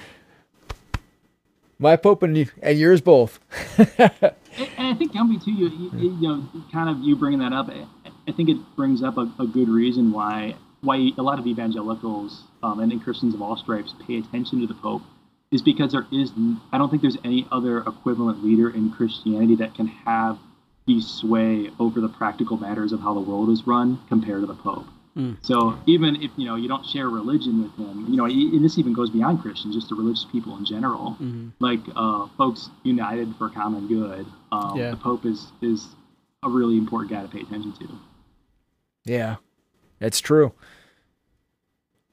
My 1.79 1.97
Pope 1.97 2.23
and, 2.23 2.37
you, 2.37 2.47
and 2.61 2.79
yours 2.79 3.01
both. 3.01 3.41
And, 4.59 4.69
and 4.77 4.87
I 4.87 4.95
think 4.95 5.13
Gumby 5.13 5.43
too, 5.43 5.51
you, 5.51 5.71
you, 5.71 6.17
you 6.21 6.29
know, 6.29 6.47
kind 6.71 6.91
of 6.91 6.99
you 6.99 7.17
bringing 7.17 7.39
that 7.39 7.55
up, 7.55 7.71
I, 7.71 7.87
I 8.29 8.33
think 8.33 8.51
it 8.51 8.59
brings 8.77 9.03
up 9.03 9.17
a, 9.17 9.33
a 9.39 9.47
good 9.47 9.69
reason 9.69 10.13
why 10.13 10.57
why 10.83 11.11
a 11.17 11.23
lot 11.23 11.39
of 11.39 11.47
evangelicals 11.47 12.43
um, 12.63 12.81
and, 12.81 12.93
and 12.93 13.03
Christians 13.03 13.35
of 13.35 13.41
all 13.41 13.57
stripes 13.57 13.95
pay 14.07 14.19
attention 14.19 14.61
to 14.61 14.67
the 14.67 14.75
Pope 14.75 15.03
is 15.51 15.63
because 15.63 15.93
there 15.93 16.07
is 16.13 16.33
I 16.73 16.79
don't 16.79 16.91
think 16.91 17.03
there's 17.03 17.19
any 17.25 17.47
other 17.51 17.79
equivalent 17.79 18.45
leader 18.45 18.69
in 18.69 18.91
Christianity 18.91 19.55
that 19.57 19.75
can 19.75 19.87
have 19.87 20.39
the 20.87 21.01
sway 21.01 21.71
over 21.79 22.01
the 22.01 22.09
practical 22.09 22.57
matters 22.57 22.93
of 22.93 23.01
how 23.01 23.15
the 23.15 23.21
world 23.21 23.49
is 23.51 23.67
run 23.67 24.01
compared 24.09 24.41
to 24.41 24.47
the 24.47 24.55
Pope. 24.55 24.87
Mm. 25.17 25.37
So 25.43 25.79
even 25.87 26.17
if 26.23 26.31
you 26.37 26.47
know 26.47 26.57
you 26.57 26.69
don't 26.69 26.87
share 26.87 27.09
religion 27.11 27.63
with 27.63 27.77
them, 27.77 28.07
you 28.09 28.17
know, 28.17 28.25
and 28.25 28.65
this 28.65 28.79
even 28.79 28.95
goes 28.95 29.11
beyond 29.11 29.43
Christians, 29.43 29.75
just 29.75 29.89
the 29.91 29.95
religious 29.95 30.25
people 30.33 30.57
in 30.57 30.65
general 30.65 31.17
Mm-hmm. 31.21 31.49
like 31.61 31.81
uh, 31.95 32.29
folks 32.39 32.71
united 32.83 33.35
for 33.37 33.51
common 33.51 33.89
good. 33.89 34.25
Um, 34.53 34.79
Yeah. 34.79 34.91
The 34.93 34.97
Pope 34.97 35.27
is 35.27 35.49
is 35.61 35.89
a 36.43 36.49
really 36.49 36.77
important 36.79 37.11
guy 37.13 37.23
to 37.23 37.29
pay 37.29 37.41
attention 37.41 37.73
to. 37.81 37.89
yeah. 39.05 39.37
That's 39.99 40.19
true. 40.21 40.53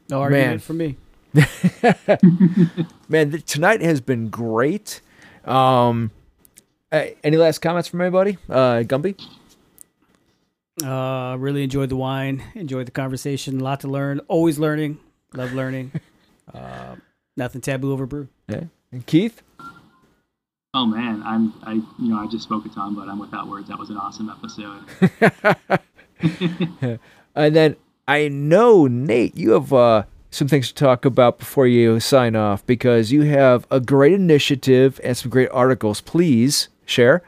No 0.09 0.21
argument 0.21 0.47
Man. 0.49 0.59
for 0.59 0.73
me. 0.73 0.97
Man, 3.09 3.31
th- 3.31 3.45
tonight 3.45 3.81
has 3.81 4.01
been 4.01 4.29
great. 4.29 5.01
Um, 5.45 6.11
any 6.91 7.37
last 7.37 7.59
comments 7.59 7.87
from 7.87 8.01
anybody? 8.01 8.37
Uh, 8.49 8.83
Gumby? 8.83 9.19
Uh, 10.83 11.35
really 11.37 11.63
enjoyed 11.63 11.89
the 11.89 11.95
wine. 11.95 12.43
Enjoyed 12.55 12.87
the 12.87 12.91
conversation. 12.91 13.59
A 13.59 13.63
lot 13.63 13.81
to 13.81 13.87
learn. 13.87 14.19
Always 14.27 14.59
learning. 14.59 14.99
Love 15.33 15.53
learning. 15.53 15.91
uh, 16.53 16.95
nothing 17.37 17.61
taboo 17.61 17.91
over 17.91 18.05
brew. 18.05 18.27
Yeah. 18.47 18.63
And 18.91 19.05
Keith? 19.05 19.41
Oh 20.73 20.85
man, 20.85 21.23
I'm 21.25 21.53
I 21.63 21.73
you 21.73 22.09
know 22.09 22.17
I 22.17 22.27
just 22.27 22.43
spoke 22.43 22.65
a 22.65 22.69
ton, 22.69 22.93
but 22.93 23.07
I'm 23.07 23.17
without 23.17 23.47
words. 23.47 23.69
That 23.69 23.79
was 23.79 23.89
an 23.89 23.97
awesome 23.97 24.29
episode. 24.29 24.85
and 27.35 27.55
then 27.55 27.75
I 28.07 28.27
know 28.27 28.85
Nate, 28.85 29.35
you 29.35 29.51
have 29.51 29.73
uh, 29.73 30.03
some 30.29 30.47
things 30.47 30.67
to 30.67 30.75
talk 30.75 31.05
about 31.05 31.39
before 31.39 31.65
you 31.65 31.99
sign 31.99 32.35
off 32.35 32.65
because 32.67 33.11
you 33.11 33.23
have 33.23 33.65
a 33.71 33.79
great 33.79 34.13
initiative 34.13 34.99
and 35.03 35.17
some 35.17 35.31
great 35.31 35.49
articles. 35.51 36.01
Please 36.01 36.69
share. 36.85 37.23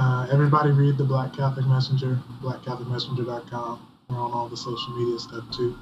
Uh, 0.00 0.26
everybody 0.32 0.70
read 0.70 0.96
the 0.96 1.04
Black 1.04 1.30
Catholic 1.34 1.66
Messenger, 1.66 2.18
blackcatholicmessenger.com. 2.42 3.86
We're 4.08 4.16
on 4.16 4.32
all 4.32 4.48
the 4.48 4.56
social 4.56 4.96
media 4.96 5.18
stuff 5.18 5.44
too. 5.54 5.78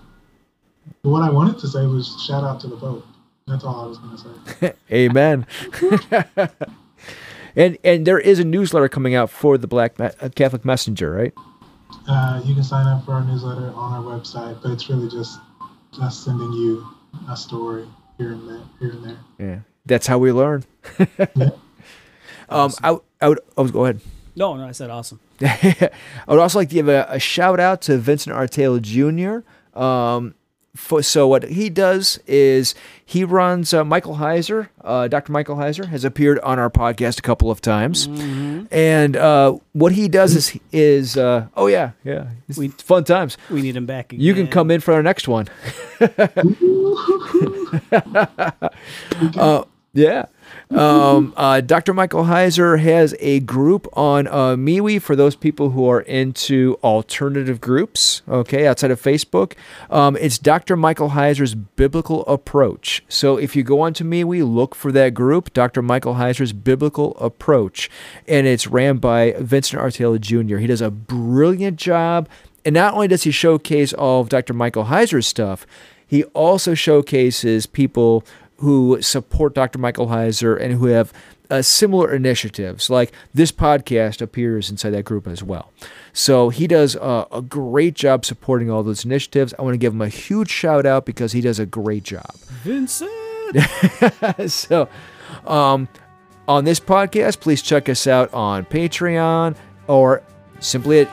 But 1.05 1.11
what 1.11 1.23
I 1.23 1.31
wanted 1.31 1.61
to 1.61 1.69
say 1.69 1.87
was 1.87 2.21
shout 2.27 2.43
out 2.43 2.59
to 2.63 2.67
the 2.67 2.77
Pope. 2.77 3.07
That's 3.47 3.63
all 3.63 3.81
I 3.81 3.87
was 3.87 3.99
going 3.99 4.17
to 4.17 4.57
say. 4.59 4.73
Amen. 4.93 5.47
and 7.57 7.79
and 7.85 8.05
there 8.05 8.19
is 8.19 8.41
a 8.41 8.45
newsletter 8.45 8.89
coming 8.89 9.15
out 9.15 9.31
for 9.31 9.57
the 9.57 9.69
Black 9.69 10.01
uh, 10.01 10.11
Catholic 10.35 10.65
Messenger, 10.65 11.13
right? 11.13 11.35
Uh, 12.09 12.43
you 12.45 12.55
can 12.55 12.65
sign 12.65 12.89
up 12.89 13.05
for 13.05 13.13
our 13.13 13.25
newsletter 13.25 13.73
on 13.73 13.93
our 13.93 14.03
website, 14.03 14.61
but 14.61 14.73
it's 14.73 14.91
really 14.91 15.09
just 15.09 15.39
just 15.95 16.25
sending 16.25 16.53
you 16.55 16.85
a 17.31 17.37
story 17.37 17.87
here 18.17 18.33
and 18.33 18.49
there, 18.49 18.63
here 18.81 18.91
and 18.91 19.05
there. 19.05 19.19
Yeah, 19.39 19.59
that's 19.87 20.09
how 20.09 20.19
we 20.19 20.33
learn. 20.33 20.65
um, 22.49 22.73
I, 22.83 22.97
I 23.21 23.29
would. 23.29 23.41
Oh, 23.57 23.67
go 23.69 23.85
ahead. 23.85 24.01
No, 24.37 24.57
no, 24.57 24.67
I 24.67 24.73
said 24.73 24.91
awesome. 24.91 25.19
I 25.41 25.91
would 26.29 26.39
also 26.39 26.59
like 26.61 26.69
to 26.69 26.75
give 26.75 26.89
a, 26.89 27.07
a 27.09 27.19
shout 27.19 27.59
out 27.61 27.81
to 27.83 27.99
Vincent 27.99 28.35
Artale 28.37 28.81
Jr. 28.81 29.41
Um, 29.81 30.35
for, 30.77 31.03
so 31.03 31.27
what 31.27 31.43
he 31.45 31.71
does 31.71 32.21
is 32.29 32.75
he 33.05 33.25
runs 33.25 33.75
uh, 33.75 33.85
Michael 33.85 34.17
Heiser. 34.17 34.69
Uh, 34.81 35.09
Dr. 35.09 35.33
Michael 35.33 35.57
Heiser 35.57 35.89
has 35.89 36.05
appeared 36.05 36.39
on 36.41 36.61
our 36.61 36.71
podcast 36.71 37.19
a 37.19 37.23
couple 37.23 37.51
of 37.51 37.61
times, 37.61 38.07
and 38.71 39.17
uh, 39.17 39.57
what 39.73 39.91
he 39.93 40.07
does 40.07 40.37
is 40.37 40.57
is 40.71 41.17
uh, 41.17 41.49
oh 41.57 41.67
yeah 41.67 41.93
yeah 42.05 42.29
it's 42.49 42.59
We- 42.59 42.69
fun 42.69 43.03
times. 43.03 43.37
We 43.51 43.61
need 43.61 43.75
him 43.75 43.87
back 43.87 44.13
again. 44.13 44.25
You 44.25 44.35
can 44.35 44.47
come 44.47 44.71
in 44.71 44.81
for 44.81 44.95
our 44.95 45.03
next 45.03 45.27
one. 45.27 45.49
yeah. 49.93 50.27
Um, 50.71 51.33
uh, 51.37 51.61
Dr. 51.61 51.95
Michael 51.95 52.25
Heiser 52.25 52.79
has 52.79 53.15
a 53.21 53.41
group 53.41 53.89
on 53.95 54.27
uh, 54.27 54.55
MeWe 54.55 55.01
for 55.01 55.17
those 55.17 55.35
people 55.35 55.71
who 55.71 55.89
are 55.89 56.01
into 56.03 56.79
alternative 56.85 57.61
groups, 57.61 58.23
okay, 58.29 58.67
outside 58.67 58.91
of 58.91 59.01
Facebook. 59.01 59.55
Um, 59.91 60.17
it's 60.17 60.39
Dr. 60.39 60.77
Michael 60.77 61.11
Heiser's 61.11 61.55
Biblical 61.55 62.25
Approach. 62.27 63.03
So 63.09 63.39
if 63.39 63.57
you 63.57 63.63
go 63.63 63.81
onto 63.81 64.05
MeWe, 64.05 64.51
look 64.51 64.75
for 64.75 64.93
that 64.93 65.15
group, 65.15 65.53
Dr. 65.53 65.81
Michael 65.81 66.15
Heiser's 66.15 66.53
Biblical 66.53 67.17
Approach, 67.17 67.91
and 68.27 68.47
it's 68.47 68.67
ran 68.67 68.99
by 68.99 69.35
Vincent 69.39 69.81
Artela 69.81 70.21
Jr. 70.21 70.59
He 70.59 70.67
does 70.67 70.83
a 70.83 70.91
brilliant 70.91 71.77
job. 71.77 72.29
And 72.65 72.75
not 72.75 72.93
only 72.93 73.09
does 73.09 73.23
he 73.23 73.31
showcase 73.31 73.95
all 73.95 74.21
of 74.21 74.29
Dr. 74.29 74.53
Michael 74.53 74.87
Heiser's 74.87 75.27
stuff, 75.27 75.67
he 76.07 76.25
also 76.25 76.75
showcases 76.75 77.67
people 77.67 78.25
who 78.59 79.01
support 79.01 79.55
Dr. 79.55 79.79
Michael 79.79 80.09
Heiser 80.09 80.61
and 80.61 80.75
who 80.75 80.87
have 80.87 81.13
uh, 81.51 81.63
similar 81.63 82.13
initiatives. 82.13 82.91
Like 82.91 83.13
this 83.33 83.53
podcast 83.53 84.21
appears 84.21 84.71
inside 84.71 84.91
that 84.91 85.05
group 85.05 85.27
as 85.27 85.43
well. 85.43 85.73
So 86.13 86.49
he 86.49 86.67
does 86.67 86.97
uh, 86.97 87.27
a 87.33 87.41
great 87.43 87.95
job 87.95 88.25
supporting 88.25 88.71
all 88.71 88.83
those 88.83 89.05
initiatives. 89.05 89.55
I 89.59 89.63
want 89.63 89.75
to 89.75 89.79
give 89.79 89.93
him 89.93 90.03
a 90.03 90.09
huge 90.09 90.51
shout 90.51 90.87
out 90.87 91.07
because 91.07 91.33
he 91.33 91.41
does 91.41 91.59
a 91.59 91.67
great 91.67 92.03
job. 92.03 92.35
Vincent. 92.63 93.11
so, 94.51 94.89
um, 95.47 95.89
on 96.47 96.65
this 96.65 96.81
podcast, 96.81 97.41
please 97.41 97.63
check 97.63 97.89
us 97.89 98.07
out 98.07 98.33
on 98.35 98.65
Patreon 98.65 99.57
or 99.87 100.23
simply 100.61 101.01
at 101.01 101.09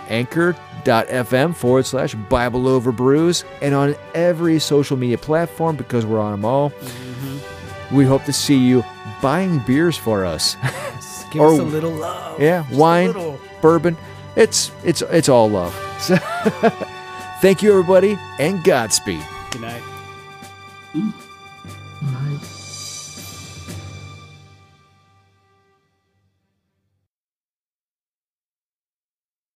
anchor.fm 0.88 1.56
forward 1.56 1.86
slash 1.86 2.16
Bible 2.16 2.68
over 2.68 2.92
brews 2.92 3.44
and 3.62 3.74
on 3.74 3.96
every 4.14 4.60
social 4.60 4.98
media 4.98 5.18
platform 5.18 5.76
because 5.76 6.06
we're 6.06 6.20
on 6.20 6.32
them 6.32 6.46
all. 6.46 6.70
Mm-hmm. 6.72 7.96
We 7.96 8.06
hope 8.06 8.24
to 8.26 8.34
see 8.34 8.58
you 8.58 8.84
buying 9.22 9.60
beers 9.60 9.98
for 9.98 10.26
us. 10.26 10.58
Give 11.32 11.42
Or- 11.42 11.54
us 11.54 11.60
a 11.60 11.64
little 11.64 11.92
love. 11.92 12.40
yeah, 12.42 12.64
Just 12.68 12.80
wine, 12.80 13.38
bourbon. 13.62 13.98
It's 14.36 14.72
it's 14.84 15.02
it's 15.04 15.30
all 15.30 15.50
love. 15.50 15.74
So, 16.00 16.16
thank 17.42 17.62
you 17.64 17.72
everybody 17.72 18.18
and 18.40 18.64
Godspeed. 18.64 19.24
Good 19.52 19.62
night. 19.62 19.82
Nice. 20.94 21.25